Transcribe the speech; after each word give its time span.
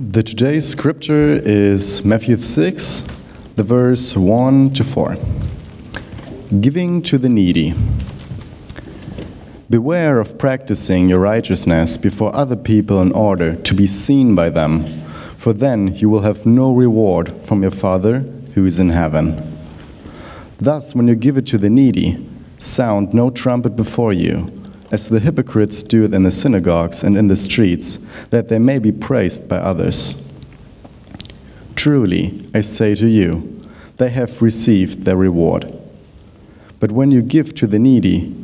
The 0.00 0.22
today's 0.22 0.64
scripture 0.64 1.42
is 1.44 2.04
Matthew 2.04 2.36
6, 2.36 3.02
the 3.56 3.64
verse 3.64 4.16
1 4.16 4.72
to 4.74 4.84
4. 4.84 5.16
Giving 6.60 7.02
to 7.02 7.18
the 7.18 7.28
needy. 7.28 7.74
Beware 9.68 10.20
of 10.20 10.38
practicing 10.38 11.08
your 11.08 11.18
righteousness 11.18 11.98
before 11.98 12.32
other 12.32 12.54
people 12.54 13.02
in 13.02 13.10
order 13.10 13.56
to 13.56 13.74
be 13.74 13.88
seen 13.88 14.36
by 14.36 14.50
them, 14.50 14.84
for 15.36 15.52
then 15.52 15.96
you 15.96 16.08
will 16.08 16.22
have 16.22 16.46
no 16.46 16.72
reward 16.72 17.42
from 17.42 17.62
your 17.62 17.72
Father 17.72 18.20
who 18.54 18.64
is 18.66 18.78
in 18.78 18.90
heaven. 18.90 19.58
Thus, 20.58 20.94
when 20.94 21.08
you 21.08 21.16
give 21.16 21.36
it 21.36 21.46
to 21.46 21.58
the 21.58 21.70
needy, 21.70 22.24
sound 22.58 23.12
no 23.12 23.30
trumpet 23.30 23.74
before 23.74 24.12
you, 24.12 24.57
as 24.90 25.08
the 25.08 25.20
hypocrites 25.20 25.82
do 25.82 26.04
it 26.04 26.14
in 26.14 26.22
the 26.22 26.30
synagogues 26.30 27.02
and 27.02 27.16
in 27.16 27.28
the 27.28 27.36
streets, 27.36 27.98
that 28.30 28.48
they 28.48 28.58
may 28.58 28.78
be 28.78 28.92
praised 28.92 29.48
by 29.48 29.56
others. 29.56 30.20
Truly, 31.76 32.48
I 32.54 32.62
say 32.62 32.94
to 32.94 33.06
you, 33.06 33.62
they 33.98 34.10
have 34.10 34.42
received 34.42 35.04
their 35.04 35.16
reward. 35.16 35.72
But 36.80 36.92
when 36.92 37.10
you 37.10 37.22
give 37.22 37.54
to 37.56 37.66
the 37.66 37.78
needy, 37.78 38.34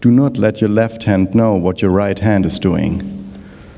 do 0.00 0.10
not 0.10 0.36
let 0.36 0.60
your 0.60 0.70
left 0.70 1.04
hand 1.04 1.34
know 1.34 1.54
what 1.54 1.82
your 1.82 1.90
right 1.90 2.18
hand 2.18 2.44
is 2.44 2.58
doing, 2.58 3.02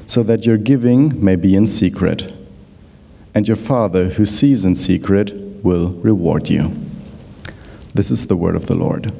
so 0.06 0.22
that 0.22 0.46
your 0.46 0.56
giving 0.56 1.22
may 1.22 1.36
be 1.36 1.54
in 1.54 1.66
secret. 1.66 2.32
And 3.34 3.46
your 3.46 3.56
Father, 3.56 4.10
who 4.10 4.24
sees 4.24 4.64
in 4.64 4.74
secret, 4.74 5.34
will 5.64 5.90
reward 5.90 6.48
you. 6.48 6.74
This 7.92 8.10
is 8.10 8.26
the 8.26 8.36
word 8.36 8.56
of 8.56 8.66
the 8.66 8.74
Lord. 8.74 9.12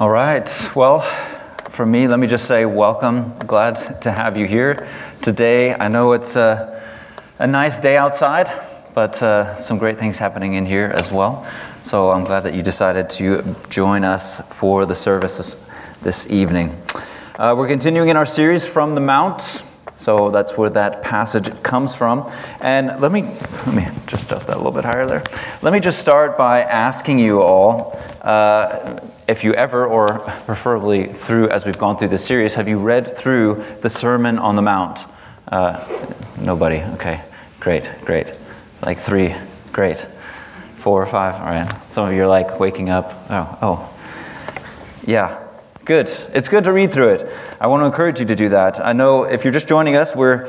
All 0.00 0.08
right. 0.08 0.48
Well, 0.74 1.00
for 1.68 1.84
me, 1.84 2.08
let 2.08 2.18
me 2.18 2.26
just 2.26 2.46
say 2.46 2.64
welcome. 2.64 3.36
Glad 3.40 4.00
to 4.00 4.10
have 4.10 4.34
you 4.34 4.46
here 4.46 4.88
today. 5.20 5.74
I 5.74 5.88
know 5.88 6.12
it's 6.12 6.36
a, 6.36 6.82
a 7.38 7.46
nice 7.46 7.78
day 7.80 7.98
outside, 7.98 8.48
but 8.94 9.22
uh, 9.22 9.56
some 9.56 9.76
great 9.76 9.98
things 9.98 10.18
happening 10.18 10.54
in 10.54 10.64
here 10.64 10.86
as 10.86 11.12
well. 11.12 11.46
So 11.82 12.12
I'm 12.12 12.24
glad 12.24 12.44
that 12.44 12.54
you 12.54 12.62
decided 12.62 13.10
to 13.10 13.54
join 13.68 14.02
us 14.02 14.40
for 14.48 14.86
the 14.86 14.94
services 14.94 15.66
this 16.00 16.30
evening. 16.30 16.80
Uh, 17.38 17.54
we're 17.54 17.68
continuing 17.68 18.08
in 18.08 18.16
our 18.16 18.24
series 18.24 18.66
from 18.66 18.94
the 18.94 19.02
Mount. 19.02 19.64
So 19.96 20.30
that's 20.30 20.56
where 20.56 20.70
that 20.70 21.02
passage 21.02 21.62
comes 21.62 21.94
from. 21.94 22.32
And 22.62 22.98
let 23.02 23.12
me 23.12 23.24
let 23.66 23.74
me 23.74 23.86
just 24.06 24.30
adjust 24.30 24.46
that 24.46 24.56
a 24.56 24.60
little 24.60 24.72
bit 24.72 24.86
higher 24.86 25.04
there. 25.04 25.22
Let 25.60 25.74
me 25.74 25.80
just 25.80 25.98
start 25.98 26.38
by 26.38 26.62
asking 26.62 27.18
you 27.18 27.42
all 27.42 28.00
uh, 28.22 29.00
if 29.30 29.44
you 29.44 29.54
ever, 29.54 29.86
or 29.86 30.18
preferably 30.44 31.06
through 31.06 31.48
as 31.50 31.64
we've 31.64 31.78
gone 31.78 31.96
through 31.96 32.08
this 32.08 32.24
series, 32.24 32.56
have 32.56 32.66
you 32.66 32.78
read 32.78 33.16
through 33.16 33.64
the 33.80 33.88
Sermon 33.88 34.38
on 34.38 34.56
the 34.56 34.62
Mount? 34.62 35.04
Uh, 35.46 35.86
nobody. 36.40 36.82
Okay, 36.94 37.22
great, 37.60 37.88
great. 38.04 38.32
Like 38.84 38.98
three, 38.98 39.34
great. 39.72 40.04
Four 40.76 41.00
or 41.00 41.06
five. 41.06 41.36
All 41.36 41.46
right. 41.46 41.70
Some 41.88 42.08
of 42.08 42.14
you 42.14 42.24
are 42.24 42.28
like 42.28 42.58
waking 42.58 42.90
up. 42.90 43.12
Oh, 43.30 43.58
oh. 43.62 43.96
Yeah, 45.06 45.46
Good. 45.84 46.12
It's 46.34 46.48
good 46.48 46.64
to 46.64 46.72
read 46.72 46.92
through 46.92 47.08
it. 47.08 47.32
I 47.58 47.66
want 47.66 47.80
to 47.80 47.86
encourage 47.86 48.20
you 48.20 48.26
to 48.26 48.36
do 48.36 48.50
that. 48.50 48.84
I 48.84 48.92
know 48.92 49.24
if 49.24 49.44
you're 49.44 49.52
just 49.52 49.66
joining 49.66 49.96
us, 49.96 50.14
we're 50.14 50.48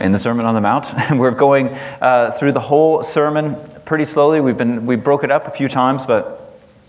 in 0.00 0.12
the 0.12 0.18
Sermon 0.18 0.46
on 0.46 0.54
the 0.54 0.60
Mount, 0.60 0.92
and 0.94 1.20
we're 1.20 1.30
going 1.30 1.68
uh, 2.00 2.32
through 2.32 2.52
the 2.52 2.60
whole 2.60 3.02
sermon 3.02 3.56
pretty 3.84 4.04
slowly. 4.04 4.40
We've 4.40 4.56
been 4.56 4.86
we 4.86 4.96
broke 4.96 5.24
it 5.24 5.30
up 5.30 5.46
a 5.46 5.50
few 5.50 5.68
times, 5.68 6.06
but 6.06 6.39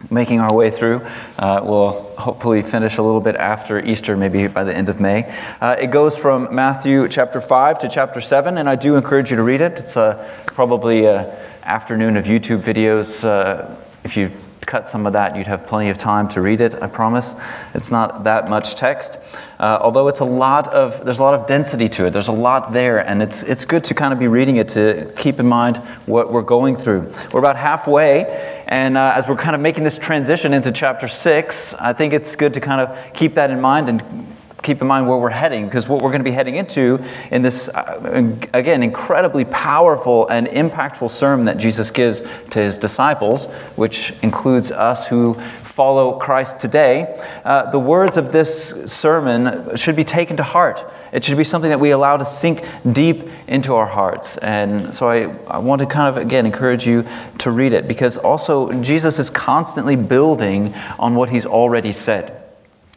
making 0.09 0.39
our 0.39 0.53
way 0.53 0.71
through. 0.71 1.05
Uh, 1.38 1.62
we'll 1.63 1.91
hopefully 2.17 2.62
finish 2.62 2.97
a 2.97 3.01
little 3.01 3.22
bit 3.22 3.35
after 3.35 3.79
Easter, 3.79 4.17
maybe 4.17 4.47
by 4.47 4.63
the 4.63 4.75
end 4.75 4.89
of 4.89 5.00
May. 5.00 5.31
Uh, 5.59 5.75
it 5.79 5.91
goes 5.91 6.17
from 6.17 6.53
Matthew 6.53 7.07
chapter 7.07 7.41
5 7.41 7.79
to 7.79 7.89
chapter 7.89 8.22
7, 8.22 8.57
and 8.57 8.69
I 8.69 8.75
do 8.75 8.95
encourage 8.95 9.31
you 9.31 9.38
to 9.38 9.44
read 9.44 9.61
it. 9.61 9.79
It's 9.79 9.97
uh, 9.97 10.28
probably 10.47 11.06
an 11.06 11.29
afternoon 11.63 12.17
of 12.17 12.25
YouTube 12.25 12.61
videos. 12.61 13.23
Uh, 13.23 13.75
if 14.03 14.17
you 14.17 14.31
cut 14.66 14.88
some 14.88 15.05
of 15.05 15.13
that, 15.13 15.35
you'd 15.35 15.47
have 15.47 15.66
plenty 15.67 15.89
of 15.89 15.97
time 15.97 16.27
to 16.29 16.41
read 16.41 16.61
it, 16.61 16.75
I 16.81 16.88
promise. 16.88 17.35
It's 17.73 17.91
not 17.91 18.23
that 18.23 18.49
much 18.49 18.75
text. 18.75 19.17
Uh, 19.59 19.77
although 19.81 20.07
it's 20.07 20.22
a 20.22 20.25
lot 20.25 20.67
of, 20.69 21.03
there's 21.05 21.19
a 21.19 21.23
lot 21.23 21.33
of 21.33 21.45
density 21.45 21.88
to 21.89 22.05
it. 22.05 22.11
There's 22.11 22.29
a 22.29 22.31
lot 22.31 22.73
there, 22.73 22.99
and 23.07 23.22
it's, 23.22 23.44
it's 23.44 23.66
good 23.66 23.83
to 23.85 23.94
kind 23.94 24.13
of 24.13 24.19
be 24.19 24.27
reading 24.27 24.57
it 24.57 24.67
to 24.69 25.11
keep 25.16 25.39
in 25.39 25.47
mind 25.47 25.77
what 26.05 26.31
we're 26.31 26.41
going 26.41 26.75
through. 26.75 27.11
We're 27.31 27.39
about 27.39 27.57
halfway, 27.57 28.63
and 28.67 28.97
uh, 28.97 29.13
as 29.16 29.27
we're 29.27 29.35
kind 29.35 29.55
of 29.55 29.61
making 29.61 29.83
this 29.83 29.99
transition 29.99 30.53
into 30.53 30.72
chapter 30.72 31.07
six, 31.07 31.73
I 31.75 31.93
think 31.93 32.13
it's 32.13 32.35
good 32.35 32.53
to 32.55 32.59
kind 32.59 32.81
of 32.81 33.13
keep 33.13 33.35
that 33.35 33.51
in 33.51 33.61
mind 33.61 33.89
and 33.89 34.28
keep 34.61 34.81
in 34.81 34.88
mind 34.88 35.07
where 35.07 35.17
we're 35.17 35.29
heading 35.29 35.66
because 35.66 35.88
what 35.88 36.01
we're 36.01 36.09
going 36.09 36.22
to 36.22 36.29
be 36.29 36.31
heading 36.31 36.55
into 36.55 37.03
in 37.31 37.41
this 37.41 37.69
uh, 37.69 38.31
again 38.53 38.83
incredibly 38.83 39.45
powerful 39.45 40.27
and 40.27 40.47
impactful 40.47 41.09
sermon 41.09 41.45
that 41.45 41.57
jesus 41.57 41.91
gives 41.91 42.22
to 42.49 42.59
his 42.59 42.77
disciples 42.77 43.47
which 43.75 44.13
includes 44.22 44.72
us 44.72 45.07
who 45.07 45.33
follow 45.63 46.17
christ 46.19 46.59
today 46.59 47.19
uh, 47.44 47.69
the 47.72 47.79
words 47.79 48.17
of 48.17 48.31
this 48.31 48.69
sermon 48.85 49.75
should 49.75 49.95
be 49.95 50.03
taken 50.03 50.38
to 50.38 50.44
heart. 50.44 50.91
It 51.11 51.23
should 51.23 51.38
be 51.38 51.43
something 51.43 51.69
that 51.69 51.79
we 51.79 51.91
allow 51.91 52.17
to 52.17 52.25
sink 52.25 52.63
deep 52.91 53.28
into 53.47 53.75
our 53.75 53.85
hearts. 53.85 54.38
And 54.38 54.93
so 54.93 55.07
i, 55.07 55.23
I 55.47 55.57
want 55.57 55.79
to 55.81 55.85
kind 55.85 56.07
of 56.07 56.22
again 56.22 56.45
encourage 56.45 56.85
you 56.85 57.05
to 57.39 57.51
read 57.51 57.73
it 57.73 57.88
because 57.88 58.17
also 58.17 58.72
jesus 58.81 59.19
is 59.19 59.29
constantly 59.29 59.95
building 59.95 60.73
on 60.99 61.16
what 61.16 61.29
he's 61.29 61.45
already 61.45 61.91
said 61.91 62.41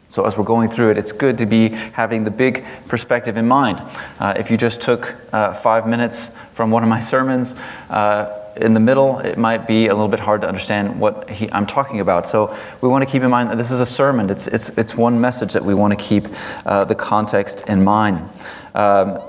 so, 0.07 0.23
as 0.25 0.37
we're 0.37 0.43
going 0.43 0.69
through 0.69 0.91
it, 0.91 0.97
it's 0.97 1.11
good 1.11 1.37
to 1.39 1.45
be 1.45 1.69
having 1.69 2.23
the 2.23 2.31
big 2.31 2.63
perspective 2.87 3.37
in 3.37 3.47
mind. 3.47 3.81
Uh, 4.19 4.35
if 4.37 4.51
you 4.51 4.57
just 4.57 4.79
took 4.79 5.15
uh, 5.33 5.53
five 5.53 5.87
minutes 5.87 6.31
from 6.53 6.69
one 6.69 6.83
of 6.83 6.89
my 6.89 6.99
sermons, 7.11 7.55
uh, 7.89 8.41
in 8.57 8.73
the 8.73 8.79
middle, 8.79 9.19
it 9.19 9.37
might 9.37 9.67
be 9.67 9.87
a 9.87 9.93
little 9.93 10.07
bit 10.07 10.19
hard 10.19 10.41
to 10.41 10.47
understand 10.47 10.97
what 10.97 11.29
he, 11.29 11.51
I'm 11.51 11.67
talking 11.67 11.99
about. 11.99 12.27
So, 12.27 12.55
we 12.81 12.87
want 12.87 13.03
to 13.03 13.11
keep 13.11 13.23
in 13.23 13.29
mind 13.31 13.49
that 13.49 13.57
this 13.57 13.71
is 13.71 13.81
a 13.81 13.85
sermon, 13.85 14.29
it's, 14.29 14.47
it's, 14.47 14.69
it's 14.77 14.95
one 14.95 15.19
message 15.19 15.53
that 15.53 15.65
we 15.65 15.73
want 15.73 15.97
to 15.97 16.03
keep 16.03 16.27
uh, 16.65 16.85
the 16.85 16.95
context 16.95 17.61
in 17.67 17.83
mind. 17.83 18.29
Um, 18.75 19.19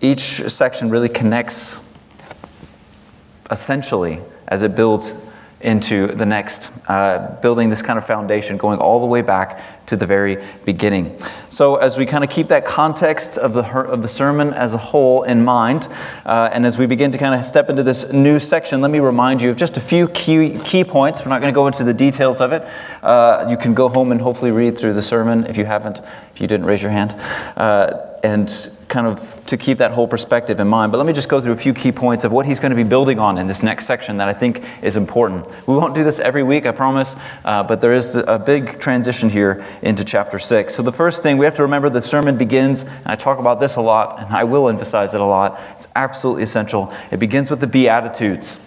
each 0.00 0.48
section 0.48 0.90
really 0.90 1.08
connects 1.08 1.80
essentially 3.50 4.20
as 4.48 4.62
it 4.62 4.74
builds 4.74 5.16
into 5.60 6.06
the 6.08 6.24
next, 6.24 6.70
uh, 6.88 7.36
building 7.42 7.68
this 7.68 7.82
kind 7.82 7.98
of 7.98 8.06
foundation, 8.06 8.56
going 8.56 8.78
all 8.78 9.00
the 9.00 9.06
way 9.06 9.20
back 9.20 9.60
to 9.86 9.96
the 9.96 10.06
very 10.06 10.38
beginning. 10.64 11.16
So, 11.50 11.76
as 11.76 11.98
we 11.98 12.06
kind 12.06 12.24
of 12.24 12.30
keep 12.30 12.46
that 12.48 12.64
context 12.64 13.36
of 13.36 13.52
the, 13.52 13.62
of 13.64 14.02
the 14.02 14.08
sermon 14.08 14.54
as 14.54 14.72
a 14.72 14.78
whole 14.78 15.24
in 15.24 15.44
mind, 15.44 15.88
uh, 16.24 16.48
and 16.52 16.64
as 16.64 16.78
we 16.78 16.86
begin 16.86 17.10
to 17.12 17.18
kind 17.18 17.34
of 17.34 17.44
step 17.44 17.68
into 17.68 17.82
this 17.82 18.10
new 18.12 18.38
section, 18.38 18.80
let 18.80 18.90
me 18.90 19.00
remind 19.00 19.42
you 19.42 19.50
of 19.50 19.56
just 19.56 19.76
a 19.76 19.80
few 19.80 20.08
key, 20.08 20.58
key 20.60 20.84
points. 20.84 21.20
We're 21.20 21.30
not 21.30 21.40
going 21.40 21.52
to 21.52 21.54
go 21.54 21.66
into 21.66 21.84
the 21.84 21.92
details 21.92 22.40
of 22.40 22.52
it. 22.52 22.66
Uh, 23.02 23.46
you 23.50 23.56
can 23.56 23.74
go 23.74 23.88
home 23.88 24.12
and 24.12 24.20
hopefully 24.20 24.52
read 24.52 24.78
through 24.78 24.94
the 24.94 25.02
sermon 25.02 25.44
if 25.46 25.56
you 25.56 25.64
haven't, 25.64 26.00
if 26.40 26.42
you 26.42 26.48
didn't 26.48 26.64
raise 26.64 26.80
your 26.80 26.90
hand. 26.90 27.12
Uh, 27.54 28.06
and 28.24 28.78
kind 28.88 29.06
of 29.06 29.44
to 29.44 29.58
keep 29.58 29.76
that 29.76 29.90
whole 29.90 30.08
perspective 30.08 30.58
in 30.58 30.66
mind. 30.68 30.90
But 30.90 30.96
let 30.96 31.06
me 31.06 31.12
just 31.12 31.28
go 31.28 31.38
through 31.38 31.52
a 31.52 31.56
few 31.56 31.74
key 31.74 31.92
points 31.92 32.24
of 32.24 32.32
what 32.32 32.46
he's 32.46 32.58
going 32.58 32.70
to 32.70 32.76
be 32.76 32.82
building 32.82 33.18
on 33.18 33.36
in 33.36 33.46
this 33.46 33.62
next 33.62 33.84
section 33.86 34.16
that 34.16 34.28
I 34.28 34.32
think 34.32 34.62
is 34.82 34.96
important. 34.96 35.46
We 35.66 35.74
won't 35.74 35.94
do 35.94 36.02
this 36.02 36.18
every 36.18 36.42
week, 36.42 36.64
I 36.64 36.72
promise, 36.72 37.14
uh, 37.44 37.62
but 37.62 37.82
there 37.82 37.92
is 37.92 38.16
a 38.16 38.38
big 38.38 38.80
transition 38.80 39.28
here 39.28 39.62
into 39.82 40.02
chapter 40.02 40.38
6. 40.38 40.74
So 40.74 40.82
the 40.82 40.92
first 40.92 41.22
thing 41.22 41.36
we 41.36 41.44
have 41.44 41.56
to 41.56 41.62
remember 41.62 41.90
the 41.90 42.00
sermon 42.00 42.38
begins, 42.38 42.84
and 42.84 43.06
I 43.06 43.16
talk 43.16 43.38
about 43.38 43.60
this 43.60 43.76
a 43.76 43.82
lot, 43.82 44.18
and 44.18 44.34
I 44.34 44.44
will 44.44 44.66
emphasize 44.70 45.12
it 45.12 45.20
a 45.20 45.24
lot. 45.24 45.60
It's 45.76 45.88
absolutely 45.94 46.44
essential. 46.44 46.90
It 47.10 47.18
begins 47.18 47.50
with 47.50 47.60
the 47.60 47.66
Beatitudes. 47.66 48.64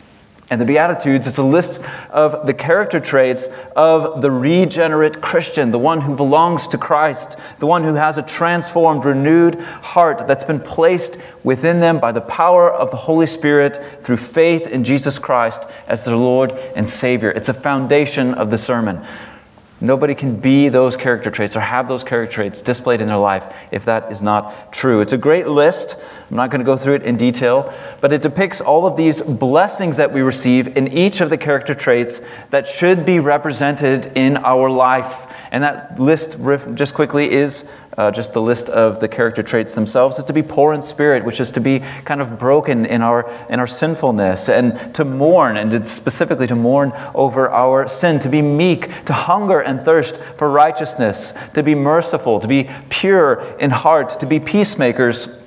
And 0.54 0.62
the 0.62 0.66
Beatitudes 0.68 1.26
is 1.26 1.40
a 1.40 1.44
list 1.44 1.82
of 2.12 2.46
the 2.46 2.54
character 2.54 3.00
traits 3.00 3.50
of 3.76 4.22
the 4.22 4.30
regenerate 4.30 5.20
Christian, 5.20 5.72
the 5.72 5.80
one 5.80 6.02
who 6.02 6.16
belongs 6.16 6.68
to 6.68 6.78
Christ, 6.78 7.40
the 7.58 7.66
one 7.66 7.84
who 7.84 7.96
has 7.96 8.20
a 8.20 8.22
transformed, 8.22 9.04
renewed 9.04 9.60
heart 9.60 10.28
that's 10.28 10.44
been 10.44 10.60
placed 10.60 11.18
within 11.44 11.80
them 11.80 12.00
by 12.00 12.12
the 12.12 12.22
power 12.22 12.72
of 12.72 12.92
the 12.92 12.98
Holy 12.98 13.26
Spirit 13.26 13.80
through 14.04 14.18
faith 14.18 14.70
in 14.70 14.84
Jesus 14.84 15.18
Christ 15.18 15.66
as 15.88 16.06
their 16.06 16.16
Lord 16.16 16.52
and 16.76 16.88
Savior. 16.88 17.32
It's 17.32 17.50
a 17.50 17.54
foundation 17.56 18.36
of 18.36 18.52
the 18.52 18.58
sermon. 18.60 19.04
Nobody 19.84 20.16
can 20.16 20.38
be 20.38 20.70
those 20.70 20.96
character 20.96 21.30
traits 21.30 21.56
or 21.56 21.60
have 21.60 21.88
those 21.88 22.04
character 22.04 22.34
traits 22.34 22.62
displayed 22.62 23.02
in 23.02 23.08
their 23.08 23.18
life 23.18 23.54
if 23.72 23.84
that 23.86 24.10
is 24.10 24.22
not 24.22 24.72
true. 24.72 25.02
It's 25.02 25.14
a 25.14 25.18
great 25.18 25.48
list. 25.48 25.98
I'm 26.32 26.38
not 26.38 26.50
going 26.50 26.60
to 26.62 26.66
go 26.66 26.78
through 26.78 26.96
it 26.96 27.04
in 27.04 27.18
detail, 27.18 27.74
but 28.00 28.14
it 28.14 28.22
depicts 28.22 28.62
all 28.62 28.88
of 28.88 28.96
these 28.96 29.22
blessings 29.22 29.98
that 29.98 30.12
we 30.12 30.22
receive 30.22 30.78
in 30.78 30.88
each 30.88 31.22
of 31.22 31.30
the 31.30 31.38
character 31.38 31.76
traits 31.76 32.22
that 32.50 32.66
should 32.66 33.06
be 33.06 33.20
represented 33.20 34.12
in 34.16 34.38
our 34.38 34.70
life 34.70 35.28
And 35.54 35.64
that 35.64 36.00
list, 36.00 36.38
just 36.74 36.96
quickly, 36.96 37.32
is 37.32 37.72
uh, 37.98 38.12
just 38.12 38.34
the 38.34 38.42
list 38.42 38.70
of 38.70 39.00
the 39.00 39.08
character 39.08 39.44
traits 39.44 39.74
themselves 39.74 40.18
is 40.18 40.24
to 40.26 40.34
be 40.34 40.42
poor 40.42 40.74
in 40.74 40.82
spirit, 40.82 41.24
which 41.24 41.40
is 41.40 41.52
to 41.52 41.60
be 41.60 41.80
kind 42.06 42.22
of 42.22 42.40
broken 42.40 42.86
in 42.86 43.02
our, 43.02 43.30
in 43.50 43.60
our 43.60 43.68
sinfulness, 43.68 44.50
and 44.50 44.94
to 44.96 45.06
mourn, 45.06 45.58
and 45.58 45.86
specifically 45.86 46.48
to 46.48 46.56
mourn 46.56 46.92
over 47.14 47.50
our 47.50 47.88
sin, 47.88 48.20
to 48.20 48.30
be 48.30 48.42
meek, 48.42 49.06
to 49.06 49.14
hunger 49.14 49.60
and 49.60 49.84
thirst 49.86 50.18
for 50.38 50.50
righteousness, 50.50 51.34
to 51.54 51.62
be 51.62 51.76
merciful, 51.76 52.40
to 52.40 52.48
be 52.48 52.70
pure 52.90 53.42
in 53.60 53.70
heart, 53.70 54.10
to 54.20 54.26
be 54.26 54.40
peacemakers 54.40 55.40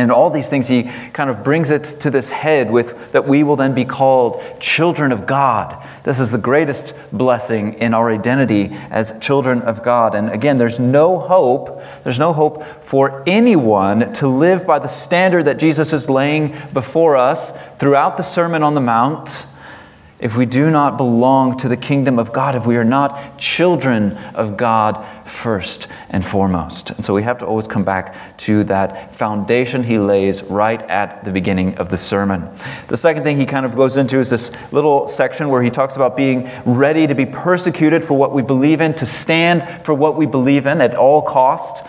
and 0.00 0.10
all 0.10 0.30
these 0.30 0.48
things, 0.48 0.66
he 0.68 0.84
kind 1.12 1.30
of 1.30 1.44
brings 1.44 1.70
it 1.70 1.84
to 1.84 2.10
this 2.10 2.30
head 2.30 2.70
with 2.70 3.12
that 3.12 3.26
we 3.26 3.42
will 3.42 3.56
then 3.56 3.74
be 3.74 3.84
called 3.84 4.42
children 4.58 5.12
of 5.12 5.26
God. 5.26 5.86
This 6.02 6.18
is 6.18 6.30
the 6.30 6.38
greatest 6.38 6.94
blessing 7.12 7.74
in 7.74 7.92
our 7.92 8.10
identity 8.10 8.70
as 8.90 9.12
children 9.20 9.62
of 9.62 9.82
God. 9.82 10.14
And 10.14 10.30
again, 10.30 10.58
there's 10.58 10.80
no 10.80 11.18
hope, 11.18 11.82
there's 12.04 12.18
no 12.18 12.32
hope 12.32 12.64
for 12.82 13.22
anyone 13.26 14.12
to 14.14 14.28
live 14.28 14.66
by 14.66 14.78
the 14.78 14.88
standard 14.88 15.44
that 15.44 15.58
Jesus 15.58 15.92
is 15.92 16.08
laying 16.08 16.56
before 16.72 17.16
us 17.16 17.52
throughout 17.78 18.16
the 18.16 18.22
Sermon 18.22 18.62
on 18.62 18.74
the 18.74 18.80
Mount 18.80 19.46
if 20.20 20.36
we 20.36 20.44
do 20.44 20.70
not 20.70 20.98
belong 20.98 21.56
to 21.56 21.68
the 21.68 21.76
kingdom 21.76 22.18
of 22.18 22.32
God, 22.32 22.54
if 22.54 22.66
we 22.66 22.76
are 22.76 22.84
not 22.84 23.38
children 23.38 24.16
of 24.34 24.56
God 24.56 25.04
first 25.26 25.88
and 26.10 26.24
foremost. 26.24 26.90
And 26.90 27.04
so 27.04 27.14
we 27.14 27.22
have 27.22 27.38
to 27.38 27.46
always 27.46 27.66
come 27.66 27.84
back 27.84 28.36
to 28.38 28.64
that 28.64 29.14
foundation 29.14 29.82
he 29.82 29.98
lays 29.98 30.42
right 30.42 30.82
at 30.82 31.24
the 31.24 31.30
beginning 31.30 31.76
of 31.78 31.88
the 31.88 31.96
sermon. 31.96 32.50
The 32.88 32.96
second 32.96 33.22
thing 33.22 33.38
he 33.38 33.46
kind 33.46 33.64
of 33.64 33.74
goes 33.74 33.96
into 33.96 34.18
is 34.18 34.28
this 34.28 34.52
little 34.72 35.08
section 35.08 35.48
where 35.48 35.62
he 35.62 35.70
talks 35.70 35.96
about 35.96 36.16
being 36.16 36.50
ready 36.66 37.06
to 37.06 37.14
be 37.14 37.24
persecuted 37.24 38.04
for 38.04 38.14
what 38.14 38.34
we 38.34 38.42
believe 38.42 38.82
in, 38.82 38.92
to 38.94 39.06
stand 39.06 39.84
for 39.86 39.94
what 39.94 40.16
we 40.16 40.26
believe 40.26 40.66
in 40.66 40.82
at 40.82 40.94
all 40.94 41.22
costs 41.22 41.82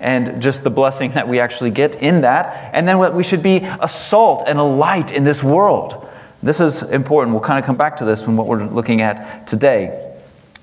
and 0.00 0.40
just 0.40 0.64
the 0.64 0.70
blessing 0.70 1.12
that 1.12 1.28
we 1.28 1.40
actually 1.40 1.70
get 1.70 1.94
in 1.96 2.22
that. 2.22 2.70
And 2.74 2.86
then 2.86 2.98
what 2.98 3.14
we 3.14 3.22
should 3.22 3.42
be 3.42 3.58
a 3.58 3.88
salt 3.88 4.44
and 4.46 4.58
a 4.58 4.62
light 4.62 5.12
in 5.12 5.24
this 5.24 5.42
world. 5.42 6.08
This 6.42 6.60
is 6.60 6.82
important. 6.82 7.34
We'll 7.34 7.42
kind 7.42 7.58
of 7.58 7.64
come 7.64 7.76
back 7.76 7.96
to 7.96 8.04
this 8.04 8.22
from 8.22 8.36
what 8.36 8.46
we're 8.46 8.64
looking 8.64 9.02
at 9.02 9.46
today. 9.46 10.06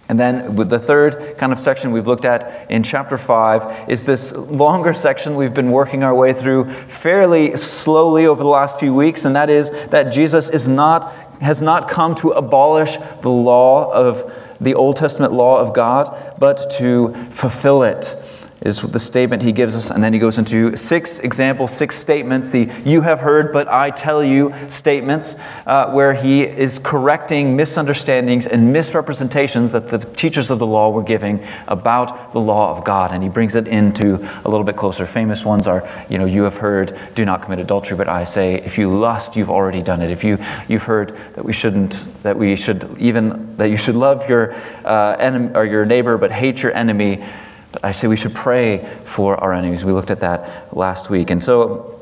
And 0.09 0.19
then 0.19 0.56
with 0.56 0.69
the 0.69 0.79
third 0.79 1.38
kind 1.38 1.51
of 1.51 1.59
section 1.59 1.91
we've 1.91 2.07
looked 2.07 2.25
at 2.25 2.71
in 2.71 2.81
chapter 2.81 3.18
5 3.18 3.89
is 3.89 4.06
this 4.06 4.33
longer 4.35 4.94
section 4.94 5.35
we've 5.35 5.53
been 5.53 5.71
working 5.71 6.01
our 6.01 6.15
way 6.15 6.31
through 6.31 6.71
fairly 6.88 7.57
slowly 7.57 8.25
over 8.25 8.41
the 8.41 8.50
last 8.50 8.79
few 8.79 8.94
weeks, 8.94 9.25
and 9.25 9.35
that 9.35 9.50
is 9.50 9.69
that 9.88 10.13
Jesus 10.13 10.50
is 10.50 10.68
not, 10.68 11.13
has 11.41 11.62
not 11.62 11.89
come 11.89 12.15
to 12.15 12.31
abolish 12.31 12.97
the 13.21 13.30
law 13.30 13.91
of 13.91 14.33
the 14.62 14.73
Old 14.75 14.95
Testament 14.95 15.33
law 15.33 15.59
of 15.59 15.73
God, 15.73 16.35
but 16.39 16.71
to 16.77 17.13
fulfill 17.30 17.83
it 17.83 18.15
is 18.62 18.81
the 18.81 19.00
statement 19.00 19.44
he 19.44 19.51
gives 19.51 19.75
us, 19.75 19.92
and 19.92 20.04
then 20.04 20.13
he 20.13 20.19
goes 20.19 20.39
into 20.39 20.75
six 20.75 21.19
examples, 21.19 21.71
six 21.71 21.95
statements, 21.95 22.50
the 22.50 22.69
you 22.83 23.01
have 23.01 23.19
heard, 23.19 23.54
but 23.54 23.68
I 23.68 23.92
tell 23.92 24.24
you 24.24 24.54
statements, 24.69 25.36
uh, 25.65 25.92
where 25.92 26.13
he 26.13 26.44
is 26.44 26.80
correcting 26.80 27.56
misunderstandings 27.56 28.48
and 28.48 28.74
misrepresentations 28.74 29.71
that 29.71 29.88
the 29.88 30.00
teachers 30.00 30.50
of 30.50 30.59
the 30.59 30.65
law 30.65 30.89
were 30.89 31.04
giving 31.04 31.45
about 31.68 32.33
the 32.33 32.39
law 32.39 32.75
of 32.75 32.83
God. 32.83 33.12
And 33.12 33.24
he 33.24 33.30
brings 33.30 33.56
it 33.56 33.68
into 33.68 34.15
a 34.44 34.50
little 34.50 34.63
bit 34.63 34.75
closer. 34.75 35.06
Famous 35.06 35.45
ones 35.45 35.68
are, 35.68 35.88
you 36.09 36.18
know, 36.18 36.25
you 36.25 36.44
have 36.44 36.57
heard, 36.57 36.98
do 37.13 37.25
not 37.25 37.44
commit 37.44 37.59
adultery, 37.59 37.95
but 37.95 38.07
I 38.07 38.24
say, 38.24 38.56
if 38.56 38.77
you 38.77 38.89
lust, 38.89 39.36
you've 39.36 39.51
already 39.51 39.81
done 39.81 40.01
it. 40.01 40.09
If 40.09 40.24
you, 40.24 40.38
you've 40.68 40.83
heard 40.83 41.18
that 41.33 41.45
we 41.45 41.54
shouldn't, 41.54 42.07
that 42.24 42.38
we 42.38 42.56
should 42.56 42.98
even, 42.98 43.56
that 43.57 43.69
you 43.69 43.77
should 43.77 43.95
love 43.95 44.27
your 44.27 44.54
uh, 44.83 45.15
enemy 45.19 45.51
or 45.54 45.65
your 45.65 45.86
neighbor, 45.86 46.18
but 46.18 46.31
hate 46.31 46.63
your 46.63 46.74
enemy. 46.74 47.24
I 47.84 47.92
say 47.92 48.08
we 48.08 48.16
should 48.16 48.34
pray 48.34 48.88
for 49.04 49.38
our 49.38 49.54
enemies. 49.54 49.84
We 49.84 49.92
looked 49.92 50.12
at 50.12 50.22
that 50.22 50.75
last 50.75 51.10
week. 51.10 51.30
And 51.30 51.44
so 51.44 51.98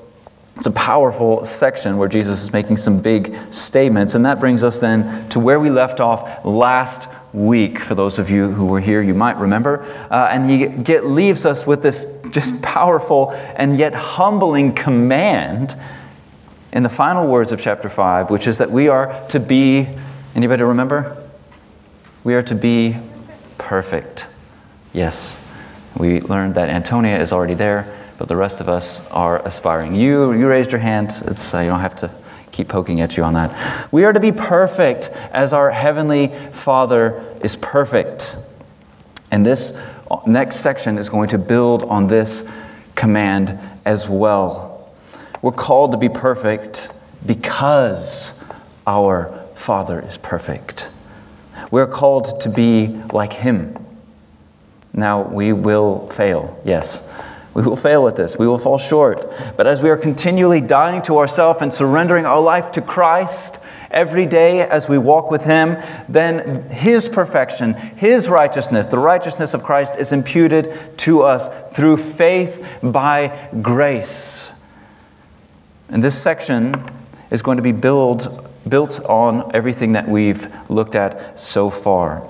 it's 0.58 0.68
a 0.68 0.72
powerful 0.72 1.44
section 1.44 1.98
where 1.98 2.08
Jesus 2.08 2.42
is 2.42 2.54
making 2.54 2.78
some 2.78 3.02
big 3.02 3.36
statements. 3.52 4.16
And 4.16 4.24
that 4.26 4.40
brings 4.40 4.64
us 4.64 4.80
then 4.80 5.28
to 5.30 5.40
where 5.40 5.60
we 5.60 5.70
left 5.70 6.00
off 6.00 6.46
last 6.46 7.10
week. 7.34 7.80
For 7.80 7.94
those 7.94 8.20
of 8.20 8.30
you 8.30 8.50
who 8.52 8.66
were 8.66 8.80
here, 8.80 9.02
you 9.02 9.14
might 9.14 9.38
remember. 9.38 9.84
Uh, 10.10 10.30
and 10.32 10.50
he 10.50 10.68
get, 10.68 11.06
leaves 11.06 11.46
us 11.46 11.68
with 11.68 11.82
this 11.82 12.20
just 12.30 12.62
powerful 12.62 13.32
and 13.32 13.78
yet 13.78 13.94
humbling 13.94 14.74
command 14.74 15.76
in 16.72 16.84
the 16.84 16.90
final 16.90 17.28
words 17.28 17.52
of 17.52 17.60
chapter 17.60 17.90
5, 17.90 18.30
which 18.30 18.48
is 18.48 18.58
that 18.60 18.72
we 18.72 18.88
are 18.88 19.28
to 19.30 19.40
be, 19.40 19.88
anybody 20.36 20.64
remember? 20.64 21.22
We 22.24 22.34
are 22.34 22.44
to 22.44 22.56
be 22.56 22.98
perfect. 23.58 24.28
Yes. 24.94 25.36
We 25.98 26.22
learned 26.22 26.56
that 26.56 26.70
Antonia 26.70 27.18
is 27.20 27.32
already 27.32 27.54
there, 27.54 27.98
but 28.18 28.28
the 28.28 28.36
rest 28.36 28.60
of 28.60 28.68
us 28.68 29.06
are 29.12 29.46
aspiring. 29.46 29.96
You, 29.96 30.34
you 30.34 30.48
raised 30.48 30.72
your 30.72 30.82
hand. 30.82 31.12
It's, 31.26 31.54
uh, 31.54 31.60
you 31.60 31.70
don't 31.70 31.80
have 31.80 31.96
to 31.96 32.12
keep 32.52 32.68
poking 32.68 33.02
at 33.02 33.18
you 33.18 33.24
on 33.24 33.34
that. 33.34 33.92
We 33.92 34.06
are 34.06 34.14
to 34.14 34.20
be 34.20 34.32
perfect 34.32 35.10
as 35.32 35.54
our 35.54 35.72
Heavenly 35.72 36.32
Father 36.54 37.24
is 37.42 37.56
perfect. 37.56 38.38
And 39.32 39.46
this 39.46 39.74
next 40.26 40.58
section 40.58 40.98
is 40.98 41.10
going 41.10 41.30
to 41.30 41.38
build 41.38 41.84
on 41.84 42.08
this 42.08 42.50
command 42.96 43.60
as 43.86 44.08
well. 44.08 44.94
We're 45.42 45.52
called 45.52 45.92
to 45.92 45.98
be 45.98 46.10
perfect 46.10 46.92
because 47.26 48.40
our 48.88 49.46
Father 49.56 50.00
is 50.02 50.18
perfect. 50.18 50.90
We're 51.72 51.88
called 51.88 52.40
to 52.42 52.50
be 52.50 52.88
like 53.12 53.34
Him. 53.34 53.85
Now, 54.96 55.24
we 55.24 55.52
will 55.52 56.10
fail, 56.10 56.58
yes. 56.64 57.04
We 57.54 57.64
will 57.64 57.76
fail 57.76 58.08
at 58.08 58.16
this. 58.16 58.38
We 58.38 58.48
will 58.48 58.58
fall 58.58 58.78
short. 58.78 59.30
But 59.58 59.68
as 59.68 59.82
we 59.82 59.90
are 59.90 59.98
continually 59.98 60.62
dying 60.62 61.02
to 61.04 61.18
ourselves 61.18 61.62
and 61.62 61.72
surrendering 61.72 62.26
our 62.26 62.40
life 62.40 62.72
to 62.72 62.82
Christ 62.82 63.60
every 63.92 64.26
day 64.26 64.62
as 64.62 64.90
we 64.90 64.98
walk 64.98 65.32
with 65.32 65.44
Him, 65.44 65.78
then 66.10 66.70
His 66.70 67.08
perfection, 67.08 67.74
His 67.74 68.30
righteousness, 68.30 68.88
the 68.88 68.98
righteousness 68.98 69.54
of 69.54 69.64
Christ 69.64 69.96
is 69.98 70.12
imputed 70.12 70.98
to 71.00 71.22
us 71.24 71.48
through 71.74 71.98
faith 71.98 72.66
by 72.82 73.50
grace. 73.62 74.52
And 75.90 76.04
this 76.04 76.22
section 76.22 76.74
is 77.32 77.42
going 77.42 77.58
to 77.58 77.64
be 77.64 77.72
built, 77.72 78.28
built 78.68 79.00
on 79.06 79.52
everything 79.54 79.94
that 79.94 80.08
we've 80.08 80.48
looked 80.70 80.96
at 80.96 81.40
so 81.40 81.70
far. 81.70 82.30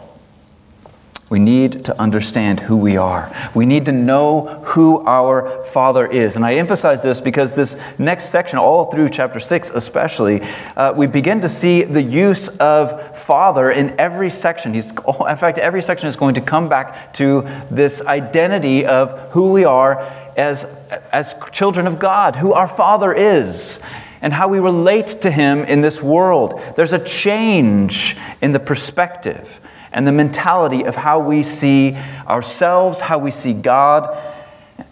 We 1.35 1.39
need 1.39 1.83
to 1.83 2.01
understand 2.01 2.61
who 2.61 2.77
we 2.77 2.95
are. 2.95 3.29
We 3.53 3.65
need 3.65 3.83
to 3.87 3.91
know 3.91 4.61
who 4.63 5.01
our 5.01 5.63
Father 5.63 6.07
is. 6.07 6.37
And 6.37 6.45
I 6.45 6.53
emphasize 6.53 7.03
this 7.03 7.19
because 7.19 7.53
this 7.53 7.75
next 7.97 8.29
section, 8.29 8.57
all 8.57 8.85
through 8.85 9.09
chapter 9.09 9.41
6 9.41 9.71
especially, 9.71 10.43
uh, 10.77 10.93
we 10.95 11.07
begin 11.07 11.41
to 11.41 11.49
see 11.49 11.83
the 11.83 12.01
use 12.01 12.47
of 12.47 13.17
Father 13.17 13.69
in 13.69 13.99
every 13.99 14.29
section. 14.29 14.73
He's, 14.73 14.91
in 15.29 15.35
fact, 15.35 15.57
every 15.57 15.81
section 15.81 16.07
is 16.07 16.15
going 16.15 16.35
to 16.35 16.41
come 16.41 16.69
back 16.69 17.13
to 17.15 17.45
this 17.69 18.01
identity 18.03 18.85
of 18.85 19.33
who 19.33 19.51
we 19.51 19.65
are 19.65 20.03
as, 20.37 20.63
as 21.11 21.35
children 21.51 21.85
of 21.85 21.99
God, 21.99 22.37
who 22.37 22.53
our 22.53 22.69
Father 22.69 23.13
is 23.13 23.81
and 24.21 24.31
how 24.31 24.47
we 24.47 24.59
relate 24.59 25.07
to 25.23 25.29
Him 25.29 25.65
in 25.65 25.81
this 25.81 26.01
world. 26.01 26.61
There's 26.77 26.93
a 26.93 27.03
change 27.03 28.15
in 28.41 28.53
the 28.53 28.59
perspective 28.61 29.59
and 29.95 30.05
the 30.05 30.11
mentality 30.11 30.85
of 30.85 30.95
how 30.95 31.19
we 31.19 31.41
see 31.41 31.95
ourselves, 32.27 32.99
how 32.99 33.17
we 33.17 33.31
see 33.31 33.53
God 33.53 34.15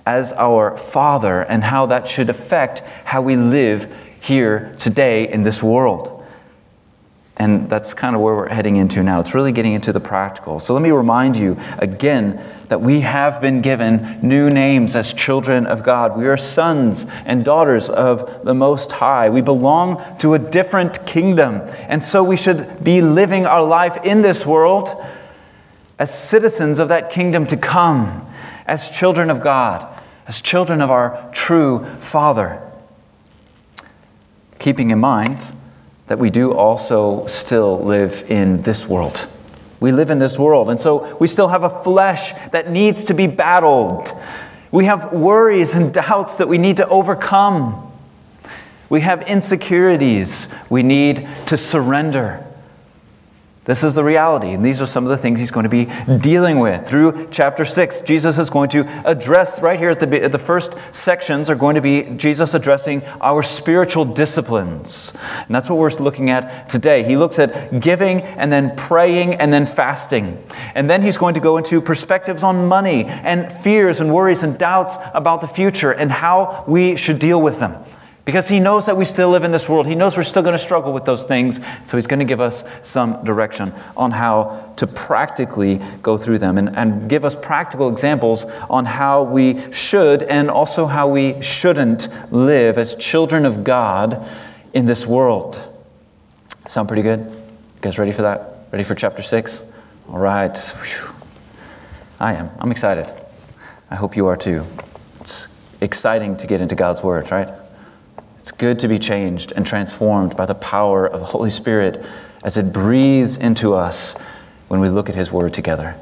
as 0.05 0.31
our 0.31 0.77
Father, 0.77 1.41
and 1.41 1.61
how 1.61 1.85
that 1.87 2.07
should 2.07 2.29
affect 2.29 2.79
how 3.03 3.21
we 3.21 3.35
live 3.35 3.93
here 4.21 4.73
today 4.79 5.27
in 5.27 5.43
this 5.43 5.61
world. 5.61 6.25
And 7.35 7.69
that's 7.69 7.93
kind 7.93 8.15
of 8.15 8.21
where 8.21 8.33
we're 8.33 8.47
heading 8.47 8.77
into 8.77 9.03
now. 9.03 9.19
It's 9.19 9.33
really 9.33 9.51
getting 9.51 9.73
into 9.73 9.91
the 9.91 9.99
practical. 9.99 10.61
So 10.61 10.73
let 10.73 10.81
me 10.81 10.91
remind 10.91 11.35
you 11.35 11.57
again 11.79 12.41
that 12.73 12.81
we 12.81 13.01
have 13.01 13.39
been 13.39 13.61
given 13.61 14.17
new 14.23 14.49
names 14.49 14.95
as 14.95 15.13
children 15.13 15.67
of 15.67 15.83
God. 15.83 16.17
We 16.17 16.27
are 16.27 16.35
sons 16.35 17.05
and 17.23 17.45
daughters 17.45 17.87
of 17.87 18.43
the 18.43 18.55
Most 18.55 18.93
High. 18.93 19.29
We 19.29 19.41
belong 19.41 20.01
to 20.17 20.33
a 20.33 20.39
different 20.39 21.05
kingdom. 21.05 21.61
And 21.87 22.03
so 22.03 22.23
we 22.23 22.35
should 22.35 22.83
be 22.83 22.99
living 22.99 23.45
our 23.45 23.63
life 23.63 24.03
in 24.03 24.23
this 24.23 24.43
world 24.43 24.89
as 25.99 26.11
citizens 26.11 26.79
of 26.79 26.87
that 26.87 27.11
kingdom 27.11 27.45
to 27.45 27.57
come, 27.57 28.27
as 28.65 28.89
children 28.89 29.29
of 29.29 29.43
God, 29.43 29.87
as 30.25 30.41
children 30.41 30.81
of 30.81 30.89
our 30.89 31.29
true 31.31 31.85
Father. 31.99 32.59
Keeping 34.57 34.89
in 34.89 34.97
mind, 34.97 35.45
that 36.07 36.17
we 36.17 36.31
do 36.31 36.51
also 36.51 37.27
still 37.27 37.83
live 37.83 38.25
in 38.31 38.63
this 38.63 38.87
world. 38.87 39.27
We 39.83 39.91
live 39.91 40.09
in 40.09 40.17
this 40.17 40.39
world, 40.39 40.69
and 40.69 40.79
so 40.79 41.13
we 41.17 41.27
still 41.27 41.49
have 41.49 41.63
a 41.63 41.69
flesh 41.69 42.31
that 42.51 42.71
needs 42.71 43.03
to 43.03 43.13
be 43.13 43.27
battled. 43.27 44.13
We 44.71 44.85
have 44.85 45.11
worries 45.11 45.73
and 45.73 45.93
doubts 45.93 46.37
that 46.37 46.47
we 46.47 46.57
need 46.57 46.77
to 46.77 46.87
overcome. 46.87 47.91
We 48.87 49.01
have 49.01 49.23
insecurities 49.23 50.47
we 50.69 50.83
need 50.83 51.27
to 51.47 51.57
surrender. 51.57 52.45
This 53.65 53.81
is 53.81 53.93
the 53.93 54.03
reality, 54.03 54.49
and 54.49 54.65
these 54.65 54.81
are 54.81 54.85
some 54.85 55.05
of 55.05 55.09
the 55.09 55.17
things 55.17 55.39
he's 55.39 55.51
going 55.51 55.63
to 55.63 55.69
be 55.69 55.85
dealing 56.17 56.59
with. 56.59 56.85
Through 56.85 57.29
chapter 57.31 57.63
6, 57.63 58.01
Jesus 58.01 58.37
is 58.37 58.49
going 58.49 58.69
to 58.71 58.85
address, 59.07 59.61
right 59.61 59.79
here 59.79 59.89
at 59.89 60.01
the, 60.01 60.21
at 60.21 60.33
the 60.33 60.39
first 60.39 60.73
sections, 60.91 61.49
are 61.49 61.55
going 61.55 61.75
to 61.75 61.81
be 61.81 62.03
Jesus 62.17 62.53
addressing 62.53 63.03
our 63.21 63.41
spiritual 63.41 64.03
disciplines. 64.03 65.13
And 65.45 65.55
that's 65.55 65.69
what 65.69 65.79
we're 65.79 65.91
looking 65.91 66.29
at 66.29 66.67
today. 66.67 67.03
He 67.03 67.15
looks 67.15 67.39
at 67.39 67.79
giving, 67.79 68.21
and 68.21 68.51
then 68.51 68.75
praying, 68.75 69.35
and 69.35 69.53
then 69.53 69.65
fasting. 69.65 70.45
And 70.75 70.89
then 70.89 71.01
he's 71.01 71.15
going 71.15 71.35
to 71.35 71.41
go 71.41 71.55
into 71.55 71.79
perspectives 71.79 72.43
on 72.43 72.67
money, 72.67 73.05
and 73.05 73.49
fears, 73.49 74.01
and 74.01 74.13
worries, 74.13 74.43
and 74.43 74.57
doubts 74.57 74.97
about 75.13 75.39
the 75.39 75.47
future, 75.47 75.91
and 75.91 76.11
how 76.11 76.65
we 76.67 76.97
should 76.97 77.17
deal 77.17 77.41
with 77.41 77.59
them. 77.59 77.81
Because 78.25 78.47
he 78.47 78.61
knows 78.61 78.85
that 78.85 78.95
we 78.95 79.03
still 79.03 79.29
live 79.29 79.43
in 79.43 79.51
this 79.51 79.67
world. 79.67 79.85
He 79.85 79.95
knows 79.95 80.15
we're 80.15 80.23
still 80.23 80.43
going 80.43 80.57
to 80.57 80.63
struggle 80.63 80.93
with 80.93 81.03
those 81.03 81.25
things. 81.25 81.59
So 81.85 81.97
he's 81.97 82.07
going 82.07 82.19
to 82.19 82.25
give 82.25 82.39
us 82.39 82.63
some 82.81 83.21
direction 83.25 83.73
on 83.97 84.11
how 84.11 84.73
to 84.77 84.87
practically 84.87 85.81
go 86.01 86.17
through 86.17 86.37
them 86.37 86.57
and, 86.57 86.73
and 86.75 87.09
give 87.09 87.25
us 87.25 87.35
practical 87.35 87.89
examples 87.89 88.45
on 88.69 88.85
how 88.85 89.23
we 89.23 89.69
should 89.73 90.23
and 90.23 90.49
also 90.49 90.85
how 90.85 91.09
we 91.09 91.41
shouldn't 91.41 92.07
live 92.31 92.77
as 92.77 92.95
children 92.95 93.45
of 93.45 93.65
God 93.65 94.25
in 94.71 94.85
this 94.85 95.05
world. 95.05 95.61
Sound 96.69 96.87
pretty 96.87 97.03
good? 97.03 97.19
You 97.19 97.81
guys 97.81 97.99
ready 97.99 98.13
for 98.13 98.21
that? 98.21 98.67
Ready 98.71 98.85
for 98.85 98.95
chapter 98.95 99.21
6? 99.21 99.63
All 100.07 100.19
right. 100.19 100.57
Whew. 100.57 101.13
I 102.21 102.35
am. 102.35 102.51
I'm 102.57 102.71
excited. 102.71 103.11
I 103.91 103.95
hope 103.95 104.15
you 104.15 104.27
are 104.27 104.37
too. 104.37 104.65
It's 105.19 105.49
exciting 105.81 106.37
to 106.37 106.47
get 106.47 106.61
into 106.61 106.73
God's 106.73 107.03
Word, 107.03 107.29
right? 107.29 107.49
It's 108.43 108.51
good 108.51 108.77
to 108.79 108.89
be 108.89 108.99
changed 108.99 109.53
and 109.55 109.65
transformed 109.65 110.35
by 110.35 110.45
the 110.45 110.55
power 110.55 111.07
of 111.07 111.21
the 111.21 111.25
Holy 111.25 111.49
Spirit 111.49 112.05
as 112.43 112.57
it 112.57 112.73
breathes 112.73 113.37
into 113.37 113.73
us 113.73 114.15
when 114.67 114.81
we 114.81 114.89
look 114.89 115.07
at 115.07 115.15
His 115.15 115.31
Word 115.31 115.53
together. 115.53 115.95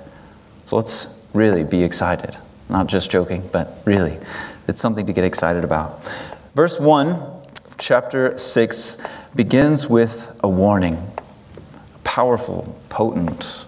So 0.65 0.75
let's 0.75 1.13
really 1.33 1.63
be 1.63 1.83
excited. 1.83 2.36
Not 2.67 2.88
just 2.88 3.12
joking, 3.12 3.48
but 3.51 3.83
really. 3.86 4.17
It's 4.67 4.81
something 4.81 5.05
to 5.05 5.13
get 5.13 5.24
excited 5.24 5.63
about. 5.63 6.12
Verse 6.55 6.79
1, 6.79 7.24
chapter 7.77 8.36
6, 8.36 8.98
begins 9.36 9.88
with 9.88 10.36
a 10.43 10.50
warning. 10.50 10.95
A 11.93 12.00
powerful, 12.00 12.75
potent 12.89 13.67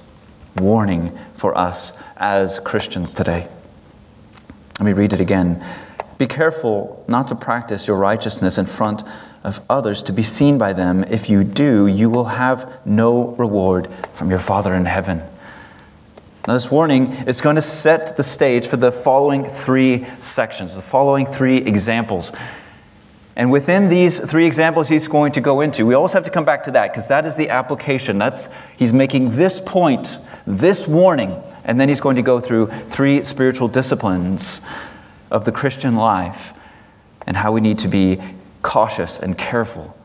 warning 0.57 1.15
for 1.35 1.55
us 1.55 1.93
as 2.17 2.57
Christians 2.57 3.13
today. 3.13 3.47
Let 4.79 4.85
me 4.87 4.93
read 4.93 5.13
it 5.13 5.21
again. 5.21 5.63
Be 6.23 6.27
careful 6.27 7.03
not 7.09 7.27
to 7.27 7.35
practice 7.35 7.85
your 7.85 7.97
righteousness 7.97 8.57
in 8.57 8.65
front 8.65 9.03
of 9.43 9.59
others 9.69 10.01
to 10.03 10.13
be 10.13 10.23
seen 10.23 10.57
by 10.57 10.71
them. 10.71 11.03
If 11.03 11.29
you 11.29 11.43
do, 11.43 11.85
you 11.85 12.09
will 12.09 12.23
have 12.23 12.79
no 12.85 13.35
reward 13.35 13.89
from 14.13 14.29
your 14.29 14.39
Father 14.39 14.73
in 14.73 14.85
heaven. 14.85 15.21
Now, 16.47 16.53
this 16.53 16.71
warning 16.71 17.11
is 17.27 17.41
going 17.41 17.57
to 17.57 17.61
set 17.61 18.15
the 18.15 18.23
stage 18.23 18.67
for 18.67 18.77
the 18.77 18.89
following 18.89 19.43
three 19.43 20.05
sections, 20.21 20.75
the 20.75 20.81
following 20.81 21.25
three 21.25 21.57
examples. 21.57 22.31
And 23.35 23.51
within 23.51 23.89
these 23.89 24.17
three 24.21 24.45
examples 24.45 24.87
he's 24.87 25.09
going 25.09 25.33
to 25.33 25.41
go 25.41 25.59
into, 25.59 25.85
we 25.85 25.93
always 25.93 26.13
have 26.13 26.23
to 26.23 26.31
come 26.31 26.45
back 26.45 26.63
to 26.63 26.71
that 26.71 26.93
because 26.93 27.07
that 27.07 27.25
is 27.25 27.35
the 27.35 27.49
application. 27.49 28.17
That's 28.17 28.47
he's 28.77 28.93
making 28.93 29.31
this 29.31 29.59
point, 29.59 30.19
this 30.47 30.87
warning, 30.87 31.43
and 31.65 31.77
then 31.77 31.89
he's 31.89 31.99
going 31.99 32.15
to 32.15 32.21
go 32.21 32.39
through 32.39 32.67
three 32.67 33.25
spiritual 33.25 33.67
disciplines 33.67 34.61
of 35.33 35.43
the 35.43 35.51
Christian 35.51 35.95
life 35.95 36.53
and 37.27 37.35
how 37.35 37.51
we 37.51 37.59
need 37.59 37.79
to 37.79 37.89
be 37.89 38.21
cautious 38.61 39.19
and 39.19 39.37
careful 39.37 39.97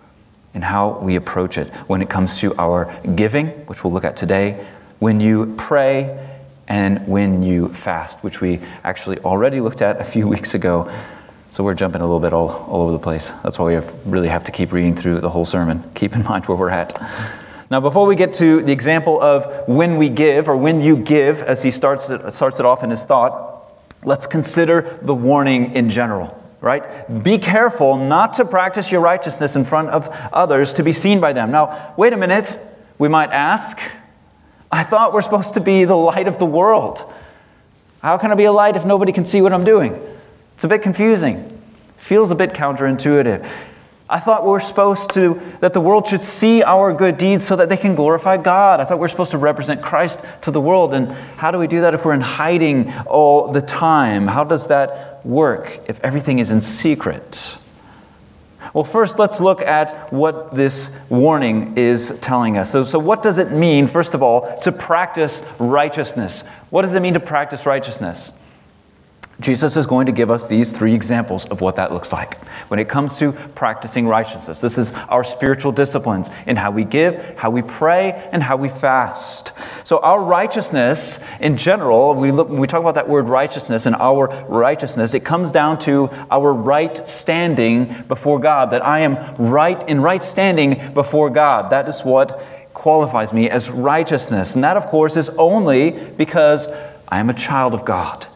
in 0.55 0.63
how 0.63 0.99
we 0.99 1.15
approach 1.15 1.59
it 1.59 1.69
when 1.87 2.03
it 2.03 2.09
comes 2.09 2.41
to 2.41 2.57
our 2.59 2.93
giving, 3.15 3.49
which 3.67 3.85
we'll 3.85 3.93
look 3.93 4.05
at 4.05 4.17
today, 4.17 4.67
when 4.99 5.21
you 5.21 5.55
pray, 5.57 6.19
and 6.67 7.07
when 7.07 7.43
you 7.43 7.69
fast, 7.69 8.23
which 8.23 8.41
we 8.41 8.61
actually 8.85 9.19
already 9.21 9.61
looked 9.61 9.83
at 9.83 10.01
a 10.01 10.05
few 10.05 10.27
weeks 10.35 10.55
ago. 10.55 10.91
So 11.51 11.65
we're 11.65 11.75
jumping 11.75 12.03
a 12.03 12.05
little 12.05 12.21
bit 12.21 12.33
all, 12.33 12.51
all 12.51 12.83
over 12.83 12.93
the 12.93 12.99
place. 12.99 13.31
That's 13.43 13.59
why 13.59 13.67
we 13.67 13.75
have, 13.75 13.95
really 14.07 14.29
have 14.29 14.45
to 14.45 14.53
keep 14.53 14.73
reading 14.73 14.95
through 14.95 15.21
the 15.21 15.31
whole 15.31 15.47
sermon. 15.47 15.83
Keep 15.95 16.15
in 16.15 16.23
mind 16.29 16.47
where 16.47 16.59
we're 16.59 16.71
at. 16.71 17.01
Now, 17.71 17.81
before 17.81 18.07
we 18.07 18.17
get 18.17 18.33
to 18.35 18.63
the 18.63 18.73
example 18.73 19.21
of 19.21 19.69
when 19.69 19.97
we 19.97 20.09
give, 20.09 20.49
or 20.49 20.57
when 20.57 20.81
you 20.81 20.97
give, 20.97 21.43
as 21.43 21.63
he 21.63 21.71
starts 21.71 22.09
it, 22.09 22.33
starts 22.33 22.61
it 22.61 22.67
off 22.67 22.83
in 22.83 22.91
his 22.91 23.05
thought, 23.05 23.48
Let's 24.05 24.27
consider 24.27 24.99
the 25.03 25.15
warning 25.15 25.73
in 25.75 25.91
general, 25.91 26.41
right? 26.61 26.87
Be 27.23 27.39
careful 27.39 27.97
not 27.97 28.35
to 28.35 28.45
practice 28.45 28.93
your 28.93 29.01
righteousness 29.01 29.57
in 29.57 29.65
front 29.65 29.91
of 29.91 30.09
others 30.33 30.73
to 30.75 30.83
be 30.83 30.93
seen 30.93 31.21
by 31.21 31.33
them. 31.33 31.51
Now, 31.51 31.95
wait 31.97 32.13
a 32.13 32.17
minute, 32.17 32.59
we 32.99 33.09
might 33.09 33.31
ask. 33.31 33.79
I 34.71 34.85
thought 34.85 35.13
we're 35.13 35.23
supposed 35.23 35.55
to 35.55 35.61
be 35.61 35.85
the 35.85 35.97
light 35.97 36.29
of 36.29 36.39
the 36.39 36.47
world. 36.47 37.13
How 38.03 38.19
can 38.19 38.31
I 38.31 38.35
be 38.35 38.45
a 38.45 38.53
light 38.53 38.77
if 38.77 38.85
nobody 38.85 39.13
can 39.13 39.25
see 39.25 39.41
what 39.41 39.53
I'm 39.53 39.65
doing? 39.65 40.01
It's 40.55 40.65
a 40.65 40.69
bit 40.69 40.83
confusing. 40.83 41.61
Feels 41.97 42.31
a 42.31 42.35
bit 42.35 42.53
counterintuitive. 42.53 43.49
I 44.11 44.21
thought 44.21 44.43
we 44.43 44.51
were 44.51 44.61
supposed 44.61 45.11
to, 45.13 45.41
that 45.61 45.75
the 45.75 45.81
world 45.81 46.07
should 46.07 46.25
see 46.25 46.63
our 46.63 46.95
good 46.95 47.19
deeds 47.19 47.45
so 47.45 47.57
that 47.57 47.69
they 47.69 47.77
can 47.77 47.95
glorify 47.95 48.39
God. 48.39 48.81
I 48.81 48.85
thought 48.85 48.97
we 48.97 49.03
were 49.03 49.09
supposed 49.09 49.33
to 49.33 49.39
represent 49.39 49.83
Christ 49.83 50.21
to 50.43 50.51
the 50.51 50.61
world. 50.61 50.95
And 50.95 51.13
how 51.37 51.51
do 51.51 51.59
we 51.59 51.67
do 51.67 51.83
that 51.83 51.95
if 51.95 52.07
we're 52.07 52.15
in 52.15 52.23
hiding 52.23 52.91
all 53.07 53.53
the 53.53 53.61
time? 53.61 54.27
How 54.27 54.45
does 54.45 54.69
that 54.69 55.25
work 55.27 55.81
if 55.89 56.01
everything 56.03 56.39
is 56.39 56.51
in 56.51 56.63
secret? 56.63 57.59
Well, 58.73 58.85
first, 58.85 59.19
let's 59.19 59.41
look 59.41 59.63
at 59.63 60.13
what 60.13 60.55
this 60.55 60.97
warning 61.11 61.77
is 61.77 62.19
telling 62.21 62.57
us. 62.57 62.71
So, 62.71 62.85
so, 62.85 62.99
what 62.99 63.23
does 63.23 63.39
it 63.39 63.51
mean, 63.51 63.87
first 63.87 64.15
of 64.15 64.23
all, 64.23 64.59
to 64.61 64.73
practice 64.73 65.43
righteousness? 65.59 66.43
What 66.71 66.83
does 66.83 66.95
it 66.95 67.01
mean 67.01 67.15
to 67.15 67.21
practice 67.21 67.67
righteousness? 67.67 68.31
Jesus 69.41 69.77
is 69.77 69.87
going 69.87 70.07
to 70.07 70.13
give 70.13 70.33
us 70.33 70.49
these 70.49 70.73
three 70.73 70.95
examples 70.95 71.47
of 71.47 71.61
what 71.61 71.77
that 71.77 71.93
looks 71.93 72.13
like 72.13 72.43
when 72.69 72.81
it 72.81 72.89
comes 72.89 73.19
to 73.21 73.31
practicing 73.33 74.09
righteousness. 74.09 74.61
This 74.61 74.77
is 74.79 74.91
our 75.09 75.23
spiritual 75.23 75.71
disciplines 75.71 76.31
in 76.47 76.57
how 76.57 76.73
we 76.73 76.85
give, 76.85 77.39
how 77.39 77.51
we 77.51 77.63
pray, 77.63 78.29
and 78.33 78.43
how 78.43 78.57
we 78.57 78.69
fast. 78.69 79.53
So, 79.85 79.99
our 79.99 80.21
righteousness 80.21 81.21
in 81.39 81.57
general, 81.57 82.17
we 82.17 82.33
look, 82.33 82.49
when 82.49 82.59
we 82.59 82.67
talk 82.67 82.81
about 82.81 82.97
that 82.97 83.09
word 83.09 83.29
righteousness 83.29 83.87
and 83.87 83.95
our 83.97 84.27
righteousness, 84.49 85.15
it 85.15 85.25
comes 85.25 85.53
down 85.53 85.79
to 85.81 86.11
our 86.33 86.53
right 86.53 87.07
standing 87.07 87.85
before 88.09 88.41
God, 88.41 88.71
that 88.73 88.85
I 88.85 89.01
am 89.01 89.37
right 89.37 89.89
in 89.89 90.01
right 90.01 90.23
standing 90.23 90.93
before 90.95 91.31
God. 91.31 91.71
That 91.71 91.89
is 91.89 92.01
what 92.01 92.43
qualifies 92.75 93.33
me 93.33 93.49
as 93.49 93.71
righteousness. 93.71 94.57
And 94.57 94.65
that, 94.65 94.77
of 94.77 94.87
course, 94.87 95.17
is 95.17 95.29
only 95.31 95.93
because 95.93 96.67
I 97.09 97.21
am 97.21 97.31
a 97.31 97.35
child 97.35 97.73
of 97.73 97.85
God 97.85 98.27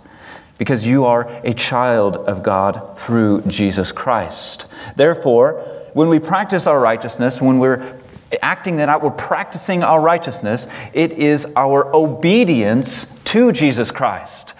because 0.62 0.86
you 0.86 1.04
are 1.04 1.28
a 1.42 1.52
child 1.52 2.16
of 2.16 2.40
God 2.40 2.96
through 2.96 3.42
Jesus 3.48 3.90
Christ. 3.90 4.66
Therefore, 4.94 5.54
when 5.92 6.08
we 6.08 6.20
practice 6.20 6.68
our 6.68 6.78
righteousness, 6.78 7.40
when 7.40 7.58
we're 7.58 7.98
acting 8.42 8.76
that 8.76 8.88
out, 8.88 9.02
we're 9.02 9.10
practicing 9.10 9.82
our 9.82 10.00
righteousness, 10.00 10.68
it 10.92 11.14
is 11.14 11.48
our 11.56 11.92
obedience 11.92 13.08
to 13.24 13.50
Jesus 13.50 13.90
Christ. 13.90 14.54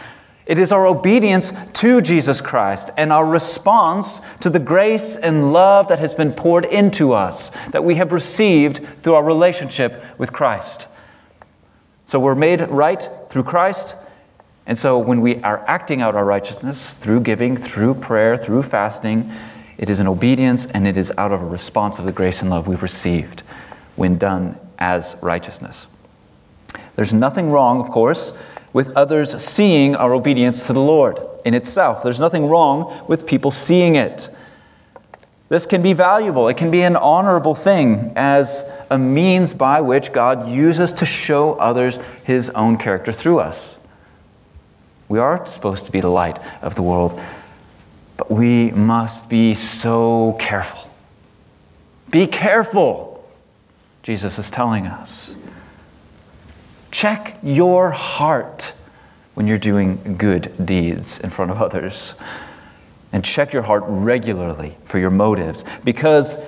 It 0.45 0.59
is 0.59 0.73
our 0.73 0.89
obedience 0.89 1.53
to 1.75 2.01
Jesus 2.01 2.41
Christ 2.41 2.91
and 2.97 3.13
our 3.13 3.25
response 3.25 4.23
to 4.41 4.51
the 4.51 4.59
grace 4.59 5.15
and 5.15 5.53
love 5.53 5.87
that 5.87 6.01
has 6.01 6.15
been 6.15 6.33
poured 6.33 6.65
into 6.65 7.13
us, 7.13 7.53
that 7.71 7.85
we 7.85 7.95
have 7.95 8.11
received 8.11 8.85
through 9.05 9.15
our 9.15 9.23
relationship 9.23 10.03
with 10.19 10.33
Christ. 10.33 10.89
So 12.07 12.19
we're 12.19 12.35
made 12.35 12.61
right 12.63 13.09
through 13.31 13.45
Christ, 13.45 13.95
and 14.67 14.79
so 14.79 14.99
when 14.99 15.21
we 15.21 15.43
are 15.43 15.65
acting 15.67 16.01
out 16.01 16.15
our 16.15 16.25
righteousness 16.25 16.97
through 16.97 17.21
giving, 17.21 17.57
through 17.57 17.95
prayer, 17.95 18.37
through 18.37 18.63
fasting, 18.63 19.31
it 19.77 19.91
is 19.91 19.99
an 19.99 20.07
obedience 20.07 20.67
and 20.67 20.87
it 20.87 20.97
is 20.97 21.13
out 21.19 21.33
of 21.33 21.43
a 21.43 21.47
response 21.47 21.99
of 21.99 22.05
the 22.05 22.13
grace 22.13 22.43
and 22.43 22.51
love 22.51 22.69
we've 22.69 22.83
received 22.83 23.43
when 23.97 24.19
done 24.19 24.57
as 24.79 25.17
righteousness. 25.21 25.89
There's 26.95 27.13
nothing 27.13 27.51
wrong, 27.51 27.81
of 27.81 27.91
course, 27.91 28.33
with 28.73 28.91
others 28.91 29.43
seeing 29.43 29.97
our 29.97 30.15
obedience 30.15 30.67
to 30.67 30.73
the 30.73 30.81
Lord 30.81 31.19
in 31.45 31.55
itself. 31.55 32.03
There's 32.03 32.21
nothing 32.21 32.47
wrong 32.47 33.05
with 33.09 33.27
people 33.27 33.51
seeing 33.51 33.97
it. 33.97 34.31
This 35.49 35.67
can 35.67 35.83
be 35.83 35.93
valuable. 35.93 36.49
It 36.49 36.57
can 36.57 36.71
be 36.71 36.83
an 36.83 36.97
honorable 36.97 37.55
thing 37.55 38.13
as 38.17 38.65
a 38.91 38.97
means 38.97 39.53
by 39.53 39.81
which 39.81 40.13
God 40.13 40.49
uses 40.49 40.93
to 40.95 41.05
show 41.05 41.55
others 41.55 41.99
his 42.25 42.49
own 42.51 42.79
character 42.79 43.13
through 43.13 43.41
us. 43.41 43.79
We 45.13 45.19
are 45.19 45.45
supposed 45.45 45.85
to 45.85 45.93
be 45.93 46.01
the 46.01 46.09
light 46.09 46.39
of 46.63 46.75
the 46.75 46.81
world, 46.81 47.21
but 48.17 48.31
we 48.31 48.71
must 48.71 49.29
be 49.29 49.53
so 49.53 50.39
careful. 50.41 50.91
Be 52.11 52.27
careful, 52.27 53.23
Jesus 54.03 54.39
is 54.39 54.51
telling 54.51 54.87
us. 54.87 55.37
Check 56.91 57.39
your 57.43 57.91
heart 57.91 58.73
when 59.35 59.47
you're 59.47 59.59
doing 59.59 60.17
good 60.17 60.51
deeds 60.65 61.19
in 61.19 61.29
front 61.29 61.51
of 61.51 61.61
others. 61.61 62.15
And 63.13 63.23
check 63.23 63.53
your 63.53 63.65
heart 63.65 63.85
regularly 63.87 64.79
for 64.85 64.99
your 64.99 65.11
motives. 65.11 65.63
Because 65.85 66.39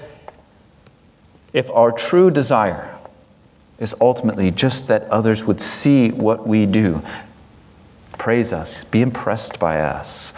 if 1.53 1.69
our 1.69 1.93
true 1.93 2.31
desire 2.31 2.97
is 3.79 3.95
ultimately 4.01 4.51
just 4.51 4.87
that 4.89 5.03
others 5.11 5.45
would 5.45 5.61
see 5.61 6.13
what 6.13 6.47
we 6.47 6.65
do, 6.65 7.03
praise 8.25 8.55
us, 8.55 8.85
be 8.85 9.03
impressed 9.03 9.61
by 9.61 9.79
us, 9.79 10.33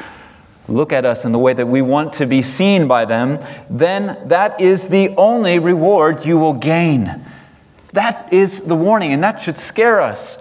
look 0.67 0.93
at 0.93 1.05
us 1.05 1.25
in 1.25 1.31
the 1.31 1.39
way 1.39 1.53
that 1.53 1.69
we 1.69 1.81
want 1.81 2.13
to 2.13 2.27
be 2.27 2.43
seen 2.43 2.89
by 2.89 3.05
them, 3.05 3.39
then 3.71 4.19
that 4.27 4.61
is 4.61 4.89
the 4.89 5.15
only 5.17 5.61
reward 5.61 6.27
you 6.27 6.37
will 6.37 6.53
gain. 6.53 7.25
That 7.93 8.33
is 8.33 8.63
the 8.63 8.75
warning, 8.75 9.13
and 9.13 9.23
that 9.23 9.39
should 9.39 9.57
scare 9.57 10.01
us. 10.01 10.37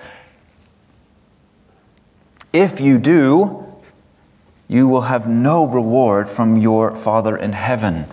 If 2.51 2.79
you 2.79 2.97
do, 2.97 3.63
you 4.67 4.87
will 4.87 5.01
have 5.01 5.27
no 5.27 5.67
reward 5.67 6.27
from 6.27 6.57
your 6.57 6.95
Father 6.95 7.37
in 7.37 7.53
heaven. 7.53 8.07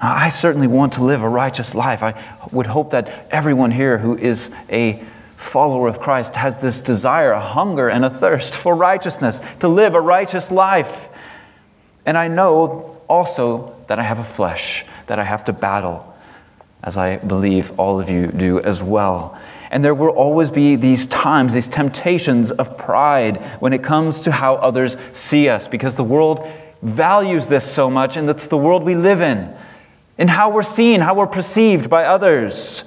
I 0.00 0.28
certainly 0.28 0.68
want 0.68 0.92
to 0.92 1.02
live 1.02 1.24
a 1.24 1.28
righteous 1.28 1.74
life. 1.74 2.00
I 2.00 2.14
would 2.52 2.66
hope 2.66 2.92
that 2.92 3.26
everyone 3.32 3.72
here 3.72 3.98
who 3.98 4.16
is 4.16 4.50
a 4.70 5.02
follower 5.44 5.86
of 5.86 6.00
Christ 6.00 6.34
has 6.36 6.56
this 6.56 6.80
desire, 6.80 7.32
a 7.32 7.40
hunger, 7.40 7.88
and 7.88 8.04
a 8.04 8.10
thirst 8.10 8.54
for 8.54 8.74
righteousness, 8.74 9.40
to 9.60 9.68
live 9.68 9.94
a 9.94 10.00
righteous 10.00 10.50
life. 10.50 11.08
And 12.06 12.18
I 12.18 12.28
know 12.28 13.00
also 13.08 13.76
that 13.86 13.98
I 13.98 14.02
have 14.02 14.18
a 14.18 14.24
flesh 14.24 14.84
that 15.06 15.18
I 15.18 15.24
have 15.24 15.44
to 15.44 15.52
battle, 15.52 16.14
as 16.82 16.96
I 16.96 17.18
believe 17.18 17.78
all 17.78 18.00
of 18.00 18.08
you 18.08 18.26
do 18.28 18.60
as 18.60 18.82
well. 18.82 19.38
And 19.70 19.84
there 19.84 19.94
will 19.94 20.10
always 20.10 20.50
be 20.50 20.76
these 20.76 21.06
times, 21.06 21.52
these 21.52 21.68
temptations 21.68 22.50
of 22.50 22.78
pride 22.78 23.36
when 23.60 23.72
it 23.72 23.82
comes 23.82 24.22
to 24.22 24.32
how 24.32 24.54
others 24.56 24.96
see 25.12 25.48
us, 25.48 25.68
because 25.68 25.96
the 25.96 26.04
world 26.04 26.48
values 26.82 27.48
this 27.48 27.70
so 27.70 27.90
much, 27.90 28.16
and 28.16 28.28
that's 28.28 28.46
the 28.46 28.58
world 28.58 28.82
we 28.82 28.94
live 28.94 29.20
in, 29.20 29.54
and 30.16 30.30
how 30.30 30.50
we're 30.50 30.62
seen, 30.62 31.00
how 31.00 31.14
we're 31.14 31.26
perceived 31.26 31.90
by 31.90 32.04
others. 32.04 32.84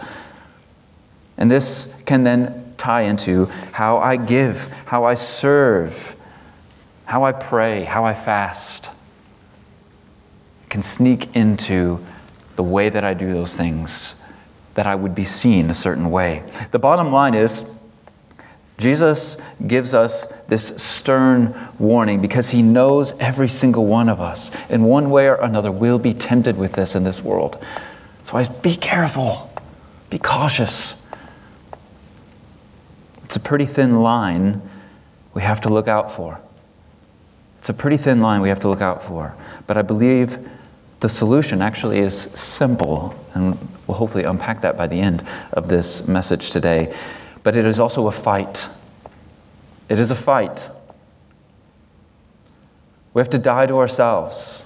And 1.38 1.52
this 1.52 1.94
can 2.06 2.24
then 2.24 2.74
tie 2.78 3.02
into 3.02 3.46
how 3.72 3.98
I 3.98 4.18
give, 4.18 4.68
how 4.86 5.04
I 5.04 5.16
serve, 5.16 6.16
how 7.06 7.24
I 7.24 7.32
pray, 7.32 7.84
how 7.84 8.06
I 8.06 8.14
fast. 8.14 8.90
It 10.64 10.70
can 10.70 10.82
sneak 10.82 11.36
into 11.36 12.04
the 12.56 12.64
way 12.64 12.90
that 12.90 13.04
I 13.04 13.14
do 13.14 13.34
those 13.34 13.56
things, 13.56 14.16
that 14.74 14.88
I 14.88 14.96
would 14.96 15.16
be 15.16 15.24
seen 15.24 15.70
a 15.70 15.74
certain 15.74 16.12
way. 16.12 16.44
The 16.72 16.80
bottom 16.80 17.12
line 17.12 17.34
is, 17.34 17.66
Jesus 18.78 19.38
gives 19.66 19.96
us 19.96 20.32
this 20.48 20.68
stern 20.68 21.56
warning 21.80 22.22
because 22.22 22.52
he 22.52 22.62
knows 22.62 23.14
every 23.20 23.50
single 23.50 23.86
one 23.86 24.08
of 24.08 24.22
us, 24.22 24.52
in 24.70 24.84
one 24.84 25.10
way 25.10 25.28
or 25.30 25.36
another, 25.36 25.72
will 25.72 25.98
be 25.98 26.14
tempted 26.14 26.58
with 26.58 26.74
this 26.74 26.96
in 26.96 27.04
this 27.04 27.24
world. 27.24 27.58
So 28.24 28.38
I 28.38 28.44
be 28.44 28.76
careful, 28.76 29.52
be 30.10 30.20
cautious. 30.20 30.96
It's 33.28 33.36
a 33.36 33.42
pretty 33.42 33.66
thin 33.66 34.02
line 34.02 34.62
we 35.34 35.42
have 35.42 35.60
to 35.62 35.70
look 35.70 35.90
out 35.90 36.10
for. 36.14 36.40
It's 37.58 37.68
a 37.68 37.74
pretty 37.74 37.98
thin 37.98 38.22
line 38.22 38.40
we 38.40 38.48
have 38.48 38.62
to 38.62 38.70
look 38.70 38.80
out 38.80 39.04
for. 39.04 39.36
But 39.68 39.76
I 39.76 39.82
believe 39.82 40.48
the 41.02 41.10
solution 41.10 41.62
actually 41.62 42.00
is 42.00 42.22
simple, 42.34 43.14
and 43.34 43.58
we'll 43.86 43.98
hopefully 43.98 44.24
unpack 44.24 44.62
that 44.62 44.78
by 44.78 44.88
the 44.88 45.02
end 45.02 45.26
of 45.52 45.68
this 45.68 46.08
message 46.08 46.52
today. 46.52 46.96
But 47.44 47.58
it 47.58 47.66
is 47.66 47.82
also 47.82 48.08
a 48.08 48.14
fight. 48.14 48.70
It 49.90 50.00
is 50.00 50.10
a 50.10 50.16
fight. 50.16 50.70
We 53.14 53.20
have 53.20 53.30
to 53.32 53.38
die 53.38 53.66
to 53.66 53.78
ourselves. 53.78 54.66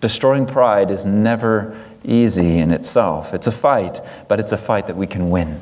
Destroying 0.00 0.46
pride 0.46 0.90
is 0.90 1.06
never 1.06 1.80
easy 2.04 2.58
in 2.58 2.72
itself. 2.72 3.32
It's 3.34 3.46
a 3.46 3.52
fight, 3.52 4.00
but 4.26 4.40
it's 4.40 4.50
a 4.50 4.58
fight 4.58 4.88
that 4.88 4.96
we 4.96 5.06
can 5.06 5.30
win 5.30 5.60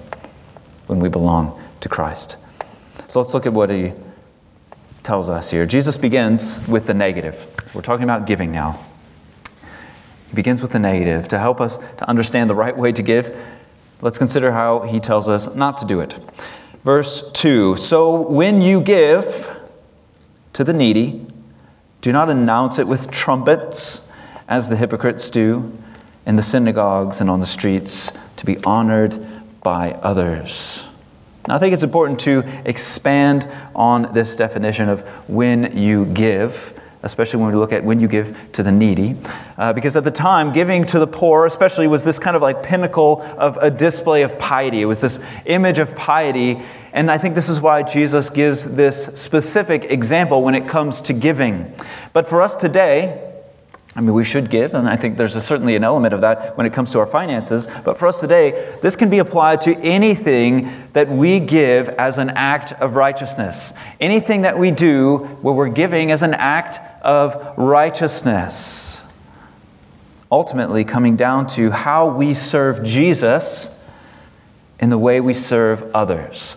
when 0.86 0.98
we 0.98 1.10
belong 1.10 1.60
to 1.86 1.94
Christ. 1.94 2.36
So 3.06 3.20
let's 3.20 3.32
look 3.32 3.46
at 3.46 3.52
what 3.52 3.70
he 3.70 3.92
tells 5.04 5.28
us 5.28 5.52
here. 5.52 5.64
Jesus 5.66 5.96
begins 5.96 6.66
with 6.66 6.86
the 6.86 6.94
negative. 6.94 7.46
We're 7.74 7.82
talking 7.82 8.02
about 8.02 8.26
giving 8.26 8.50
now. 8.50 8.84
He 10.28 10.34
begins 10.34 10.60
with 10.62 10.72
the 10.72 10.80
negative 10.80 11.28
to 11.28 11.38
help 11.38 11.60
us 11.60 11.78
to 11.78 12.08
understand 12.08 12.50
the 12.50 12.56
right 12.56 12.76
way 12.76 12.90
to 12.90 13.02
give. 13.02 13.36
Let's 14.00 14.18
consider 14.18 14.50
how 14.50 14.80
he 14.80 14.98
tells 14.98 15.28
us 15.28 15.54
not 15.54 15.76
to 15.78 15.86
do 15.86 16.00
it. 16.00 16.18
Verse 16.84 17.30
2 17.32 17.76
So 17.76 18.20
when 18.20 18.60
you 18.60 18.80
give 18.80 19.56
to 20.54 20.64
the 20.64 20.72
needy, 20.72 21.24
do 22.00 22.10
not 22.10 22.28
announce 22.28 22.80
it 22.80 22.88
with 22.88 23.10
trumpets, 23.12 24.08
as 24.48 24.68
the 24.68 24.76
hypocrites 24.76 25.30
do 25.30 25.76
in 26.24 26.34
the 26.34 26.42
synagogues 26.42 27.20
and 27.20 27.30
on 27.30 27.38
the 27.38 27.46
streets, 27.46 28.12
to 28.36 28.44
be 28.44 28.58
honored 28.64 29.24
by 29.62 29.92
others. 29.92 30.85
Now, 31.48 31.54
I 31.54 31.58
think 31.58 31.74
it's 31.74 31.84
important 31.84 32.20
to 32.20 32.42
expand 32.64 33.48
on 33.74 34.12
this 34.12 34.36
definition 34.36 34.88
of 34.88 35.02
when 35.28 35.76
you 35.76 36.06
give, 36.06 36.74
especially 37.02 37.40
when 37.40 37.52
we 37.52 37.56
look 37.56 37.72
at 37.72 37.84
when 37.84 38.00
you 38.00 38.08
give 38.08 38.36
to 38.52 38.62
the 38.62 38.72
needy. 38.72 39.16
Uh, 39.56 39.72
because 39.72 39.96
at 39.96 40.04
the 40.04 40.10
time, 40.10 40.52
giving 40.52 40.84
to 40.86 40.98
the 40.98 41.06
poor, 41.06 41.46
especially, 41.46 41.86
was 41.86 42.04
this 42.04 42.18
kind 42.18 42.34
of 42.34 42.42
like 42.42 42.62
pinnacle 42.62 43.22
of 43.38 43.56
a 43.58 43.70
display 43.70 44.22
of 44.22 44.38
piety. 44.38 44.82
It 44.82 44.86
was 44.86 45.00
this 45.00 45.20
image 45.44 45.78
of 45.78 45.94
piety. 45.94 46.60
And 46.92 47.10
I 47.10 47.18
think 47.18 47.34
this 47.34 47.48
is 47.48 47.60
why 47.60 47.82
Jesus 47.82 48.30
gives 48.30 48.64
this 48.64 49.04
specific 49.20 49.84
example 49.84 50.42
when 50.42 50.54
it 50.54 50.68
comes 50.68 51.00
to 51.02 51.12
giving. 51.12 51.72
But 52.12 52.26
for 52.26 52.42
us 52.42 52.56
today, 52.56 53.25
I 53.96 54.02
mean, 54.02 54.12
we 54.12 54.24
should 54.24 54.50
give, 54.50 54.74
and 54.74 54.86
I 54.86 54.94
think 54.94 55.16
there's 55.16 55.36
a, 55.36 55.40
certainly 55.40 55.74
an 55.74 55.82
element 55.82 56.12
of 56.12 56.20
that 56.20 56.54
when 56.58 56.66
it 56.66 56.74
comes 56.74 56.92
to 56.92 56.98
our 56.98 57.06
finances. 57.06 57.66
But 57.82 57.96
for 57.96 58.06
us 58.06 58.20
today, 58.20 58.76
this 58.82 58.94
can 58.94 59.08
be 59.08 59.20
applied 59.20 59.62
to 59.62 59.74
anything 59.80 60.70
that 60.92 61.08
we 61.08 61.40
give 61.40 61.88
as 61.88 62.18
an 62.18 62.28
act 62.30 62.72
of 62.74 62.94
righteousness. 62.94 63.72
Anything 63.98 64.42
that 64.42 64.58
we 64.58 64.70
do 64.70 65.18
where 65.40 65.54
we're 65.54 65.68
giving 65.68 66.10
as 66.10 66.22
an 66.22 66.34
act 66.34 66.78
of 67.02 67.56
righteousness. 67.56 69.02
Ultimately, 70.30 70.84
coming 70.84 71.16
down 71.16 71.46
to 71.48 71.70
how 71.70 72.08
we 72.08 72.34
serve 72.34 72.82
Jesus 72.82 73.70
in 74.78 74.90
the 74.90 74.98
way 74.98 75.22
we 75.22 75.32
serve 75.32 75.90
others. 75.94 76.56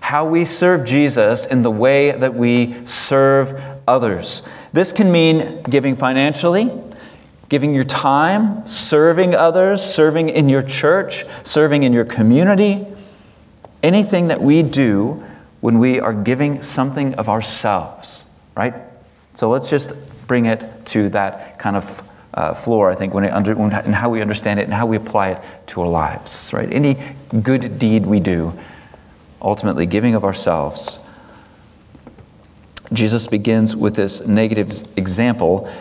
How 0.00 0.26
we 0.26 0.44
serve 0.44 0.84
Jesus 0.84 1.46
in 1.46 1.62
the 1.62 1.70
way 1.70 2.10
that 2.10 2.34
we 2.34 2.84
serve 2.84 3.62
others. 3.86 4.42
This 4.74 4.92
can 4.92 5.12
mean 5.12 5.62
giving 5.62 5.94
financially, 5.94 6.68
giving 7.48 7.76
your 7.76 7.84
time, 7.84 8.66
serving 8.66 9.32
others, 9.32 9.80
serving 9.80 10.30
in 10.30 10.48
your 10.48 10.62
church, 10.62 11.24
serving 11.44 11.84
in 11.84 11.92
your 11.92 12.04
community. 12.04 12.84
Anything 13.84 14.26
that 14.26 14.40
we 14.40 14.64
do 14.64 15.24
when 15.60 15.78
we 15.78 16.00
are 16.00 16.12
giving 16.12 16.60
something 16.60 17.14
of 17.14 17.28
ourselves, 17.28 18.24
right? 18.56 18.74
So 19.34 19.48
let's 19.48 19.70
just 19.70 19.92
bring 20.26 20.46
it 20.46 20.84
to 20.86 21.08
that 21.10 21.56
kind 21.60 21.76
of 21.76 22.02
uh, 22.34 22.52
floor, 22.52 22.90
I 22.90 22.96
think, 22.96 23.14
when 23.14 23.22
it 23.22 23.32
under, 23.32 23.54
when, 23.54 23.72
and 23.72 23.94
how 23.94 24.10
we 24.10 24.20
understand 24.20 24.58
it 24.58 24.64
and 24.64 24.74
how 24.74 24.86
we 24.86 24.96
apply 24.96 25.28
it 25.28 25.42
to 25.68 25.82
our 25.82 25.88
lives, 25.88 26.52
right? 26.52 26.72
Any 26.72 26.98
good 27.44 27.78
deed 27.78 28.06
we 28.06 28.18
do, 28.18 28.58
ultimately 29.40 29.86
giving 29.86 30.16
of 30.16 30.24
ourselves 30.24 30.98
Jesus 32.92 33.26
begins 33.26 33.74
with 33.74 33.94
this 33.94 34.26
negative 34.26 34.70
example, 34.96 35.72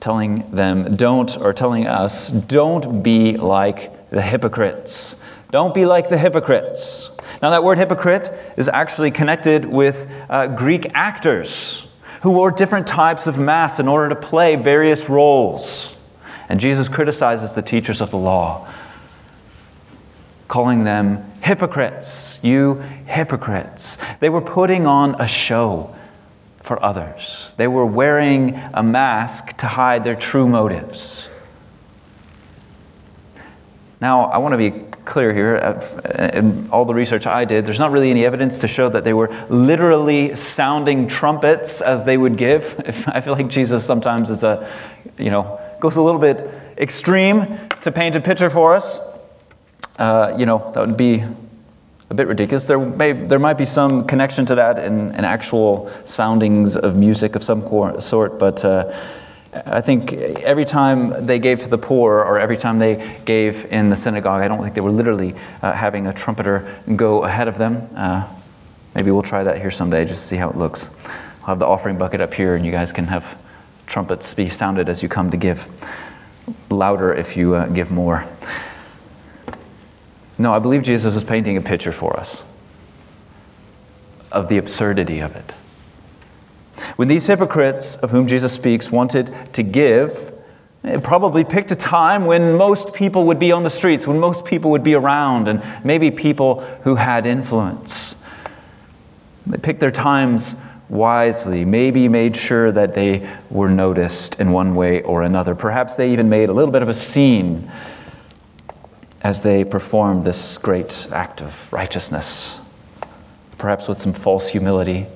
telling 0.00 0.50
them, 0.50 0.96
don't, 0.96 1.36
or 1.38 1.52
telling 1.52 1.86
us, 1.86 2.28
don't 2.28 3.02
be 3.02 3.36
like 3.36 4.10
the 4.10 4.22
hypocrites. 4.22 5.16
Don't 5.50 5.74
be 5.74 5.86
like 5.86 6.08
the 6.08 6.18
hypocrites. 6.18 7.10
Now, 7.42 7.50
that 7.50 7.62
word 7.64 7.78
hypocrite 7.78 8.30
is 8.56 8.68
actually 8.68 9.10
connected 9.10 9.64
with 9.64 10.10
uh, 10.28 10.48
Greek 10.48 10.90
actors 10.94 11.86
who 12.22 12.30
wore 12.30 12.50
different 12.50 12.86
types 12.86 13.26
of 13.26 13.38
masks 13.38 13.80
in 13.80 13.88
order 13.88 14.08
to 14.08 14.20
play 14.20 14.56
various 14.56 15.08
roles. 15.08 15.96
And 16.48 16.60
Jesus 16.60 16.88
criticizes 16.88 17.52
the 17.52 17.62
teachers 17.62 18.00
of 18.00 18.10
the 18.10 18.18
law, 18.18 18.68
calling 20.48 20.84
them 20.84 21.24
hypocrites. 21.42 22.38
You 22.42 22.82
hypocrites. 23.06 23.96
They 24.18 24.28
were 24.28 24.40
putting 24.40 24.86
on 24.86 25.14
a 25.20 25.28
show 25.28 25.94
for 26.60 26.82
others. 26.84 27.54
They 27.56 27.66
were 27.66 27.86
wearing 27.86 28.54
a 28.74 28.82
mask 28.82 29.56
to 29.58 29.66
hide 29.66 30.04
their 30.04 30.14
true 30.14 30.46
motives. 30.46 31.28
Now, 34.00 34.24
I 34.24 34.38
want 34.38 34.52
to 34.52 34.58
be 34.58 34.70
clear 35.04 35.34
here. 35.34 35.56
In 36.32 36.68
all 36.70 36.84
the 36.84 36.94
research 36.94 37.26
I 37.26 37.44
did, 37.44 37.66
there's 37.66 37.78
not 37.78 37.90
really 37.90 38.10
any 38.10 38.24
evidence 38.24 38.58
to 38.58 38.68
show 38.68 38.88
that 38.88 39.04
they 39.04 39.12
were 39.12 39.28
literally 39.50 40.34
sounding 40.34 41.06
trumpets 41.06 41.80
as 41.80 42.04
they 42.04 42.16
would 42.16 42.36
give. 42.36 42.80
I 43.08 43.20
feel 43.20 43.34
like 43.34 43.48
Jesus 43.48 43.84
sometimes 43.84 44.30
is 44.30 44.42
a, 44.42 44.70
you 45.18 45.30
know, 45.30 45.60
goes 45.80 45.96
a 45.96 46.02
little 46.02 46.20
bit 46.20 46.48
extreme 46.78 47.58
to 47.82 47.92
paint 47.92 48.16
a 48.16 48.20
picture 48.20 48.48
for 48.48 48.74
us. 48.74 49.00
Uh, 49.98 50.34
you 50.38 50.46
know, 50.46 50.70
that 50.72 50.86
would 50.86 50.96
be 50.96 51.22
a 52.10 52.14
bit 52.14 52.26
ridiculous. 52.26 52.66
There, 52.66 52.78
may, 52.78 53.12
there 53.12 53.38
might 53.38 53.56
be 53.56 53.64
some 53.64 54.04
connection 54.04 54.44
to 54.46 54.56
that 54.56 54.80
in, 54.80 55.14
in 55.14 55.24
actual 55.24 55.90
soundings 56.04 56.76
of 56.76 56.96
music 56.96 57.36
of 57.36 57.44
some 57.44 57.62
sort, 58.00 58.38
but 58.38 58.64
uh, 58.64 58.92
I 59.52 59.80
think 59.80 60.12
every 60.12 60.64
time 60.64 61.24
they 61.24 61.38
gave 61.38 61.60
to 61.60 61.68
the 61.68 61.78
poor 61.78 62.18
or 62.18 62.40
every 62.40 62.56
time 62.56 62.80
they 62.80 63.16
gave 63.24 63.64
in 63.66 63.88
the 63.88 63.96
synagogue, 63.96 64.42
I 64.42 64.48
don't 64.48 64.60
think 64.60 64.74
they 64.74 64.80
were 64.80 64.90
literally 64.90 65.34
uh, 65.62 65.72
having 65.72 66.08
a 66.08 66.12
trumpeter 66.12 66.76
go 66.96 67.24
ahead 67.24 67.46
of 67.46 67.58
them. 67.58 67.88
Uh, 67.94 68.28
maybe 68.96 69.12
we'll 69.12 69.22
try 69.22 69.44
that 69.44 69.60
here 69.60 69.70
someday 69.70 70.04
just 70.04 70.22
to 70.22 70.28
see 70.28 70.36
how 70.36 70.50
it 70.50 70.56
looks. 70.56 70.90
I'll 71.42 71.46
have 71.46 71.58
the 71.60 71.66
offering 71.66 71.96
bucket 71.96 72.20
up 72.20 72.34
here 72.34 72.56
and 72.56 72.66
you 72.66 72.72
guys 72.72 72.92
can 72.92 73.06
have 73.06 73.38
trumpets 73.86 74.34
be 74.34 74.48
sounded 74.48 74.88
as 74.88 75.00
you 75.00 75.08
come 75.08 75.30
to 75.30 75.36
give. 75.36 75.68
Louder 76.70 77.12
if 77.12 77.36
you 77.36 77.54
uh, 77.54 77.66
give 77.66 77.92
more. 77.92 78.26
No, 80.40 80.54
I 80.54 80.58
believe 80.58 80.82
Jesus 80.82 81.16
is 81.16 81.22
painting 81.22 81.58
a 81.58 81.60
picture 81.60 81.92
for 81.92 82.18
us 82.18 82.42
of 84.32 84.48
the 84.48 84.56
absurdity 84.56 85.20
of 85.20 85.36
it. 85.36 85.52
When 86.96 87.08
these 87.08 87.26
hypocrites 87.26 87.96
of 87.96 88.10
whom 88.10 88.26
Jesus 88.26 88.50
speaks 88.54 88.90
wanted 88.90 89.30
to 89.52 89.62
give, 89.62 90.32
they 90.80 90.96
probably 90.96 91.44
picked 91.44 91.72
a 91.72 91.76
time 91.76 92.24
when 92.24 92.56
most 92.56 92.94
people 92.94 93.24
would 93.24 93.38
be 93.38 93.52
on 93.52 93.64
the 93.64 93.68
streets, 93.70 94.06
when 94.06 94.18
most 94.18 94.46
people 94.46 94.70
would 94.70 94.82
be 94.82 94.94
around, 94.94 95.46
and 95.46 95.62
maybe 95.84 96.10
people 96.10 96.60
who 96.84 96.94
had 96.94 97.26
influence. 97.26 98.16
They 99.46 99.58
picked 99.58 99.80
their 99.80 99.90
times 99.90 100.56
wisely, 100.88 101.66
maybe 101.66 102.08
made 102.08 102.34
sure 102.34 102.72
that 102.72 102.94
they 102.94 103.28
were 103.50 103.68
noticed 103.68 104.40
in 104.40 104.52
one 104.52 104.74
way 104.74 105.02
or 105.02 105.20
another. 105.20 105.54
Perhaps 105.54 105.96
they 105.96 106.10
even 106.14 106.30
made 106.30 106.48
a 106.48 106.54
little 106.54 106.72
bit 106.72 106.80
of 106.80 106.88
a 106.88 106.94
scene 106.94 107.70
as 109.22 109.42
they 109.42 109.64
performed 109.64 110.24
this 110.24 110.58
great 110.58 111.06
act 111.12 111.42
of 111.42 111.72
righteousness, 111.72 112.60
perhaps 113.58 113.86
with 113.86 113.98
some 113.98 114.12
false 114.12 114.48
humility. 114.48 115.06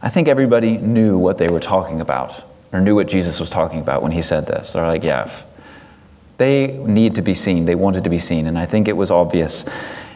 I 0.00 0.08
think 0.08 0.28
everybody 0.28 0.78
knew 0.78 1.18
what 1.18 1.38
they 1.38 1.48
were 1.48 1.60
talking 1.60 2.00
about, 2.00 2.44
or 2.72 2.80
knew 2.80 2.94
what 2.94 3.08
Jesus 3.08 3.38
was 3.38 3.50
talking 3.50 3.80
about 3.80 4.02
when 4.02 4.12
he 4.12 4.22
said 4.22 4.46
this. 4.46 4.72
They're 4.72 4.86
like, 4.86 5.04
yeah, 5.04 5.30
they 6.38 6.68
need 6.68 7.14
to 7.16 7.22
be 7.22 7.34
seen. 7.34 7.64
They 7.64 7.74
wanted 7.74 8.04
to 8.04 8.10
be 8.10 8.18
seen, 8.18 8.46
and 8.46 8.58
I 8.58 8.66
think 8.66 8.88
it 8.88 8.96
was 8.96 9.10
obvious. 9.10 9.68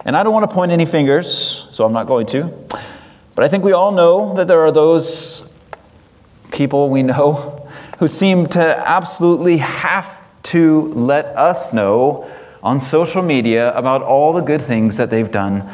And 0.04 0.16
I 0.16 0.22
don't 0.22 0.32
want 0.32 0.48
to 0.48 0.54
point 0.54 0.72
any 0.72 0.86
fingers, 0.86 1.66
so 1.70 1.84
I'm 1.84 1.92
not 1.92 2.06
going 2.06 2.26
to. 2.26 2.52
But 3.34 3.44
I 3.44 3.48
think 3.48 3.64
we 3.64 3.72
all 3.72 3.92
know 3.92 4.34
that 4.34 4.48
there 4.48 4.60
are 4.60 4.72
those 4.72 5.52
people 6.52 6.88
we 6.88 7.02
know 7.02 7.68
who 7.98 8.08
seem 8.08 8.46
to 8.48 8.88
absolutely 8.88 9.58
have 9.58 10.19
to 10.50 10.88
let 10.94 11.26
us 11.36 11.72
know 11.72 12.28
on 12.62 12.80
social 12.80 13.22
media 13.22 13.72
about 13.76 14.02
all 14.02 14.32
the 14.32 14.40
good 14.40 14.60
things 14.60 14.96
that 14.96 15.08
they've 15.08 15.30
done 15.30 15.68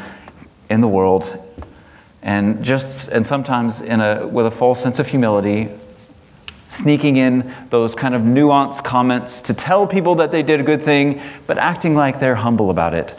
in 0.69 0.81
the 0.81 0.87
world. 0.87 1.43
And 2.21 2.63
just 2.63 3.07
and 3.07 3.25
sometimes 3.25 3.81
in 3.81 4.01
a 4.01 4.27
with 4.27 4.45
a 4.45 4.51
false 4.51 4.81
sense 4.81 4.99
of 4.99 5.07
humility 5.07 5.69
sneaking 6.67 7.15
in 7.15 7.51
those 7.69 7.95
kind 7.95 8.13
of 8.13 8.21
nuanced 8.21 8.83
comments 8.83 9.41
to 9.43 9.53
tell 9.53 9.87
people 9.87 10.15
that 10.15 10.31
they 10.31 10.43
did 10.43 10.59
a 10.59 10.63
good 10.63 10.81
thing 10.81 11.21
but 11.47 11.57
acting 11.57 11.95
like 11.95 12.19
they're 12.19 12.35
humble 12.35 12.69
about 12.69 12.93
it. 12.93 13.17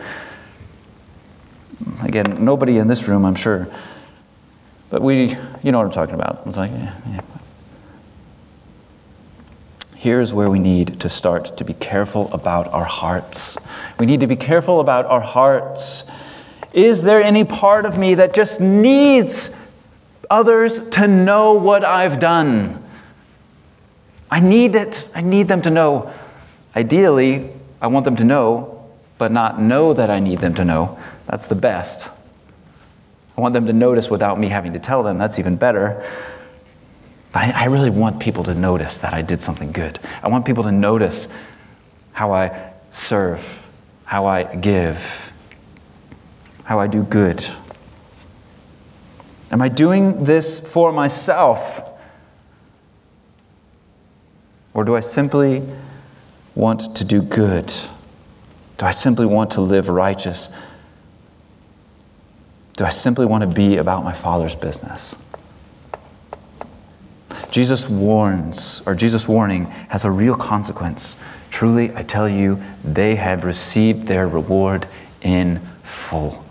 Again 2.03 2.45
nobody 2.45 2.79
in 2.79 2.87
this 2.87 3.09
room 3.09 3.25
i'm 3.25 3.35
sure. 3.35 3.67
But 4.91 5.03
we 5.03 5.37
you 5.63 5.73
know 5.73 5.79
what 5.79 5.87
i'm 5.87 5.93
talking 5.93 6.15
about. 6.15 6.43
It's 6.47 6.57
like 6.57 6.71
yeah, 6.71 6.95
yeah. 7.11 7.21
Here's 9.99 10.33
where 10.33 10.49
we 10.49 10.59
need 10.59 11.01
to 11.01 11.09
start 11.09 11.57
to 11.57 11.65
be 11.65 11.75
careful 11.75 12.33
about 12.33 12.67
our 12.69 12.85
hearts 12.85 13.57
we 13.99 14.07
need 14.07 14.21
to 14.21 14.27
be 14.27 14.37
careful 14.37 14.81
about 14.81 15.05
our 15.07 15.21
hearts 15.21 16.05
is 16.73 17.03
there 17.03 17.23
any 17.23 17.45
part 17.45 17.87
of 17.87 17.99
me 17.99 18.15
that 18.15 18.35
just 18.35 18.61
needs 18.61 19.57
others 20.31 20.87
to 20.91 21.09
know 21.09 21.55
what 21.55 21.85
I've 21.85 22.21
done? 22.21 22.85
I 24.31 24.41
need 24.41 24.75
it. 24.75 25.09
I 25.15 25.23
need 25.23 25.49
them 25.49 25.63
to 25.63 25.71
know. 25.71 26.13
Ideally, 26.77 27.51
I 27.81 27.87
want 27.87 28.05
them 28.05 28.17
to 28.17 28.25
know, 28.25 28.91
but 29.17 29.33
not 29.33 29.61
know 29.61 29.95
that 29.95 30.11
I 30.11 30.21
need 30.21 30.39
them 30.41 30.55
to 30.55 30.65
know. 30.65 30.99
That's 31.27 31.47
the 31.47 31.55
best. 31.55 32.09
I 33.37 33.41
want 33.41 33.55
them 33.55 33.67
to 33.67 33.73
notice 33.73 34.11
without 34.11 34.39
me 34.39 34.49
having 34.49 34.75
to 34.75 34.79
tell 34.79 35.03
them. 35.03 35.17
That's 35.17 35.39
even 35.39 35.57
better. 35.57 36.07
But 37.33 37.43
I, 37.45 37.63
I 37.63 37.65
really 37.67 37.91
want 37.91 38.21
people 38.21 38.45
to 38.45 38.55
notice 38.55 38.99
that 39.01 39.13
I 39.15 39.23
did 39.23 39.43
something 39.43 39.73
good. 39.73 40.01
I 40.23 40.29
want 40.29 40.45
people 40.45 40.65
to 40.65 40.73
notice 40.73 41.29
how 42.13 42.33
I 42.33 42.73
serve, 42.91 43.61
how 44.05 44.27
I 44.27 44.45
give 44.45 45.29
how 46.69 46.79
I 46.79 46.87
do 46.87 47.03
good? 47.03 47.47
Am 49.51 49.63
I 49.63 49.71
doing 49.71 50.25
this 50.25 50.61
for 50.61 50.93
myself? 50.93 51.81
Or 54.75 54.85
do 54.85 54.95
I 54.95 55.01
simply 55.01 55.63
want 56.55 56.95
to 56.97 57.05
do 57.05 57.23
good? 57.23 57.69
Do 58.77 58.85
I 58.85 58.91
simply 58.91 59.25
want 59.25 59.53
to 59.53 59.63
live 59.63 59.89
righteous? 59.89 60.51
Do 62.77 62.85
I 62.85 62.91
simply 62.91 63.25
want 63.25 63.41
to 63.41 63.49
be 63.49 63.79
about 63.79 64.05
my 64.05 64.13
Father's 64.13 64.55
business? 64.55 65.17
Jesus 67.51 67.89
warns, 67.89 68.83
or 68.87 68.95
Jesus' 68.95 69.27
warning 69.27 69.67
has 69.89 70.05
a 70.05 70.11
real 70.11 70.37
consequence. 70.37 71.17
Truly, 71.51 71.95
I 71.95 72.03
tell 72.03 72.29
you, 72.29 72.63
they 72.85 73.17
have 73.17 73.45
received 73.45 74.07
their 74.07 74.29
reward 74.29 74.87
in 75.23 75.61
full 75.83 76.45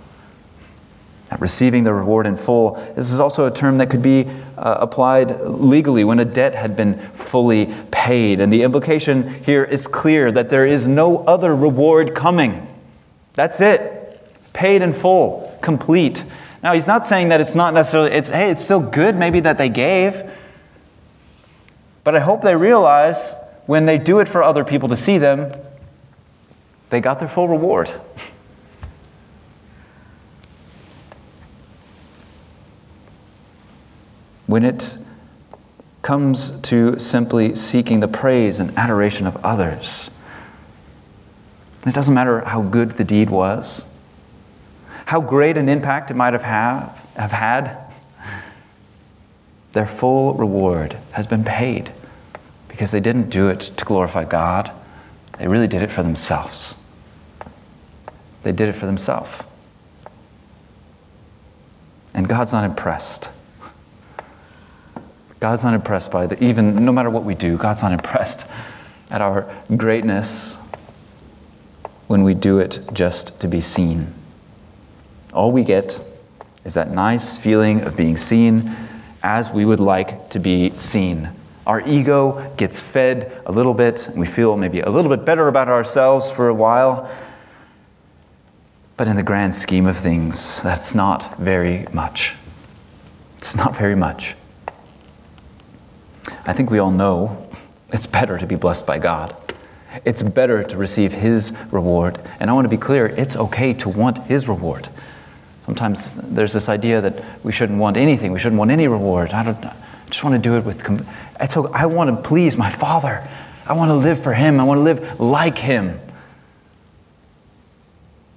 receiving 1.39 1.83
the 1.83 1.93
reward 1.93 2.25
in 2.25 2.35
full. 2.35 2.75
This 2.95 3.11
is 3.11 3.19
also 3.19 3.45
a 3.45 3.51
term 3.51 3.77
that 3.79 3.89
could 3.89 4.01
be 4.01 4.25
uh, 4.57 4.77
applied 4.79 5.31
legally 5.41 6.03
when 6.03 6.19
a 6.19 6.25
debt 6.25 6.55
had 6.55 6.75
been 6.75 6.99
fully 7.11 7.73
paid. 7.91 8.39
And 8.39 8.51
the 8.51 8.63
implication 8.63 9.43
here 9.43 9.63
is 9.63 9.87
clear 9.87 10.31
that 10.31 10.49
there 10.49 10.65
is 10.65 10.87
no 10.87 11.19
other 11.25 11.55
reward 11.55 12.15
coming. 12.15 12.67
That's 13.33 13.61
it. 13.61 14.21
Paid 14.53 14.81
in 14.81 14.93
full, 14.93 15.57
complete. 15.61 16.23
Now, 16.63 16.73
he's 16.73 16.87
not 16.87 17.05
saying 17.05 17.29
that 17.29 17.41
it's 17.41 17.55
not 17.55 17.73
necessarily, 17.73 18.11
it's, 18.11 18.29
hey, 18.29 18.49
it's 18.49 18.63
still 18.63 18.79
good 18.79 19.15
maybe 19.15 19.39
that 19.41 19.57
they 19.57 19.69
gave. 19.69 20.23
But 22.07 22.15
I 22.15 22.21
hope 22.21 22.41
they 22.41 22.55
realize 22.55 23.35
when 23.65 23.85
they 23.85 23.97
do 23.97 24.19
it 24.19 24.29
for 24.29 24.41
other 24.41 24.63
people 24.63 24.87
to 24.87 24.95
see 24.95 25.17
them, 25.17 25.51
they 26.89 27.01
got 27.01 27.19
their 27.19 27.27
full 27.27 27.49
reward. 27.49 27.89
when 34.45 34.63
it 34.63 34.97
comes 36.01 36.61
to 36.61 36.97
simply 36.97 37.55
seeking 37.55 37.99
the 37.99 38.07
praise 38.07 38.61
and 38.61 38.71
adoration 38.77 39.27
of 39.27 39.35
others, 39.43 40.09
it 41.85 41.93
doesn't 41.93 42.13
matter 42.13 42.39
how 42.39 42.61
good 42.61 42.91
the 42.91 43.03
deed 43.03 43.29
was, 43.29 43.83
how 45.07 45.19
great 45.19 45.57
an 45.57 45.67
impact 45.67 46.09
it 46.09 46.13
might 46.13 46.31
have, 46.31 46.43
have, 46.43 47.05
have 47.17 47.33
had, 47.33 47.77
their 49.73 49.85
full 49.85 50.35
reward 50.35 50.95
has 51.11 51.27
been 51.27 51.43
paid 51.43 51.91
because 52.77 52.91
they 52.91 52.99
didn't 52.99 53.31
do 53.31 53.47
it 53.47 53.59
to 53.59 53.85
glorify 53.85 54.23
God. 54.23 54.69
They 55.39 55.47
really 55.47 55.65
did 55.65 55.81
it 55.81 55.91
for 55.91 56.03
themselves. 56.03 56.75
They 58.43 58.51
did 58.51 58.69
it 58.69 58.73
for 58.73 58.85
themselves. 58.85 59.41
And 62.13 62.29
God's 62.29 62.53
not 62.53 62.65
impressed. 62.65 63.31
God's 65.39 65.63
not 65.63 65.73
impressed 65.73 66.11
by 66.11 66.27
the, 66.27 66.43
even 66.43 66.85
no 66.85 66.91
matter 66.91 67.09
what 67.09 67.23
we 67.23 67.33
do, 67.33 67.57
God's 67.57 67.81
not 67.81 67.93
impressed 67.93 68.45
at 69.09 69.23
our 69.23 69.51
greatness 69.75 70.57
when 72.05 72.21
we 72.21 72.35
do 72.35 72.59
it 72.59 72.79
just 72.93 73.39
to 73.39 73.47
be 73.47 73.59
seen. 73.59 74.13
All 75.33 75.51
we 75.51 75.63
get 75.63 75.99
is 76.63 76.75
that 76.75 76.91
nice 76.91 77.39
feeling 77.39 77.81
of 77.81 77.97
being 77.97 78.17
seen 78.17 78.71
as 79.23 79.49
we 79.49 79.65
would 79.65 79.79
like 79.79 80.29
to 80.29 80.37
be 80.37 80.77
seen. 80.77 81.31
Our 81.67 81.85
ego 81.85 82.49
gets 82.55 82.79
fed 82.79 83.41
a 83.45 83.51
little 83.51 83.73
bit, 83.73 84.09
we 84.15 84.25
feel 84.25 84.55
maybe 84.55 84.79
a 84.79 84.89
little 84.89 85.13
bit 85.13 85.25
better 85.25 85.49
about 85.49 85.67
ourselves 85.67 86.31
for 86.31 86.47
a 86.47 86.53
while. 86.53 87.11
But 88.95 89.09
in 89.09 89.17
the 89.17 89.23
grand 89.23 89.53
scheme 89.53 89.85
of 89.85 89.97
things, 89.97 90.63
that's 90.63 90.95
not 90.95 91.37
very 91.37 91.85
much. 91.91 92.35
It's 93.37 93.57
not 93.57 93.75
very 93.75 93.95
much. 93.95 94.35
I 96.45 96.53
think 96.53 96.71
we 96.71 96.79
all 96.79 96.89
know 96.89 97.49
it's 97.91 98.05
better 98.05 98.37
to 98.37 98.45
be 98.45 98.55
blessed 98.55 98.87
by 98.87 98.97
God. 98.97 99.35
It's 100.05 100.23
better 100.23 100.63
to 100.63 100.77
receive 100.77 101.11
His 101.11 101.51
reward. 101.71 102.17
And 102.39 102.49
I 102.49 102.53
want 102.53 102.63
to 102.63 102.69
be 102.69 102.77
clear 102.77 103.07
it's 103.07 103.35
okay 103.35 103.73
to 103.73 103.89
want 103.89 104.19
His 104.19 104.47
reward. 104.47 104.87
Sometimes 105.65 106.13
there's 106.13 106.53
this 106.53 106.69
idea 106.69 107.01
that 107.01 107.43
we 107.43 107.51
shouldn't 107.51 107.77
want 107.77 107.97
anything, 107.97 108.31
we 108.31 108.39
shouldn't 108.39 108.57
want 108.57 108.71
any 108.71 108.87
reward. 108.87 109.31
I, 109.31 109.43
don't, 109.43 109.65
I 110.07 110.09
just 110.09 110.23
want 110.23 110.41
to 110.41 110.49
do 110.49 110.55
it 110.55 110.63
with. 110.63 110.83
It's 111.39 111.57
okay. 111.57 111.73
I 111.73 111.85
want 111.85 112.09
to 112.09 112.27
please 112.27 112.57
my 112.57 112.69
Father. 112.69 113.27
I 113.65 113.73
want 113.73 113.89
to 113.89 113.95
live 113.95 114.23
for 114.23 114.33
Him. 114.33 114.61
I 114.61 114.63
want 114.63 114.77
to 114.77 114.83
live 114.83 115.19
like 115.19 115.57
Him. 115.57 115.99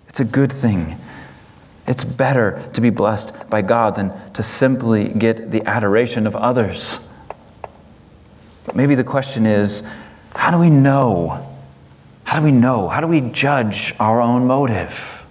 It's 0.08 0.18
a 0.18 0.24
good 0.24 0.52
thing. 0.52 0.96
It's 1.86 2.02
better 2.02 2.68
to 2.72 2.80
be 2.80 2.90
blessed 2.90 3.48
by 3.48 3.62
God 3.62 3.94
than 3.94 4.12
to 4.32 4.42
simply 4.42 5.10
get 5.10 5.52
the 5.52 5.64
adoration 5.64 6.26
of 6.26 6.34
others. 6.34 6.98
Maybe 8.74 8.96
the 8.96 9.04
question 9.04 9.46
is 9.46 9.84
how 10.34 10.50
do 10.50 10.58
we 10.58 10.70
know? 10.70 11.46
How 12.24 12.40
do 12.40 12.44
we 12.44 12.52
know? 12.52 12.88
How 12.88 13.00
do 13.00 13.06
we 13.06 13.20
judge 13.20 13.94
our 14.00 14.20
own 14.20 14.46
motive? 14.46 15.24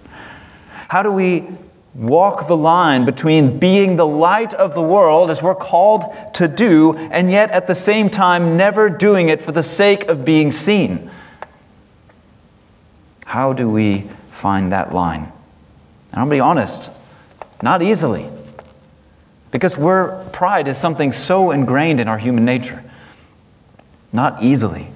How 0.88 1.02
do 1.02 1.12
we 1.12 1.48
walk 1.94 2.46
the 2.46 2.56
line 2.56 3.04
between 3.04 3.58
being 3.58 3.96
the 3.96 4.06
light 4.06 4.54
of 4.54 4.74
the 4.74 4.82
world, 4.82 5.30
as 5.30 5.42
we're 5.42 5.54
called 5.54 6.04
to 6.34 6.46
do, 6.46 6.94
and 6.96 7.30
yet 7.30 7.50
at 7.50 7.66
the 7.66 7.74
same 7.74 8.08
time 8.08 8.56
never 8.56 8.88
doing 8.88 9.28
it 9.28 9.42
for 9.42 9.52
the 9.52 9.62
sake 9.62 10.04
of 10.04 10.24
being 10.24 10.52
seen? 10.52 11.10
How 13.26 13.52
do 13.52 13.68
we 13.68 14.08
find 14.30 14.72
that 14.72 14.94
line? 14.94 15.32
And 16.12 16.20
I'll 16.20 16.28
be 16.28 16.40
honest, 16.40 16.90
not 17.62 17.82
easily. 17.82 18.28
Because 19.50 19.76
we're, 19.76 20.24
pride 20.30 20.68
is 20.68 20.78
something 20.78 21.12
so 21.12 21.50
ingrained 21.50 22.00
in 22.00 22.08
our 22.08 22.18
human 22.18 22.44
nature. 22.44 22.84
Not 24.12 24.42
easily. 24.42 24.88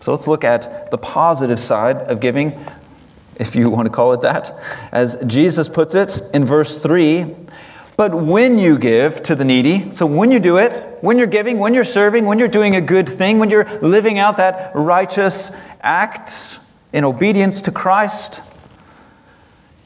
So 0.00 0.12
let's 0.12 0.28
look 0.28 0.44
at 0.44 0.90
the 0.90 0.98
positive 0.98 1.58
side 1.58 1.96
of 1.96 2.20
giving, 2.20 2.64
if 3.38 3.54
you 3.54 3.70
want 3.70 3.86
to 3.86 3.92
call 3.92 4.12
it 4.12 4.20
that. 4.22 4.58
As 4.92 5.16
Jesus 5.26 5.68
puts 5.68 5.94
it 5.94 6.22
in 6.32 6.44
verse 6.44 6.78
3 6.78 7.34
But 7.96 8.14
when 8.14 8.58
you 8.58 8.78
give 8.78 9.22
to 9.22 9.34
the 9.34 9.44
needy, 9.44 9.90
so 9.92 10.06
when 10.06 10.30
you 10.30 10.38
do 10.38 10.58
it, 10.58 10.98
when 11.02 11.18
you're 11.18 11.26
giving, 11.26 11.58
when 11.58 11.74
you're 11.74 11.84
serving, 11.84 12.24
when 12.24 12.38
you're 12.38 12.48
doing 12.48 12.76
a 12.76 12.80
good 12.80 13.08
thing, 13.08 13.38
when 13.38 13.50
you're 13.50 13.80
living 13.80 14.18
out 14.18 14.36
that 14.38 14.74
righteous 14.74 15.50
act 15.80 16.58
in 16.92 17.04
obedience 17.04 17.62
to 17.62 17.70
Christ, 17.70 18.42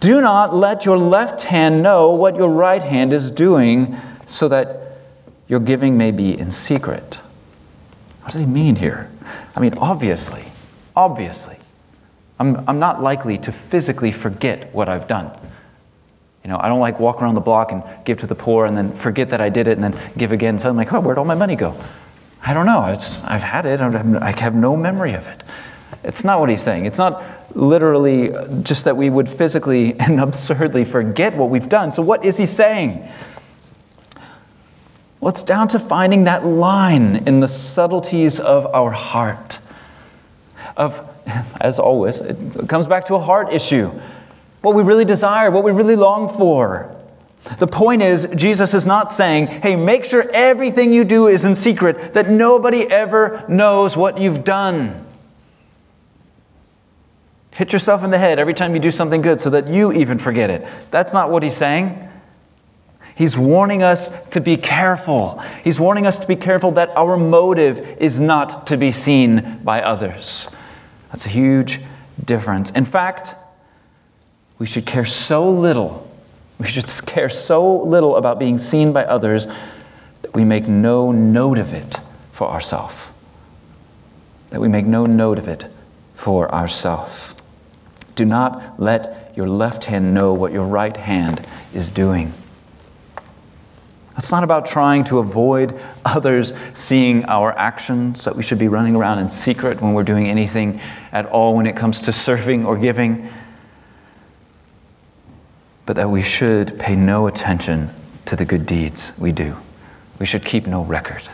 do 0.01 0.21
not 0.21 0.55
let 0.55 0.87
your 0.87 0.97
left 0.97 1.43
hand 1.43 1.83
know 1.83 2.11
what 2.11 2.37
your 2.37 2.51
right 2.51 2.83
hand 2.83 3.13
is 3.13 3.31
doing, 3.31 3.97
so 4.27 4.49
that 4.49 4.99
your 5.47 5.61
giving 5.61 5.99
may 5.99 6.11
be 6.11 6.39
in 6.39 6.51
secret. 6.51 7.17
What 8.23 8.33
does 8.33 8.41
he 8.41 8.47
mean 8.47 8.77
here? 8.77 9.11
I 9.55 9.61
mean, 9.61 9.75
obviously, 9.79 10.45
obviously, 10.97 11.60
I'm, 12.41 12.65
I'm 12.67 12.79
not 12.79 13.03
likely 13.03 13.37
to 13.39 13.53
physically 13.53 14.11
forget 14.11 14.75
what 14.75 14.89
I've 14.89 15.07
done. 15.07 15.31
You 16.43 16.49
know, 16.49 16.59
I 16.59 16.69
don't 16.69 16.81
like 16.81 16.99
walk 16.99 17.21
around 17.21 17.35
the 17.35 17.41
block 17.43 17.71
and 17.71 17.83
give 18.07 18.17
to 18.19 18.27
the 18.27 18.35
poor 18.35 18.65
and 18.65 18.75
then 18.75 18.93
forget 18.95 19.29
that 19.29 19.43
I 19.43 19.51
did 19.51 19.69
it 19.69 19.79
and 19.79 19.85
then 19.85 20.13
give 20.17 20.33
again. 20.33 20.59
So 20.59 20.71
I'm 20.71 20.77
like, 20.77 20.91
oh, 20.91 21.01
where'd 21.01 21.19
all 21.19 21.27
my 21.27 21.35
money 21.35 21.55
go? 21.55 21.79
I 22.43 22.55
don't 22.55 22.65
know. 22.65 22.87
It's, 22.87 23.21
I've 23.25 23.43
had 23.43 23.67
it. 23.67 23.81
I 23.83 24.31
have 24.41 24.55
no 24.55 24.75
memory 24.75 25.13
of 25.13 25.29
it. 25.29 25.45
It's 26.03 26.25
not 26.25 26.41
what 26.41 26.49
he's 26.49 26.63
saying. 26.63 26.87
It's 26.87 26.97
not 26.97 27.23
literally 27.55 28.33
uh, 28.33 28.47
just 28.63 28.87
that 28.87 28.97
we 28.97 29.11
would 29.11 29.29
physically 29.29 29.93
and 30.01 30.19
absurdly 30.19 30.87
forget 30.87 31.37
what 31.37 31.51
we've 31.51 31.69
done. 31.69 31.91
So, 31.91 32.01
what 32.01 32.25
is 32.25 32.39
he 32.39 32.47
saying? 32.47 33.07
Well, 35.21 35.29
it's 35.29 35.43
down 35.43 35.69
to 35.69 35.79
finding 35.79 36.25
that 36.25 36.47
line 36.47 37.29
in 37.29 37.41
the 37.41 37.49
subtleties 37.49 38.41
of 38.41 38.65
our 38.75 38.93
heart. 38.93 39.59
Of, 40.79 41.07
as 41.61 41.79
always, 41.79 42.21
it 42.21 42.69
comes 42.69 42.87
back 42.87 43.05
to 43.07 43.15
a 43.15 43.21
heart 43.21 43.53
issue. 43.53 43.91
What 44.61 44.75
we 44.75 44.83
really 44.83 45.05
desire, 45.05 45.51
what 45.51 45.65
we 45.65 45.73
really 45.73 45.97
long 45.97 46.29
for. 46.29 46.95
The 47.59 47.67
point 47.67 48.03
is, 48.03 48.29
Jesus 48.35 48.75
is 48.75 48.87
not 48.87 49.11
saying, 49.11 49.47
hey, 49.47 49.75
make 49.75 50.05
sure 50.05 50.29
everything 50.35 50.93
you 50.93 51.05
do 51.05 51.27
is 51.27 51.45
in 51.47 51.55
secret, 51.55 52.13
that 52.13 52.29
nobody 52.29 52.83
ever 52.83 53.45
knows 53.49 53.97
what 53.97 54.19
you've 54.19 54.45
done. 54.45 55.07
Hit 57.53 57.73
yourself 57.73 58.05
in 58.05 58.11
the 58.11 58.19
head 58.19 58.39
every 58.39 58.55
time 58.55 58.75
you 58.75 58.81
do 58.81 58.91
something 58.91 59.23
good 59.23 59.41
so 59.41 59.51
that 59.51 59.69
you 59.69 59.93
even 59.93 60.19
forget 60.19 60.51
it. 60.51 60.67
That's 60.91 61.13
not 61.13 61.31
what 61.31 61.43
he's 61.43 61.57
saying. 61.57 62.09
He's 63.15 63.37
warning 63.37 63.83
us 63.83 64.09
to 64.31 64.41
be 64.41 64.57
careful. 64.57 65.43
He's 65.65 65.81
warning 65.81 66.07
us 66.07 66.19
to 66.21 66.27
be 66.27 66.37
careful 66.37 66.71
that 66.73 66.91
our 66.97 67.17
motive 67.17 67.81
is 68.01 68.21
not 68.21 68.67
to 68.69 68.77
be 68.77 68.93
seen 68.93 69.61
by 69.63 69.83
others. 69.83 70.49
That's 71.11 71.27
a 71.27 71.29
huge 71.29 71.81
difference. 72.25 72.71
In 72.71 72.85
fact, 72.85 73.35
we 74.59 74.67
should 74.67 74.87
care 74.87 75.05
so 75.05 75.51
little, 75.51 76.11
we 76.59 76.67
should 76.67 76.91
care 77.07 77.29
so 77.29 77.83
little 77.83 78.17
about 78.17 78.39
being 78.39 78.59
seen 78.59 78.93
by 78.93 79.05
others 79.05 79.47
that 80.23 80.35
we 80.35 80.45
make 80.45 80.69
no 80.69 81.13
note 81.13 81.59
of 81.59 81.73
it 81.73 81.97
for 82.33 82.49
ourselves. 82.49 83.09
That 84.51 84.61
we 84.61 84.69
make 84.69 84.87
no 84.87 85.07
note 85.07 85.39
of 85.39 85.49
it 85.49 85.67
for 86.15 86.53
ourselves. 86.55 87.35
Do 88.15 88.25
not 88.25 88.79
let 88.81 89.33
your 89.37 89.49
left 89.49 89.85
hand 89.85 90.13
know 90.13 90.35
what 90.35 90.53
your 90.53 90.67
right 90.67 90.97
hand 90.97 91.47
is 91.73 91.93
doing. 91.93 92.33
It's 94.21 94.31
not 94.31 94.45
about 94.45 94.67
trying 94.67 95.05
to 95.05 95.19
avoid 95.19 95.81
others 96.05 96.53
seeing 96.75 97.25
our 97.25 97.59
actions, 97.59 98.23
that 98.27 98.37
we 98.37 98.43
should 98.43 98.59
be 98.59 98.69
running 98.69 98.95
around 98.95 99.19
in 99.19 99.31
secret 99.31 99.81
when 99.81 99.95
we're 99.95 100.03
doing 100.03 100.27
anything 100.29 100.79
at 101.11 101.25
all 101.25 101.57
when 101.57 101.65
it 101.65 101.75
comes 101.75 102.03
to 102.03 102.13
serving 102.13 102.67
or 102.67 102.77
giving, 102.77 103.31
but 105.87 105.97
that 105.97 106.11
we 106.11 106.21
should 106.21 106.79
pay 106.79 106.95
no 106.95 107.29
attention 107.29 107.89
to 108.27 108.37
the 108.37 108.45
good 108.45 108.67
deeds 108.67 109.15
we 109.17 109.33
do. 109.33 109.57
We 110.19 110.27
should 110.27 110.45
keep 110.45 110.67
no 110.67 110.83
record. 110.85 111.27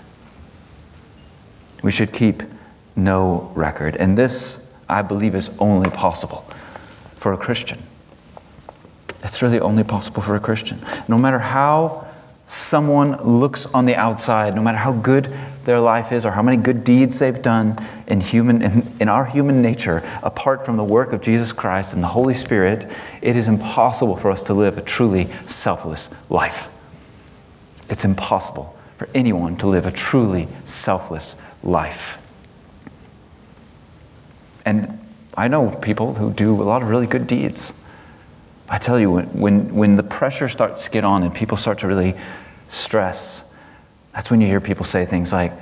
We 1.82 1.90
should 1.90 2.12
keep 2.12 2.44
no 2.94 3.50
record. 3.56 3.96
And 3.96 4.16
this, 4.16 4.68
I 4.88 5.02
believe, 5.02 5.34
is 5.34 5.50
only 5.58 5.90
possible 5.90 6.48
for 7.16 7.32
a 7.32 7.36
Christian. 7.36 7.82
It's 9.24 9.42
really 9.42 9.58
only 9.58 9.82
possible 9.82 10.22
for 10.22 10.36
a 10.36 10.40
Christian. 10.40 10.80
No 11.08 11.18
matter 11.18 11.40
how 11.40 12.05
someone 12.46 13.16
looks 13.22 13.66
on 13.66 13.86
the 13.86 13.94
outside, 13.94 14.54
no 14.54 14.62
matter 14.62 14.78
how 14.78 14.92
good 14.92 15.32
their 15.64 15.80
life 15.80 16.12
is 16.12 16.24
or 16.24 16.30
how 16.30 16.42
many 16.42 16.56
good 16.56 16.84
deeds 16.84 17.18
they've 17.18 17.42
done 17.42 17.76
in, 18.06 18.20
human, 18.20 18.62
in, 18.62 18.96
in, 19.00 19.08
our 19.08 19.24
human 19.24 19.60
nature, 19.60 20.02
apart 20.22 20.64
from 20.64 20.76
the 20.76 20.84
work 20.84 21.12
of 21.12 21.20
Jesus 21.20 21.52
Christ 21.52 21.92
and 21.92 22.02
the 22.02 22.08
Holy 22.08 22.34
Spirit, 22.34 22.88
it 23.20 23.36
is 23.36 23.48
impossible 23.48 24.16
for 24.16 24.30
us 24.30 24.44
to 24.44 24.54
live 24.54 24.78
a 24.78 24.82
truly 24.82 25.26
selfless 25.44 26.08
life. 26.30 26.68
It's 27.88 28.04
impossible 28.04 28.76
for 28.96 29.08
anyone 29.14 29.56
to 29.58 29.66
live 29.66 29.86
a 29.86 29.90
truly 29.90 30.46
selfless 30.64 31.34
life. 31.62 32.22
And 34.64 34.98
I 35.36 35.48
know 35.48 35.70
people 35.70 36.14
who 36.14 36.32
do 36.32 36.60
a 36.60 36.64
lot 36.64 36.82
of 36.82 36.88
really 36.88 37.06
good 37.06 37.26
deeds. 37.26 37.72
I 38.68 38.78
tell 38.78 38.98
you, 38.98 39.10
when, 39.10 39.26
when, 39.26 39.74
when 39.74 39.96
the 39.96 40.02
pressure 40.02 40.48
starts 40.48 40.84
to 40.84 40.90
get 40.90 41.04
on 41.04 41.22
and 41.22 41.32
people 41.34 41.56
start 41.56 41.78
to 41.80 41.86
really 41.86 42.14
stress, 42.68 43.44
that's 44.12 44.30
when 44.30 44.40
you 44.40 44.46
hear 44.46 44.60
people 44.60 44.84
say 44.84 45.04
things 45.04 45.32
like, 45.32 45.52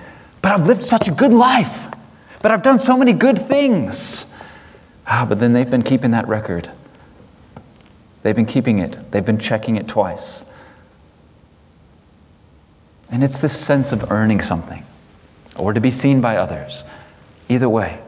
But 0.40 0.52
I've 0.52 0.66
lived 0.66 0.84
such 0.84 1.08
a 1.08 1.10
good 1.10 1.32
life, 1.32 1.86
but 2.40 2.50
I've 2.50 2.62
done 2.62 2.78
so 2.78 2.96
many 2.96 3.12
good 3.12 3.38
things. 3.38 4.26
Ah, 5.06 5.26
but 5.28 5.38
then 5.38 5.52
they've 5.52 5.70
been 5.70 5.82
keeping 5.82 6.12
that 6.12 6.26
record. 6.28 6.70
They've 8.22 8.34
been 8.34 8.46
keeping 8.46 8.78
it, 8.78 9.10
they've 9.10 9.24
been 9.24 9.38
checking 9.38 9.76
it 9.76 9.86
twice. 9.86 10.44
And 13.10 13.22
it's 13.22 13.38
this 13.38 13.58
sense 13.58 13.92
of 13.92 14.10
earning 14.10 14.40
something 14.40 14.84
or 15.56 15.72
to 15.72 15.80
be 15.80 15.90
seen 15.90 16.20
by 16.20 16.36
others. 16.36 16.84
Either 17.48 17.68
way, 17.68 18.00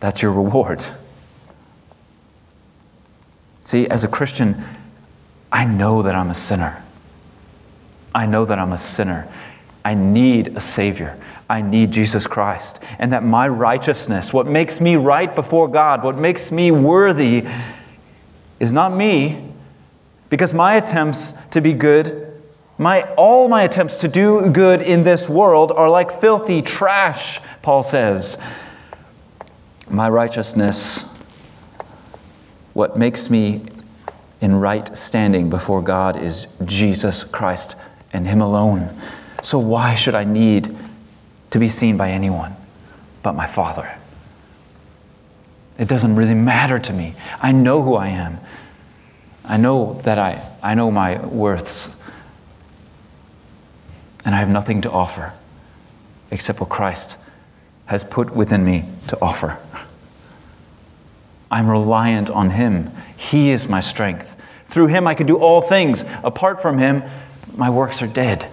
that's 0.00 0.22
your 0.22 0.32
reward. 0.32 0.84
See, 3.64 3.86
as 3.88 4.04
a 4.04 4.08
Christian, 4.08 4.64
I 5.50 5.64
know 5.64 6.02
that 6.02 6.14
I'm 6.14 6.30
a 6.30 6.34
sinner. 6.34 6.82
I 8.14 8.26
know 8.26 8.44
that 8.44 8.58
I'm 8.58 8.72
a 8.72 8.78
sinner. 8.78 9.28
I 9.84 9.94
need 9.94 10.56
a 10.56 10.60
Savior. 10.60 11.18
I 11.48 11.60
need 11.60 11.90
Jesus 11.90 12.26
Christ. 12.26 12.82
And 12.98 13.12
that 13.12 13.24
my 13.24 13.48
righteousness, 13.48 14.32
what 14.32 14.46
makes 14.46 14.80
me 14.80 14.96
right 14.96 15.34
before 15.34 15.68
God, 15.68 16.02
what 16.02 16.16
makes 16.16 16.50
me 16.50 16.70
worthy, 16.70 17.46
is 18.58 18.72
not 18.72 18.94
me, 18.94 19.52
because 20.30 20.54
my 20.54 20.76
attempts 20.76 21.34
to 21.50 21.60
be 21.60 21.74
good, 21.74 22.40
my, 22.78 23.02
all 23.14 23.48
my 23.48 23.64
attempts 23.64 23.98
to 23.98 24.08
do 24.08 24.50
good 24.50 24.80
in 24.80 25.02
this 25.02 25.28
world 25.28 25.70
are 25.72 25.90
like 25.90 26.20
filthy 26.20 26.62
trash, 26.62 27.38
Paul 27.60 27.82
says. 27.82 28.38
My 29.90 30.08
righteousness 30.08 31.11
what 32.72 32.96
makes 32.96 33.28
me 33.28 33.64
in 34.40 34.56
right 34.56 34.96
standing 34.96 35.48
before 35.48 35.82
God 35.82 36.16
is 36.16 36.48
Jesus 36.64 37.24
Christ 37.24 37.76
and 38.12 38.26
Him 38.26 38.40
alone. 38.40 38.94
So, 39.42 39.58
why 39.58 39.94
should 39.94 40.14
I 40.14 40.24
need 40.24 40.76
to 41.50 41.58
be 41.58 41.68
seen 41.68 41.96
by 41.96 42.10
anyone 42.10 42.54
but 43.22 43.34
my 43.34 43.46
Father? 43.46 43.96
It 45.78 45.88
doesn't 45.88 46.16
really 46.16 46.34
matter 46.34 46.78
to 46.78 46.92
me. 46.92 47.14
I 47.40 47.52
know 47.52 47.82
who 47.82 47.94
I 47.94 48.08
am. 48.08 48.38
I 49.44 49.56
know 49.56 50.00
that 50.04 50.18
I, 50.18 50.42
I 50.62 50.74
know 50.74 50.90
my 50.90 51.24
worths. 51.24 51.94
And 54.24 54.34
I 54.34 54.38
have 54.38 54.48
nothing 54.48 54.82
to 54.82 54.90
offer 54.90 55.32
except 56.30 56.60
what 56.60 56.68
Christ 56.68 57.16
has 57.86 58.04
put 58.04 58.34
within 58.34 58.64
me 58.64 58.84
to 59.08 59.18
offer. 59.20 59.58
I'm 61.52 61.68
reliant 61.68 62.30
on 62.30 62.50
Him. 62.50 62.90
He 63.14 63.50
is 63.50 63.68
my 63.68 63.80
strength. 63.80 64.34
Through 64.66 64.86
Him, 64.86 65.06
I 65.06 65.14
can 65.14 65.26
do 65.26 65.36
all 65.36 65.60
things. 65.60 66.02
Apart 66.24 66.62
from 66.62 66.78
Him, 66.78 67.02
my 67.54 67.68
works 67.68 68.00
are 68.00 68.06
dead. 68.06 68.50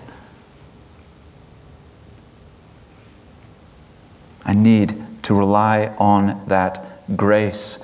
I 4.45 4.53
need 4.53 5.23
to 5.23 5.33
rely 5.33 5.95
on 5.97 6.45
that 6.47 7.15
grace, 7.15 7.79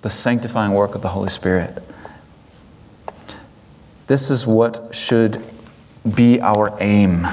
the 0.00 0.10
sanctifying 0.10 0.72
work 0.72 0.94
of 0.94 1.02
the 1.02 1.08
Holy 1.08 1.28
Spirit. 1.28 1.82
This 4.06 4.30
is 4.30 4.46
what 4.46 4.94
should 4.94 5.44
be 6.14 6.40
our 6.40 6.74
aim 6.80 7.26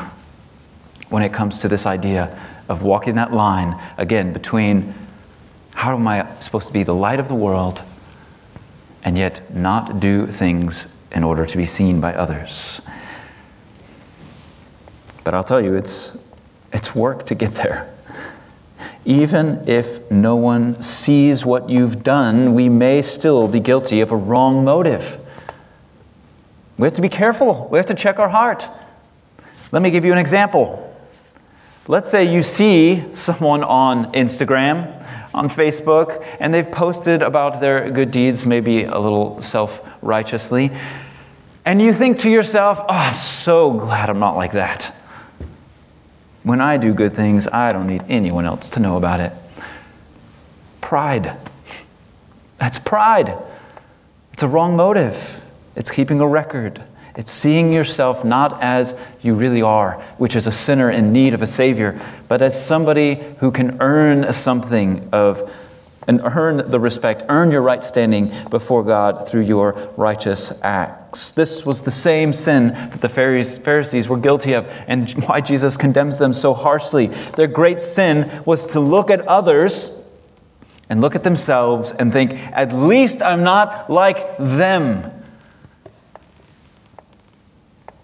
when 1.09 1.23
it 1.23 1.31
comes 1.31 1.61
to 1.61 1.69
this 1.69 1.85
idea 1.85 2.37
of 2.67 2.83
walking 2.83 3.15
that 3.15 3.33
line 3.33 3.79
again 3.97 4.33
between 4.33 4.93
how 5.79 5.95
am 5.95 6.05
I 6.09 6.27
supposed 6.41 6.67
to 6.67 6.73
be 6.73 6.83
the 6.83 6.93
light 6.93 7.21
of 7.21 7.29
the 7.29 7.35
world 7.35 7.81
and 9.05 9.17
yet 9.17 9.55
not 9.55 10.01
do 10.01 10.27
things 10.27 10.87
in 11.13 11.23
order 11.23 11.45
to 11.45 11.55
be 11.55 11.63
seen 11.63 12.01
by 12.01 12.13
others. 12.13 12.81
But 15.23 15.33
I'll 15.33 15.43
tell 15.45 15.61
you, 15.61 15.75
it's, 15.75 16.17
it's 16.73 16.93
work 16.93 17.25
to 17.27 17.33
get 17.33 17.53
there. 17.53 17.89
Even 19.05 19.63
if 19.69 20.11
no 20.11 20.35
one 20.35 20.81
sees 20.81 21.45
what 21.45 21.69
you've 21.69 22.03
done, 22.03 22.53
we 22.53 22.67
may 22.67 23.01
still 23.01 23.47
be 23.47 23.61
guilty 23.61 24.01
of 24.01 24.11
a 24.11 24.17
wrong 24.17 24.65
motive. 24.65 25.17
We 26.77 26.87
have 26.87 26.93
to 26.95 27.01
be 27.01 27.07
careful. 27.07 27.69
We 27.71 27.79
have 27.79 27.85
to 27.85 27.95
check 27.95 28.19
our 28.19 28.27
heart. 28.27 28.69
Let 29.71 29.81
me 29.81 29.91
give 29.91 30.03
you 30.03 30.11
an 30.11 30.17
example. 30.17 30.93
Let's 31.87 32.11
say 32.11 32.29
you 32.29 32.43
see 32.43 33.05
someone 33.13 33.63
on 33.63 34.11
Instagram, 34.11 34.98
on 35.33 35.49
Facebook, 35.49 36.25
and 36.39 36.53
they've 36.53 36.71
posted 36.71 37.21
about 37.21 37.61
their 37.61 37.89
good 37.91 38.11
deeds, 38.11 38.45
maybe 38.45 38.83
a 38.83 38.97
little 38.97 39.41
self 39.41 39.81
righteously, 40.01 40.71
and 41.65 41.81
you 41.81 41.93
think 41.93 42.19
to 42.19 42.31
yourself, 42.31 42.79
oh, 42.79 42.85
I'm 42.89 43.13
so 43.15 43.71
glad 43.71 44.09
I'm 44.09 44.19
not 44.19 44.35
like 44.35 44.53
that. 44.53 44.95
When 46.43 46.61
I 46.61 46.77
do 46.77 46.93
good 46.93 47.11
things, 47.11 47.47
I 47.47 47.71
don't 47.73 47.85
need 47.85 48.03
anyone 48.09 48.45
else 48.45 48.71
to 48.71 48.79
know 48.79 48.97
about 48.97 49.19
it. 49.19 49.33
Pride. 50.81 51.37
That's 52.57 52.79
pride. 52.79 53.37
It's 54.33 54.41
a 54.41 54.47
wrong 54.47 54.75
motive. 54.75 55.43
It's 55.75 55.91
keeping 55.91 56.21
a 56.21 56.27
record. 56.27 56.81
It's 57.19 57.31
seeing 57.31 57.73
yourself 57.73 58.23
not 58.23 58.63
as 58.63 58.95
you 59.21 59.33
really 59.33 59.61
are, 59.61 60.01
which 60.19 60.37
is 60.37 60.47
a 60.47 60.53
sinner 60.53 60.89
in 60.89 61.11
need 61.11 61.33
of 61.33 61.41
a 61.41 61.47
Savior, 61.47 61.99
but 62.29 62.41
as 62.41 62.65
somebody 62.65 63.15
who 63.39 63.51
can 63.51 63.75
earn 63.81 64.31
something 64.31 65.09
of 65.11 65.51
and 66.07 66.21
earn 66.23 66.71
the 66.71 66.79
respect, 66.79 67.23
earn 67.27 67.51
your 67.51 67.61
right 67.61 67.83
standing 67.83 68.31
before 68.49 68.85
God 68.85 69.27
through 69.27 69.41
your 69.41 69.73
righteous 69.97 70.61
acts. 70.63 71.33
This 71.33 71.65
was 71.65 71.81
the 71.81 71.91
same 71.91 72.31
sin 72.31 72.69
that 72.69 73.01
the 73.01 73.09
Pharisees 73.09 74.07
were 74.07 74.17
guilty 74.17 74.53
of, 74.53 74.65
and 74.87 75.11
why 75.25 75.41
Jesus 75.41 75.75
condemns 75.75 76.19
them 76.19 76.31
so 76.31 76.53
harshly. 76.53 77.07
Their 77.35 77.47
great 77.47 77.83
sin 77.83 78.31
was 78.45 78.65
to 78.67 78.79
look 78.79 79.11
at 79.11 79.27
others 79.27 79.91
and 80.87 81.01
look 81.01 81.15
at 81.15 81.25
themselves 81.25 81.91
and 81.91 82.13
think, 82.13 82.31
at 82.53 82.71
least 82.71 83.21
I'm 83.21 83.43
not 83.43 83.89
like 83.89 84.37
them. 84.37 85.18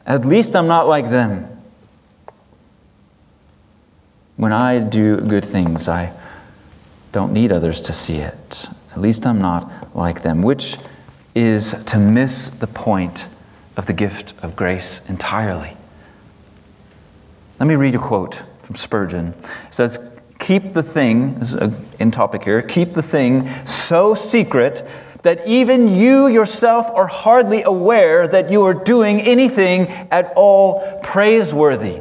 At 0.05 0.25
least 0.25 0.55
I'm 0.55 0.67
not 0.67 0.87
like 0.87 1.09
them. 1.09 1.49
When 4.37 4.51
I 4.51 4.79
do 4.79 5.17
good 5.17 5.45
things, 5.45 5.87
I 5.87 6.13
don't 7.11 7.31
need 7.31 7.51
others 7.51 7.81
to 7.83 7.93
see 7.93 8.17
it. 8.17 8.67
At 8.91 8.99
least 8.99 9.25
I'm 9.25 9.39
not 9.39 9.95
like 9.95 10.21
them, 10.21 10.41
which 10.41 10.77
is 11.33 11.83
to 11.85 11.97
miss 11.97 12.49
the 12.49 12.67
point 12.67 13.27
of 13.77 13.85
the 13.85 13.93
gift 13.93 14.33
of 14.41 14.55
grace 14.55 15.01
entirely. 15.07 15.75
Let 17.59 17.67
me 17.67 17.75
read 17.75 17.95
a 17.95 17.99
quote 17.99 18.43
from 18.61 18.75
Spurgeon. 18.75 19.33
It 19.67 19.73
says, 19.73 20.11
Keep 20.39 20.73
the 20.73 20.83
thing, 20.83 21.41
in 21.99 22.11
topic 22.11 22.43
here, 22.43 22.61
keep 22.61 22.93
the 22.93 23.01
thing 23.01 23.49
so 23.65 24.13
secret 24.13 24.85
that 25.25 25.47
even 25.47 25.89
you 25.89 26.27
yourself 26.27 26.87
are 26.91 27.07
hardly 27.07 27.63
aware 27.63 28.27
that 28.27 28.51
you 28.51 28.63
are 28.63 28.75
doing 28.75 29.19
anything 29.21 29.87
at 30.11 30.31
all 30.35 30.99
praiseworthy. 31.01 31.99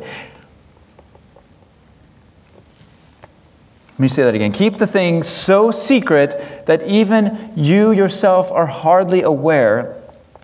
Let 3.89 3.99
me 3.99 4.09
say 4.09 4.25
that 4.25 4.35
again. 4.35 4.53
Keep 4.53 4.77
the 4.77 4.87
thing 4.87 5.23
so 5.23 5.71
secret 5.71 6.67
that 6.67 6.87
even 6.87 7.55
you 7.57 7.93
yourself 7.93 8.53
are 8.53 8.67
hardly 8.67 9.23
aware 9.23 9.99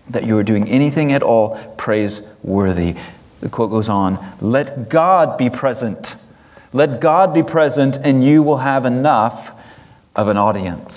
that 0.09 0.25
you 0.25 0.35
are 0.39 0.43
doing 0.43 0.67
anything 0.67 1.13
at 1.13 1.21
all 1.21 1.59
praiseworthy. 1.77 2.95
The 3.41 3.49
quote 3.49 3.69
goes 3.69 3.89
on 3.89 4.17
Let 4.41 4.89
God 4.89 5.37
be 5.37 5.51
present. 5.51 6.15
Let 6.73 6.99
God 6.99 7.31
be 7.31 7.43
present, 7.43 7.99
and 8.03 8.23
you 8.23 8.41
will 8.41 8.57
have 8.57 8.85
enough 8.85 9.53
of 10.15 10.29
an 10.29 10.37
audience. 10.37 10.95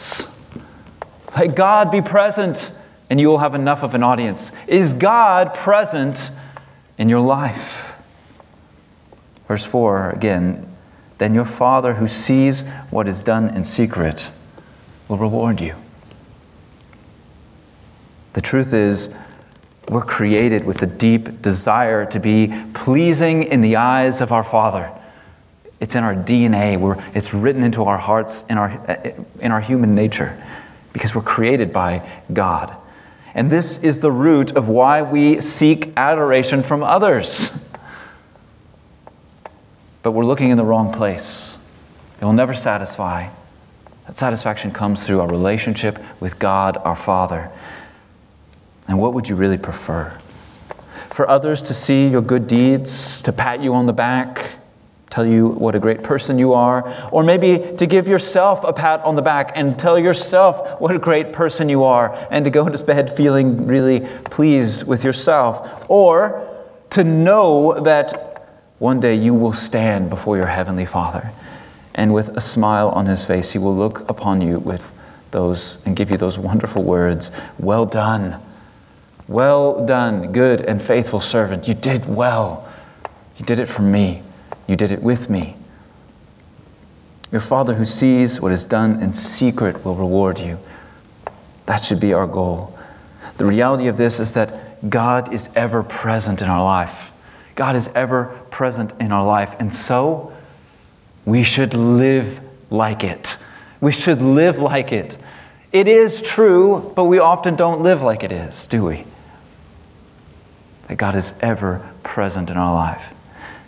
Let 1.37 1.55
God 1.55 1.90
be 1.90 2.01
present, 2.01 2.73
and 3.11 3.20
you 3.20 3.29
will 3.29 3.38
have 3.38 3.55
enough 3.55 3.83
of 3.83 3.94
an 3.94 4.03
audience. 4.03 4.53
Is 4.66 4.92
God 4.92 5.55
present 5.55 6.31
in 6.99 7.09
your 7.09 7.20
life? 7.20 7.97
Verse 9.47 9.64
4 9.64 10.11
again 10.11 10.70
then 11.18 11.35
your 11.35 11.44
Father 11.44 11.94
who 11.94 12.09
sees 12.09 12.62
what 12.90 13.07
is 13.07 13.23
done 13.23 13.49
in 13.55 13.64
secret 13.64 14.29
will 15.09 15.16
reward 15.16 15.61
you. 15.61 15.77
The 18.33 18.40
truth 18.40 18.75
is, 18.75 19.11
we're 19.88 20.05
created 20.05 20.64
with 20.64 20.83
a 20.83 20.87
deep 20.87 21.40
desire 21.40 22.05
to 22.07 22.18
be 22.18 22.53
pleasing 22.73 23.44
in 23.44 23.61
the 23.61 23.77
eyes 23.77 24.20
of 24.20 24.33
our 24.33 24.42
Father. 24.42 24.90
It's 25.79 25.94
in 25.94 26.03
our 26.03 26.14
DNA, 26.14 26.79
we're, 26.81 27.03
it's 27.14 27.33
written 27.33 27.62
into 27.62 27.85
our 27.85 27.99
hearts, 27.99 28.44
in 28.49 28.59
our, 28.59 28.70
in 29.40 29.53
our 29.53 29.61
human 29.61 29.94
nature, 29.94 30.42
because 30.95 31.15
we're 31.15 31.21
created 31.21 31.75
by 31.75 32.09
God. 32.33 32.75
And 33.35 33.51
this 33.51 33.77
is 33.79 34.01
the 34.01 34.11
root 34.11 34.53
of 34.53 34.71
why 34.71 35.03
we 35.03 35.43
seek 35.43 35.93
adoration 35.99 36.63
from 36.63 36.83
others 36.83 37.51
but 40.05 40.13
we're 40.13 40.27
looking 40.27 40.51
in 40.51 40.59
the 40.59 40.65
wrong 40.65 40.93
place. 40.93 41.59
It 42.21 42.25
will 42.27 42.35
never 42.35 42.53
satisfy. 42.53 43.31
That 44.07 44.19
satisfaction 44.19 44.71
comes 44.71 45.05
through 45.05 45.21
our 45.21 45.27
relationship 45.27 45.99
with 46.21 46.39
God, 46.39 46.77
our 46.77 46.95
Father. 46.95 47.51
And 48.87 49.01
what 49.01 49.15
would 49.15 49.31
you 49.31 49.35
really 49.35 49.57
prefer? 49.57 50.17
For 51.09 51.27
others 51.27 51.63
to 51.63 51.75
see 51.75 52.07
your 52.07 52.21
good 52.21 52.47
deeds, 52.47 53.23
to 53.23 53.33
pat 53.33 53.63
you 53.63 53.73
on 53.73 53.87
the 53.87 53.95
back, 53.95 54.59
tell 55.11 55.27
you 55.27 55.49
what 55.49 55.75
a 55.75 55.79
great 55.79 56.03
person 56.03 56.38
you 56.38 56.53
are, 56.53 56.93
or 57.12 57.23
maybe 57.23 57.77
to 57.77 57.87
give 57.87 58.09
yourself 58.09 58.64
a 58.64 58.73
pat 58.73 59.01
on 59.01 59.14
the 59.14 59.23
back 59.23 59.53
and 59.55 59.79
tell 59.79 59.99
yourself 59.99 60.81
what 60.81 60.95
a 60.95 60.99
great 60.99 61.33
person 61.33 61.69
you 61.69 61.85
are, 61.85 62.14
and 62.31 62.45
to 62.45 62.51
go 62.51 62.69
to 62.69 62.85
bed 62.85 63.14
feeling 63.14 63.67
really 63.67 64.01
pleased 64.25 64.87
with 64.87 65.05
yourself, 65.05 65.87
or 65.88 66.49
to 66.90 67.05
know 67.05 67.79
that 67.81 68.49
one 68.79 69.01
day 69.01 69.14
you 69.14 69.35
will 69.35 69.53
stand 69.53 70.11
before 70.11 70.37
your 70.37 70.47
heavenly 70.47 70.87
Father, 70.87 71.31
and 71.95 72.12
with 72.12 72.31
a 72.37 72.40
smile 72.40 72.88
on 72.90 73.07
his 73.07 73.25
face, 73.25 73.53
he 73.53 73.59
will 73.59 73.77
look 73.77 74.09
upon 74.11 74.43
you 74.43 74.59
with 74.59 74.93
those 75.31 75.79
and 75.85 75.97
give 75.97 76.11
you 76.11 76.17
those 76.17 76.38
wonderful 76.38 76.83
words 76.83 77.31
Well 77.59 77.87
done. 77.87 78.40
Well 79.27 79.87
done, 79.87 80.33
good 80.33 80.61
and 80.61 80.83
faithful 80.83 81.21
servant. 81.21 81.67
You 81.67 81.75
did 81.75 82.07
well. 82.07 82.69
You 83.38 83.47
did 83.47 83.59
it 83.59 83.67
for 83.67 83.83
me. 83.83 84.23
You 84.66 84.77
did 84.77 84.92
it 84.92 85.03
with 85.03 85.29
me. 85.29 85.57
Your 87.31 87.40
Father 87.40 87.74
who 87.74 87.85
sees 87.85 88.40
what 88.40 88.53
is 88.53 88.64
done 88.64 89.03
in 89.03 89.12
secret 89.12 89.85
will 89.85 89.94
reward 89.94 90.38
you. 90.38 90.59
That 91.66 91.85
should 91.85 92.00
be 92.00 92.12
our 92.12 92.27
goal. 92.27 92.79
The 93.37 93.44
reality 93.44 93.88
of 93.88 93.96
this 93.96 94.20
is 94.20 94.33
that 94.33 94.88
God 94.88 95.33
is 95.33 95.48
ever 95.57 95.83
present 95.83 96.42
in 96.42 96.48
our 96.48 96.62
life. 96.62 97.11
God 97.55 97.77
is 97.77 97.88
ever 97.94 98.27
present 98.50 98.92
in 99.00 99.12
our 99.12 99.24
life. 99.24 99.55
And 99.59 99.74
so 99.74 100.33
we 101.24 101.42
should 101.42 101.74
live 101.74 102.40
like 102.70 103.05
it. 103.05 103.37
We 103.81 103.92
should 103.92 104.22
live 104.22 104.59
like 104.59 104.92
it. 104.92 105.17
It 105.73 105.88
is 105.88 106.23
true, 106.23 106.92
but 106.94 107.04
we 107.04 107.19
often 107.19 107.56
don't 107.56 107.81
live 107.81 108.02
like 108.02 108.23
it 108.23 108.31
is, 108.31 108.67
do 108.67 108.85
we? 108.85 109.04
That 110.88 110.96
God 110.96 111.17
is 111.17 111.35
ever 111.40 111.90
present 112.02 112.50
in 112.50 112.56
our 112.56 112.75
life. 112.75 113.13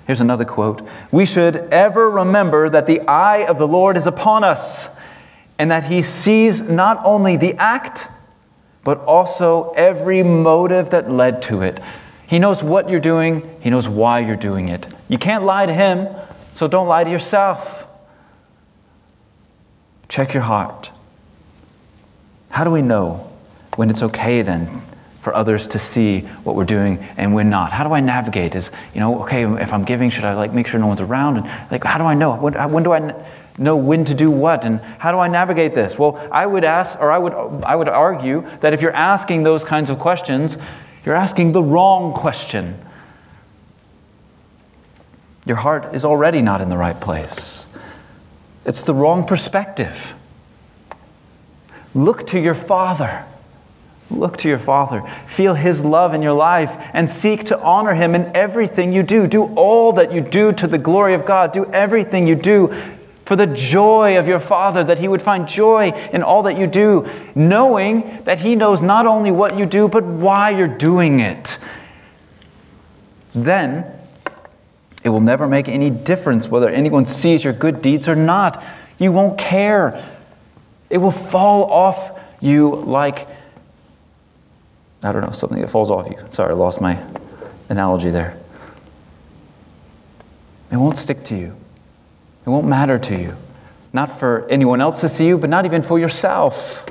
Here's 0.07 0.21
another 0.21 0.45
quote 0.45 0.87
We 1.11 1.27
should 1.27 1.57
ever 1.57 2.09
remember 2.09 2.69
that 2.71 2.87
the 2.87 3.01
eye 3.03 3.45
of 3.45 3.59
the 3.59 3.67
Lord 3.67 3.97
is 3.97 4.07
upon 4.07 4.45
us, 4.45 4.89
and 5.59 5.71
that 5.71 5.85
He 5.85 6.01
sees 6.01 6.63
not 6.63 7.01
only 7.05 7.37
the 7.37 7.55
act, 7.55 8.09
but 8.85 8.99
also 9.01 9.71
every 9.73 10.23
motive 10.23 10.91
that 10.91 11.11
led 11.11 11.43
to 11.43 11.63
it. 11.63 11.81
He 12.27 12.39
knows 12.39 12.63
what 12.63 12.89
you're 12.89 13.01
doing, 13.01 13.59
He 13.61 13.71
knows 13.71 13.89
why 13.89 14.21
you're 14.21 14.37
doing 14.37 14.69
it. 14.69 14.87
You 15.09 15.19
can't 15.19 15.45
lie 15.45 15.67
to 15.67 15.75
Him, 15.75 16.09
so 16.53 16.69
don't 16.69 16.87
lie 16.87 17.05
to 17.05 17.11
yourself. 17.11 17.87
Check 20.09 20.35
your 20.35 20.45
heart. 20.45 20.93
How 22.51 22.63
do 22.63 22.71
we 22.71 22.81
know 22.81 23.31
when 23.75 23.91
it's 23.91 24.03
okay 24.03 24.43
then 24.43 24.83
for 25.27 25.35
others 25.35 25.67
to 25.67 25.77
see 25.77 26.21
what 26.45 26.55
we're 26.55 26.65
doing 26.65 27.05
and 27.17 27.35
when 27.35 27.51
not? 27.51 27.73
How 27.73 27.83
do 27.83 27.93
I 27.93 27.99
navigate? 27.99 28.55
Is, 28.55 28.71
you 28.95 29.01
know, 29.01 29.23
okay, 29.23 29.43
if 29.61 29.73
I'm 29.73 29.83
giving, 29.83 30.09
should 30.09 30.23
I 30.23 30.35
like 30.35 30.53
make 30.55 30.69
sure 30.69 30.79
no 30.79 30.87
one's 30.87 31.01
around? 31.01 31.39
And 31.39 31.47
like, 31.69 31.83
how 31.83 31.99
do 31.99 32.05
I 32.05 32.15
know? 32.15 32.37
When, 32.37 32.55
when 32.71 32.85
do 32.85 32.93
I 32.93 33.27
know 33.59 33.77
when 33.77 34.05
to 34.05 34.15
do 34.15 34.31
what? 34.31 34.65
And 34.65 34.79
how 35.01 35.11
do 35.11 35.19
I 35.19 35.27
navigate 35.27 35.75
this? 35.75 35.99
Well, 35.99 36.17
I 36.31 36.47
would 36.47 36.63
ask, 36.63 36.97
or 37.01 37.11
I 37.11 37.19
would, 37.19 37.33
I 37.65 37.75
would 37.75 37.89
argue 37.89 38.49
that 38.61 38.73
if 38.73 38.81
you're 38.81 38.95
asking 38.95 39.43
those 39.43 39.65
kinds 39.65 39.91
of 39.91 39.99
questions, 39.99 40.59
you're 41.05 41.17
asking 41.17 41.51
the 41.51 41.63
wrong 41.63 42.13
question. 42.13 42.79
Your 45.45 45.57
heart 45.57 45.93
is 45.93 46.05
already 46.05 46.41
not 46.41 46.61
in 46.61 46.69
the 46.69 46.77
right 46.77 47.01
place. 47.01 47.67
It's 48.65 48.85
the 48.85 48.95
wrong 48.95 49.27
perspective. 49.27 50.15
Look 51.97 52.29
to 52.29 52.39
your 52.39 52.55
Father. 52.55 53.27
Look 54.11 54.37
to 54.39 54.49
your 54.49 54.59
Father. 54.59 55.03
Feel 55.27 55.55
His 55.55 55.85
love 55.85 56.15
in 56.15 56.23
your 56.23 56.33
life 56.33 56.77
and 56.93 57.11
seek 57.11 57.45
to 57.45 57.61
honor 57.61 57.95
Him 57.95 58.15
in 58.15 58.31
everything 58.37 58.93
you 58.93 59.03
do. 59.03 59.27
Do 59.27 59.53
all 59.55 59.93
that 59.95 60.13
you 60.13 60.21
do 60.21 60.53
to 60.53 60.67
the 60.67 60.79
glory 60.79 61.15
of 61.15 61.27
God. 61.27 61.53
Do 61.53 61.65
everything 61.73 62.27
you 62.27 62.37
do 62.37 62.73
for 63.25 63.35
the 63.35 63.47
joy 63.49 64.17
of 64.17 64.29
your 64.29 64.39
Father, 64.39 64.85
that 64.85 65.01
He 65.01 65.09
would 65.09 65.21
find 65.21 65.49
joy 65.49 65.91
in 66.13 66.23
all 66.23 66.45
that 66.45 66.57
you 66.57 66.69
do, 66.69 67.09
knowing 67.35 68.23
that 68.23 68.39
He 68.39 68.55
knows 68.55 68.83
not 68.83 69.05
only 69.05 69.33
what 69.33 69.59
you 69.59 69.67
do, 69.67 69.89
but 69.89 70.05
why 70.05 70.51
you're 70.51 70.69
doing 70.69 71.19
it. 71.19 71.59
Then 73.35 73.85
it 75.03 75.09
will 75.09 75.21
never 75.21 75.49
make 75.49 75.69
any 75.69 75.91
difference 75.91 76.49
whether 76.49 76.69
anyone 76.69 77.05
sees 77.05 77.43
your 77.43 77.53
good 77.53 77.83
deeds 77.83 78.09
or 78.09 78.15
not. 78.15 78.63
You 78.99 79.11
won't 79.11 79.37
care. 79.37 80.09
It 80.89 80.99
will 80.99 81.11
fall 81.11 81.65
off 81.65 82.21
you 82.41 82.77
like 82.77 83.27
I 85.07 85.13
don't 85.13 85.23
know, 85.23 85.31
something 85.31 85.61
that 85.61 85.71
falls 85.71 85.91
off 85.91 86.09
you. 86.11 86.19
Sorry, 86.29 86.53
I 86.53 86.57
lost 86.57 86.81
my 86.81 87.03
analogy 87.69 88.11
there. 88.11 88.37
It 90.71 90.77
won't 90.77 90.99
stick 90.99 91.23
to 91.25 91.37
you. 91.37 91.57
It 92.45 92.51
won't 92.51 92.67
matter 92.67 92.99
to 92.99 93.17
you. 93.17 93.37
Not 93.93 94.11
for 94.11 94.47
anyone 94.51 94.81
else 94.81 95.01
to 95.03 95.09
see 95.09 95.27
you, 95.27 95.39
but 95.39 95.49
not 95.49 95.65
even 95.65 95.81
for 95.83 95.99
yourself. 95.99 96.87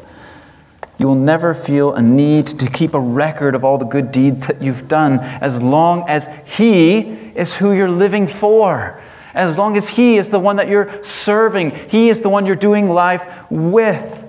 You 0.98 1.08
will 1.08 1.16
never 1.16 1.54
feel 1.54 1.94
a 1.94 2.02
need 2.02 2.48
to 2.48 2.70
keep 2.70 2.94
a 2.94 3.00
record 3.00 3.54
of 3.54 3.66
all 3.66 3.78
the 3.78 3.86
good 3.86 4.12
deeds 4.12 4.48
that 4.48 4.62
you've 4.62 4.88
done 4.88 5.20
as 5.20 5.62
long 5.62 6.08
as 6.08 6.30
He 6.46 7.00
is 7.00 7.56
who 7.56 7.74
you're 7.74 7.92
living 7.92 8.28
for. 8.28 9.02
As 9.34 9.58
long 9.58 9.76
as 9.76 9.90
He 9.90 10.18
is 10.18 10.30
the 10.30 10.40
one 10.40 10.56
that 10.56 10.70
you're 10.70 11.04
serving, 11.04 11.72
He 11.90 12.10
is 12.10 12.22
the 12.22 12.30
one 12.30 12.46
you're 12.46 12.56
doing 12.56 12.88
life 12.88 13.28
with. 13.50 14.25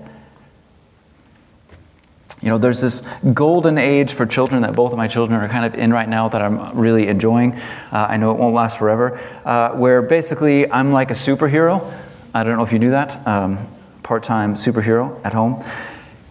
You 2.47 2.53
know, 2.53 2.59
there's 2.59 2.81
this 2.81 3.03
golden 3.35 3.77
age 3.77 4.13
for 4.13 4.25
children 4.25 4.63
that 4.63 4.73
both 4.73 4.93
of 4.93 4.97
my 4.97 5.09
children 5.09 5.41
are 5.41 5.49
kind 5.49 5.65
of 5.65 5.75
in 5.75 5.93
right 5.93 6.09
now 6.09 6.29
that 6.29 6.41
I'm 6.41 6.79
really 6.79 7.09
enjoying. 7.09 7.55
Uh, 7.91 8.07
I 8.09 8.19
know 8.19 8.31
it 8.31 8.37
won't 8.37 8.55
last 8.55 8.79
forever, 8.79 9.19
uh, 9.45 9.71
where 9.71 10.01
basically 10.01 10.71
I'm 10.71 10.93
like 10.93 11.11
a 11.11 11.15
superhero. 11.15 11.93
I 12.33 12.45
don't 12.45 12.57
know 12.57 12.63
if 12.63 12.73
you 12.73 12.79
knew 12.79 12.91
that. 12.91 13.27
Um, 13.27 13.67
Part 14.05 14.23
time 14.23 14.55
superhero 14.55 15.21
at 15.25 15.33
home. 15.33 15.61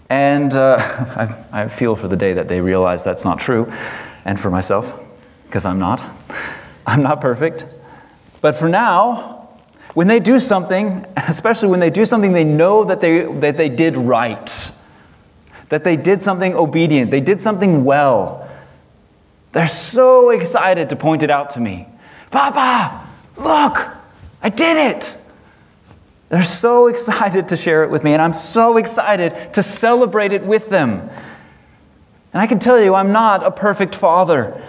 And 0.09 0.53
uh, 0.53 0.78
I, 1.51 1.63
I 1.63 1.68
feel 1.68 1.97
for 1.97 2.07
the 2.07 2.16
day 2.16 2.32
that 2.32 2.47
they 2.47 2.61
realize 2.61 3.03
that's 3.03 3.26
not 3.26 3.38
true, 3.38 3.70
and 4.24 4.39
for 4.39 4.49
myself, 4.49 4.97
because 5.47 5.66
I'm 5.66 5.80
not. 5.80 6.01
I'm 6.88 7.03
not 7.03 7.20
perfect. 7.20 7.66
But 8.39 8.55
for 8.55 8.70
now, 8.70 9.49
when 9.95 10.07
they 10.07 10.22
do 10.22 10.39
something, 10.39 11.05
especially 11.18 11.68
when 11.68 11.82
they 11.82 11.89
do 11.89 12.05
something 12.05 12.32
they 12.32 12.45
know 12.45 12.86
that 12.86 13.01
they, 13.01 13.26
that 13.39 13.57
they 13.57 13.68
did 13.68 13.97
right, 13.97 14.72
that 15.70 15.84
they 15.84 15.95
did 15.95 16.22
something 16.22 16.53
obedient, 16.53 17.11
they 17.11 17.22
did 17.22 17.41
something 17.41 17.84
well. 17.84 18.49
They're 19.51 19.68
so 19.68 20.32
excited 20.32 20.89
to 20.89 20.95
point 20.95 21.24
it 21.24 21.32
out 21.32 21.51
to 21.51 21.59
me. 21.59 21.88
Papa, 22.30 23.07
look, 23.38 23.88
I 24.41 24.49
did 24.49 24.95
it. 24.95 25.18
They're 26.30 26.43
so 26.43 26.88
excited 26.95 27.47
to 27.49 27.57
share 27.57 27.84
it 27.84 27.89
with 27.89 28.03
me, 28.03 28.13
and 28.13 28.22
I'm 28.22 28.34
so 28.34 28.78
excited 28.78 29.53
to 29.53 29.63
celebrate 29.63 30.34
it 30.34 30.45
with 30.45 30.70
them. 30.70 31.09
And 32.34 32.41
I 32.41 32.47
can 32.47 32.59
tell 32.59 32.82
you, 32.82 32.93
I'm 32.93 33.13
not 33.13 33.43
a 33.43 33.51
perfect 33.51 33.95
father. 33.95 34.61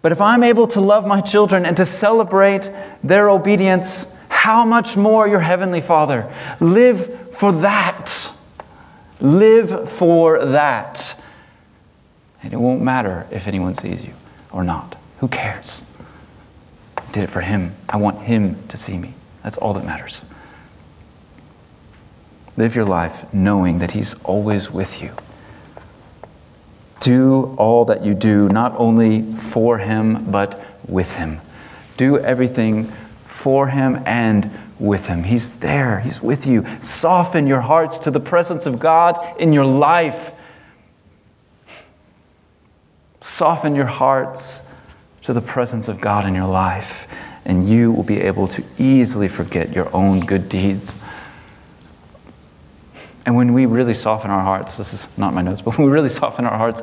But 0.00 0.12
if 0.12 0.20
I'm 0.20 0.42
able 0.42 0.66
to 0.68 0.80
love 0.80 1.06
my 1.06 1.20
children 1.20 1.66
and 1.66 1.76
to 1.76 1.84
celebrate 1.84 2.70
their 3.04 3.28
obedience, 3.28 4.06
how 4.30 4.64
much 4.64 4.96
more 4.96 5.28
your 5.28 5.40
Heavenly 5.40 5.82
Father? 5.82 6.32
Live 6.60 7.34
for 7.34 7.52
that. 7.52 8.27
Live 9.20 9.90
for 9.90 10.44
that. 10.44 11.20
And 12.42 12.52
it 12.52 12.56
won't 12.56 12.82
matter 12.82 13.26
if 13.30 13.48
anyone 13.48 13.74
sees 13.74 14.02
you 14.02 14.14
or 14.52 14.62
not. 14.62 14.96
Who 15.18 15.28
cares? 15.28 15.82
I 16.96 17.10
did 17.10 17.24
it 17.24 17.30
for 17.30 17.40
Him. 17.40 17.74
I 17.88 17.96
want 17.96 18.22
Him 18.22 18.66
to 18.68 18.76
see 18.76 18.96
me. 18.96 19.14
That's 19.42 19.56
all 19.56 19.74
that 19.74 19.84
matters. 19.84 20.22
Live 22.56 22.74
your 22.74 22.84
life 22.84 23.32
knowing 23.32 23.78
that 23.78 23.92
He's 23.92 24.14
always 24.24 24.70
with 24.70 25.02
you. 25.02 25.12
Do 27.00 27.54
all 27.56 27.84
that 27.86 28.04
you 28.04 28.14
do, 28.14 28.48
not 28.48 28.74
only 28.76 29.22
for 29.34 29.78
Him, 29.78 30.30
but 30.30 30.64
with 30.88 31.16
Him. 31.16 31.40
Do 31.96 32.18
everything 32.18 32.92
for 33.26 33.68
Him 33.68 34.02
and 34.06 34.50
with 34.78 35.06
Him. 35.06 35.24
He's 35.24 35.52
there, 35.54 36.00
He's 36.00 36.22
with 36.22 36.46
you. 36.46 36.64
Soften 36.80 37.46
your 37.46 37.60
hearts 37.60 37.98
to 38.00 38.10
the 38.10 38.20
presence 38.20 38.66
of 38.66 38.78
God 38.78 39.40
in 39.40 39.52
your 39.52 39.64
life. 39.64 40.32
Soften 43.20 43.74
your 43.74 43.86
hearts 43.86 44.62
to 45.22 45.32
the 45.32 45.40
presence 45.40 45.88
of 45.88 46.00
God 46.00 46.24
in 46.24 46.34
your 46.34 46.46
life, 46.46 47.06
and 47.44 47.68
you 47.68 47.92
will 47.92 48.02
be 48.02 48.20
able 48.20 48.48
to 48.48 48.64
easily 48.78 49.28
forget 49.28 49.72
your 49.72 49.94
own 49.94 50.20
good 50.20 50.48
deeds. 50.48 50.94
And 53.26 53.36
when 53.36 53.52
we 53.52 53.66
really 53.66 53.94
soften 53.94 54.30
our 54.30 54.42
hearts, 54.42 54.78
this 54.78 54.94
is 54.94 55.06
not 55.18 55.34
my 55.34 55.42
notes, 55.42 55.60
but 55.60 55.76
when 55.76 55.86
we 55.86 55.92
really 55.92 56.08
soften 56.08 56.46
our 56.46 56.56
hearts 56.56 56.82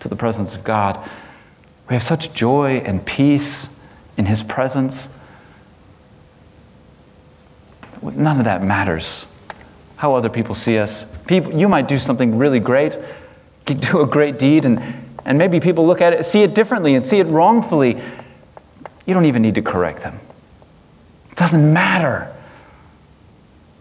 to 0.00 0.08
the 0.08 0.16
presence 0.16 0.56
of 0.56 0.64
God, 0.64 0.98
we 1.88 1.94
have 1.94 2.02
such 2.02 2.32
joy 2.32 2.78
and 2.84 3.06
peace 3.06 3.68
in 4.16 4.26
His 4.26 4.42
presence 4.42 5.08
none 8.14 8.38
of 8.38 8.44
that 8.44 8.62
matters. 8.62 9.26
How 9.96 10.14
other 10.14 10.28
people 10.28 10.54
see 10.54 10.78
us. 10.78 11.06
People, 11.26 11.58
you 11.58 11.68
might 11.68 11.88
do 11.88 11.98
something 11.98 12.38
really 12.38 12.60
great, 12.60 12.96
do 13.64 14.00
a 14.00 14.06
great 14.06 14.38
deed, 14.38 14.64
and, 14.64 14.80
and 15.24 15.38
maybe 15.38 15.58
people 15.58 15.86
look 15.86 16.00
at 16.00 16.12
it, 16.12 16.24
see 16.24 16.42
it 16.42 16.54
differently, 16.54 16.94
and 16.94 17.04
see 17.04 17.18
it 17.18 17.26
wrongfully. 17.26 18.00
You 19.06 19.14
don't 19.14 19.24
even 19.24 19.42
need 19.42 19.54
to 19.54 19.62
correct 19.62 20.02
them. 20.02 20.20
It 21.30 21.36
doesn't 21.36 21.72
matter. 21.72 22.32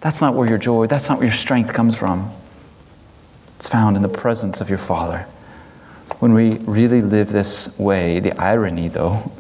That's 0.02 0.22
not 0.22 0.36
where 0.36 0.48
your 0.48 0.58
joy, 0.58 0.88
that's 0.88 1.10
not 1.10 1.18
where 1.18 1.28
your 1.28 1.34
strength 1.34 1.74
comes 1.74 1.98
from. 1.98 2.32
It's 3.58 3.68
found 3.68 3.96
in 3.96 4.02
the 4.02 4.10
presence 4.10 4.62
of 4.62 4.70
your 4.70 4.78
Father. 4.78 5.28
When 6.20 6.34
we 6.34 6.58
really 6.60 7.02
live 7.02 7.32
this 7.32 7.78
way, 7.78 8.20
the 8.20 8.32
irony, 8.40 8.88
though, 8.88 9.32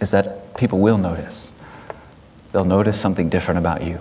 is 0.00 0.10
that 0.10 0.56
people 0.56 0.78
will 0.78 0.98
notice 0.98 1.52
they'll 2.56 2.64
notice 2.64 2.98
something 2.98 3.28
different 3.28 3.58
about 3.58 3.84
you. 3.84 4.00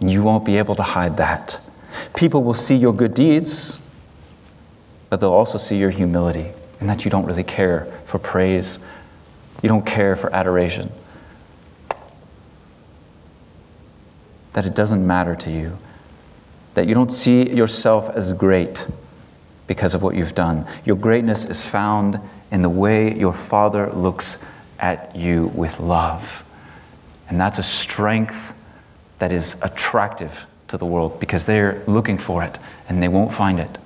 You 0.00 0.20
won't 0.20 0.44
be 0.44 0.56
able 0.56 0.74
to 0.74 0.82
hide 0.82 1.16
that. 1.18 1.60
People 2.16 2.42
will 2.42 2.54
see 2.54 2.74
your 2.74 2.92
good 2.92 3.14
deeds, 3.14 3.78
but 5.08 5.20
they'll 5.20 5.32
also 5.32 5.58
see 5.58 5.78
your 5.78 5.90
humility 5.90 6.50
and 6.80 6.88
that 6.88 7.04
you 7.04 7.10
don't 7.12 7.24
really 7.24 7.44
care 7.44 7.86
for 8.04 8.18
praise, 8.18 8.80
you 9.62 9.68
don't 9.68 9.86
care 9.86 10.16
for 10.16 10.34
adoration, 10.34 10.90
that 14.54 14.66
it 14.66 14.74
doesn't 14.74 15.06
matter 15.06 15.36
to 15.36 15.52
you, 15.52 15.78
that 16.74 16.88
you 16.88 16.94
don't 16.94 17.12
see 17.12 17.48
yourself 17.48 18.10
as 18.10 18.32
great 18.32 18.84
because 19.68 19.94
of 19.94 20.02
what 20.02 20.16
you've 20.16 20.34
done. 20.34 20.66
Your 20.84 20.96
greatness 20.96 21.44
is 21.44 21.64
found 21.64 22.18
in 22.50 22.62
the 22.62 22.68
way 22.68 23.16
your 23.16 23.32
Father 23.32 23.88
looks 23.92 24.38
at 24.80 25.14
you 25.14 25.46
with 25.54 25.78
love. 25.78 26.42
And 27.28 27.40
that's 27.40 27.58
a 27.58 27.62
strength 27.62 28.54
that 29.18 29.32
is 29.32 29.56
attractive 29.62 30.46
to 30.68 30.78
the 30.78 30.86
world 30.86 31.20
because 31.20 31.46
they're 31.46 31.82
looking 31.86 32.18
for 32.18 32.42
it 32.42 32.58
and 32.88 33.02
they 33.02 33.08
won't 33.08 33.34
find 33.34 33.58
it. 33.58 33.78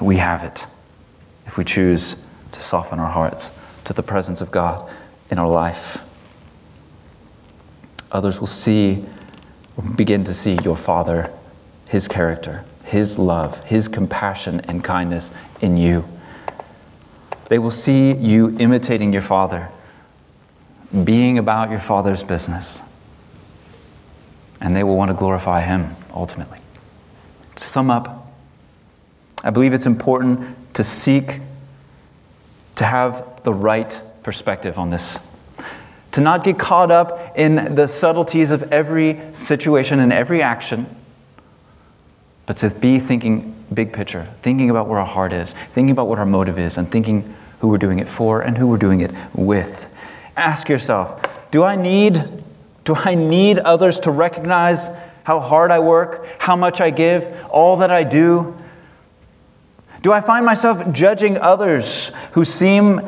We 0.00 0.16
have 0.16 0.44
it 0.44 0.66
if 1.46 1.56
we 1.56 1.64
choose 1.64 2.16
to 2.52 2.62
soften 2.62 2.98
our 2.98 3.10
hearts 3.10 3.50
to 3.84 3.92
the 3.92 4.02
presence 4.02 4.40
of 4.40 4.50
God 4.50 4.90
in 5.30 5.38
our 5.38 5.48
life. 5.48 6.02
Others 8.12 8.40
will 8.40 8.46
see, 8.46 9.04
begin 9.94 10.24
to 10.24 10.34
see 10.34 10.58
your 10.64 10.76
Father, 10.76 11.32
His 11.86 12.08
character, 12.08 12.64
His 12.84 13.18
love, 13.18 13.62
His 13.64 13.88
compassion 13.88 14.60
and 14.66 14.82
kindness 14.82 15.30
in 15.60 15.76
you. 15.76 16.04
They 17.48 17.58
will 17.58 17.70
see 17.70 18.12
you 18.12 18.56
imitating 18.58 19.12
your 19.12 19.22
Father 19.22 19.68
being 21.04 21.38
about 21.38 21.70
your 21.70 21.78
Father's 21.78 22.24
business. 22.24 22.80
And 24.60 24.74
they 24.74 24.82
will 24.82 24.96
want 24.96 25.10
to 25.10 25.14
glorify 25.16 25.62
Him 25.62 25.96
ultimately. 26.12 26.58
To 27.56 27.64
sum 27.64 27.90
up, 27.90 28.32
I 29.42 29.50
believe 29.50 29.72
it's 29.72 29.86
important 29.86 30.74
to 30.74 30.84
seek 30.84 31.40
to 32.76 32.84
have 32.84 33.42
the 33.44 33.52
right 33.52 34.00
perspective 34.22 34.78
on 34.78 34.90
this. 34.90 35.18
To 36.12 36.20
not 36.20 36.44
get 36.44 36.58
caught 36.58 36.90
up 36.90 37.36
in 37.36 37.74
the 37.74 37.86
subtleties 37.86 38.50
of 38.50 38.72
every 38.72 39.20
situation 39.32 40.00
and 40.00 40.12
every 40.12 40.42
action, 40.42 40.96
but 42.46 42.56
to 42.58 42.70
be 42.70 42.98
thinking 42.98 43.54
big 43.72 43.92
picture, 43.92 44.28
thinking 44.42 44.70
about 44.70 44.88
where 44.88 44.98
our 44.98 45.06
heart 45.06 45.32
is, 45.32 45.54
thinking 45.72 45.90
about 45.90 46.08
what 46.08 46.18
our 46.18 46.26
motive 46.26 46.58
is, 46.58 46.76
and 46.76 46.90
thinking 46.90 47.34
who 47.60 47.68
we're 47.68 47.78
doing 47.78 47.98
it 47.98 48.08
for 48.08 48.40
and 48.40 48.56
who 48.56 48.66
we're 48.66 48.78
doing 48.78 49.00
it 49.00 49.12
with. 49.34 49.89
Ask 50.40 50.68
yourself, 50.68 51.22
do 51.50 51.62
I 51.62 51.76
need 51.76 52.40
do 52.84 52.94
I 52.96 53.14
need 53.14 53.58
others 53.58 54.00
to 54.00 54.10
recognize 54.10 54.90
how 55.22 55.38
hard 55.38 55.70
I 55.70 55.78
work, 55.78 56.26
how 56.38 56.56
much 56.56 56.80
I 56.80 56.90
give, 56.90 57.32
all 57.50 57.76
that 57.76 57.90
I 57.90 58.02
do? 58.02 58.56
Do 60.02 60.12
I 60.12 60.20
find 60.20 60.44
myself 60.46 60.90
judging 60.92 61.36
others 61.38 62.10
who 62.32 62.44
seem 62.44 63.00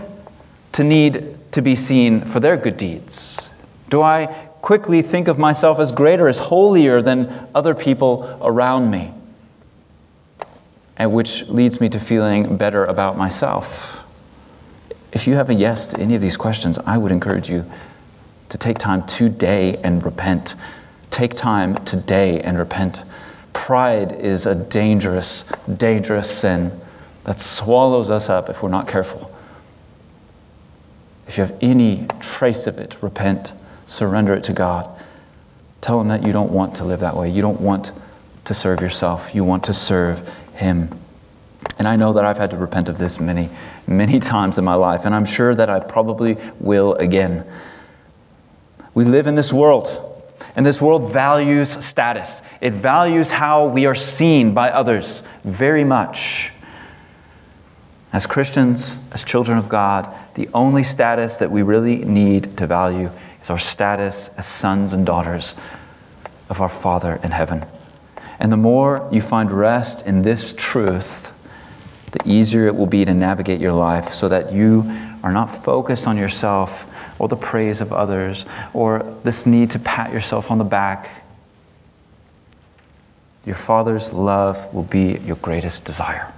to 0.73 0.85
need 0.85 1.37
to 1.53 1.63
be 1.63 1.75
seen 1.75 2.25
for 2.25 2.39
their 2.39 2.57
good 2.57 2.77
deeds? 2.77 3.51
Do 3.89 4.03
I 4.03 4.27
quickly 4.61 5.03
think 5.03 5.27
of 5.27 5.39
myself 5.39 5.81
as 5.81 5.91
greater, 5.91 6.29
as 6.29 6.39
holier 6.39 7.03
than 7.03 7.49
other 7.55 7.75
people 7.75 8.39
around 8.43 8.91
me? 8.91 9.13
And 10.97 11.13
which 11.13 11.49
leads 11.49 11.81
me 11.81 11.89
to 11.89 11.99
feeling 11.99 12.57
better 12.57 12.85
about 12.85 13.17
myself. 13.17 14.05
If 15.13 15.27
you 15.27 15.35
have 15.35 15.51
a 15.51 15.55
yes 15.55 15.91
to 15.91 16.01
any 16.01 16.15
of 16.15 16.23
these 16.23 16.37
questions, 16.37 16.79
I 16.79 16.97
would 16.97 17.13
encourage 17.13 17.51
you 17.51 17.71
to 18.49 18.59
take 18.59 18.79
time 18.79 19.07
today 19.07 19.77
and 19.79 20.05
repent. 20.05 20.55
Take 21.11 21.35
time 21.35 21.75
today 21.85 22.41
and 22.41 22.59
repent. 22.59 23.03
Pride 23.53 24.13
is 24.13 24.47
a 24.47 24.55
dangerous, 24.55 25.45
dangerous 25.77 26.31
sin 26.31 26.81
that 27.25 27.41
swallows 27.41 28.11
us 28.11 28.29
up 28.31 28.49
if 28.49 28.63
we're 28.63 28.71
not 28.71 28.89
careful. 28.89 29.31
If 31.29 31.37
you 31.37 31.45
have 31.45 31.57
any 31.61 32.07
trace 32.21 32.67
of 32.67 32.79
it, 32.79 32.97
repent, 33.03 33.53
surrender 33.87 34.35
it 34.35 34.45
to 34.45 34.53
God. 34.53 34.89
Tell 35.83 36.01
Him 36.01 36.09
that 36.09 36.25
you 36.25 36.33
don't 36.33 36.51
want 36.51 36.75
to 36.77 36.85
live 36.85 37.01
that 37.01 37.17
way. 37.17 37.31
You 37.31 37.43
don't 37.43 37.61
want 37.61 37.93
to 38.45 38.55
serve 38.55 38.81
yourself, 38.81 39.35
you 39.35 39.45
want 39.45 39.65
to 39.65 39.75
serve 39.75 40.29
Him. 40.55 41.02
And 41.83 41.89
I 41.89 41.97
know 41.97 42.13
that 42.13 42.25
I've 42.25 42.39
had 42.39 42.53
to 42.53 42.57
repent 42.57 42.89
of 42.89 42.97
this 42.97 43.19
many, 43.19 43.51
many 43.89 44.21
times 44.21 44.57
in 44.57 44.65
my 44.65 44.77
life, 44.77 45.05
and 45.05 45.13
I'm 45.13 45.25
sure 45.25 45.53
that 45.53 45.69
I 45.69 45.81
probably 45.81 46.37
will 46.61 46.95
again. 46.95 47.45
We 48.95 49.05
live 49.05 49.27
in 49.27 49.35
this 49.35 49.53
world, 49.53 50.23
and 50.55 50.65
this 50.65 50.81
world 50.81 51.13
values 51.13 51.71
status. 51.85 52.41
It 52.61 52.73
values 52.73 53.33
how 53.33 53.67
we 53.67 53.87
are 53.87 53.97
seen 53.97 54.55
by 54.55 54.71
others 54.71 55.25
very 55.43 55.83
much. 55.83 56.53
As 58.13 58.29
Christians, 58.29 59.01
as 59.11 59.25
children 59.25 59.59
of 59.59 59.69
God, 59.69 60.09
the 60.35 60.49
only 60.55 60.85
status 60.85 61.39
that 61.39 61.51
we 61.51 61.63
really 61.63 61.97
need 61.97 62.57
to 62.59 62.67
value 62.69 63.11
is 63.43 63.51
our 63.51 63.59
status 63.59 64.29
as 64.37 64.47
sons 64.47 64.93
and 64.93 65.05
daughters 65.05 65.57
of 66.49 66.61
our 66.61 66.69
Father 66.69 67.19
in 67.25 67.33
heaven. 67.33 67.67
And 68.39 68.53
the 68.53 68.57
more 68.57 69.09
you 69.11 69.21
find 69.21 69.51
rest 69.51 70.07
in 70.07 70.23
this 70.23 70.55
truth, 70.57 71.32
the 72.13 72.21
easier 72.29 72.67
it 72.67 72.77
will 72.77 72.87
be 72.87 73.05
to 73.05 73.13
navigate 73.13 73.61
your 73.61 73.73
life 73.73 74.11
so 74.11 74.29
that 74.29 74.53
you 74.53 74.85
are 75.23 75.33
not 75.33 75.47
focused 75.47 76.07
on 76.07 76.17
yourself 76.17 76.87
or 77.19 77.29
the 77.29 77.37
praise 77.37 77.81
of 77.81 77.93
others 77.93 78.47
or 78.73 79.17
this 79.25 79.47
need 79.47 79.71
to 79.71 79.79
pat 79.79 80.13
yourself 80.13 80.51
on 80.51 80.59
the 80.59 80.65
back. 80.65 81.11
Your 83.45 83.55
Father's 83.55 84.13
love 84.13 84.73
will 84.73 84.85
be 84.85 85.19
your 85.25 85.37
greatest 85.37 85.85
desire. 85.85 86.33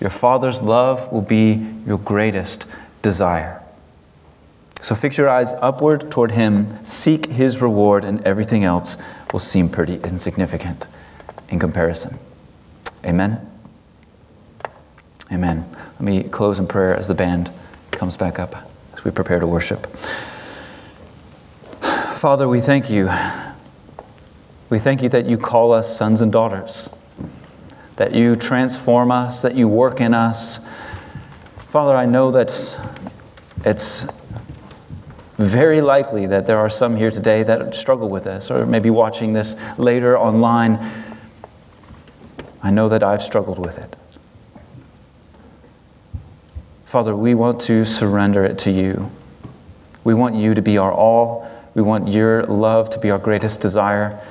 Your 0.00 0.10
Father's 0.10 0.60
love 0.60 1.12
will 1.12 1.22
be 1.22 1.64
your 1.86 1.98
greatest 1.98 2.66
desire. 3.00 3.62
So 4.80 4.96
fix 4.96 5.16
your 5.16 5.28
eyes 5.28 5.52
upward 5.54 6.10
toward 6.10 6.32
Him, 6.32 6.84
seek 6.84 7.26
His 7.26 7.62
reward, 7.62 8.04
and 8.04 8.20
everything 8.22 8.64
else 8.64 8.96
will 9.32 9.38
seem 9.38 9.68
pretty 9.68 10.00
insignificant 10.02 10.86
in 11.48 11.60
comparison. 11.60 12.18
Amen. 13.04 13.51
Amen. 15.32 15.66
Let 15.70 16.00
me 16.00 16.22
close 16.24 16.58
in 16.58 16.66
prayer 16.66 16.94
as 16.94 17.08
the 17.08 17.14
band 17.14 17.50
comes 17.90 18.16
back 18.16 18.38
up 18.38 18.68
as 18.92 19.04
we 19.04 19.10
prepare 19.10 19.40
to 19.40 19.46
worship. 19.46 19.86
Father, 21.80 22.46
we 22.46 22.60
thank 22.60 22.90
you. 22.90 23.10
We 24.68 24.78
thank 24.78 25.02
you 25.02 25.08
that 25.08 25.26
you 25.26 25.38
call 25.38 25.72
us 25.72 25.96
sons 25.96 26.20
and 26.20 26.30
daughters 26.30 26.88
that 27.96 28.14
you 28.14 28.36
transform 28.36 29.10
us, 29.10 29.42
that 29.42 29.54
you 29.54 29.68
work 29.68 30.00
in 30.00 30.14
us. 30.14 30.60
Father, 31.68 31.94
I 31.96 32.06
know 32.06 32.30
that 32.32 32.76
it's 33.64 34.06
very 35.38 35.80
likely 35.80 36.26
that 36.26 36.46
there 36.46 36.58
are 36.58 36.70
some 36.70 36.96
here 36.96 37.10
today 37.10 37.42
that 37.42 37.74
struggle 37.74 38.08
with 38.08 38.24
this, 38.24 38.50
or 38.50 38.66
maybe 38.66 38.90
watching 38.90 39.32
this 39.32 39.56
later 39.78 40.18
online. 40.18 40.78
I 42.62 42.70
know 42.70 42.88
that 42.88 43.02
I've 43.02 43.22
struggled 43.22 43.58
with 43.58 43.78
it. 43.78 43.96
Father, 46.92 47.16
we 47.16 47.32
want 47.32 47.58
to 47.58 47.86
surrender 47.86 48.44
it 48.44 48.58
to 48.58 48.70
you. 48.70 49.10
We 50.04 50.12
want 50.12 50.34
you 50.34 50.52
to 50.52 50.60
be 50.60 50.76
our 50.76 50.92
all. 50.92 51.50
We 51.72 51.80
want 51.80 52.08
your 52.08 52.42
love 52.44 52.90
to 52.90 52.98
be 52.98 53.10
our 53.10 53.18
greatest 53.18 53.62
desire. 53.62 54.22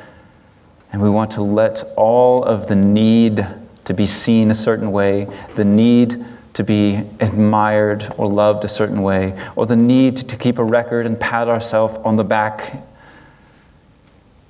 And 0.93 1.01
we 1.01 1.09
want 1.09 1.32
to 1.32 1.41
let 1.41 1.82
all 1.97 2.43
of 2.43 2.68
the 2.68 2.76
need 2.76 3.43
to 3.86 3.95
be 3.95 4.05
seen 4.05 4.51
a 4.51 4.53
certain 4.53 4.91
way, 4.91 5.28
the 5.55 5.66
need 5.66 6.24
to 6.53 6.64
be 6.64 6.97
admired 7.20 8.14
or 8.16 8.28
loved 8.28 8.64
a 8.64 8.68
certain 8.68 9.01
way, 9.01 9.36
or 9.55 9.66
the 9.66 9.76
need 9.76 10.18
to 10.18 10.38
keep 10.38 10.59
a 10.59 10.64
record 10.64 11.07
and 11.07 11.20
pat 11.20 11.49
ourselves 11.49 11.97
on 12.05 12.16
the 12.16 12.24
back. 12.24 12.84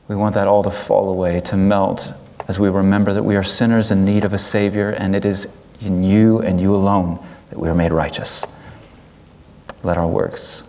We 0.09 0.17
want 0.17 0.35
that 0.35 0.49
all 0.49 0.63
to 0.63 0.71
fall 0.71 1.07
away, 1.07 1.39
to 1.45 1.55
melt 1.55 2.11
as 2.49 2.59
we 2.59 2.67
remember 2.67 3.13
that 3.13 3.23
we 3.23 3.37
are 3.37 3.43
sinners 3.43 3.89
in 3.89 4.03
need 4.03 4.25
of 4.25 4.33
a 4.33 4.37
Savior, 4.37 4.89
and 4.89 5.15
it 5.15 5.23
is 5.23 5.47
in 5.79 6.03
you 6.03 6.39
and 6.39 6.59
you 6.59 6.75
alone 6.75 7.25
we 7.61 7.69
are 7.69 7.75
made 7.75 7.91
righteous. 7.91 8.43
Let 9.83 9.95
our 9.99 10.07
works, 10.07 10.63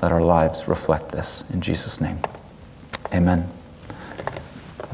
let 0.00 0.10
our 0.10 0.22
lives 0.22 0.66
reflect 0.66 1.10
this. 1.10 1.44
In 1.52 1.60
Jesus' 1.60 2.00
name, 2.00 2.20
amen. 3.12 3.48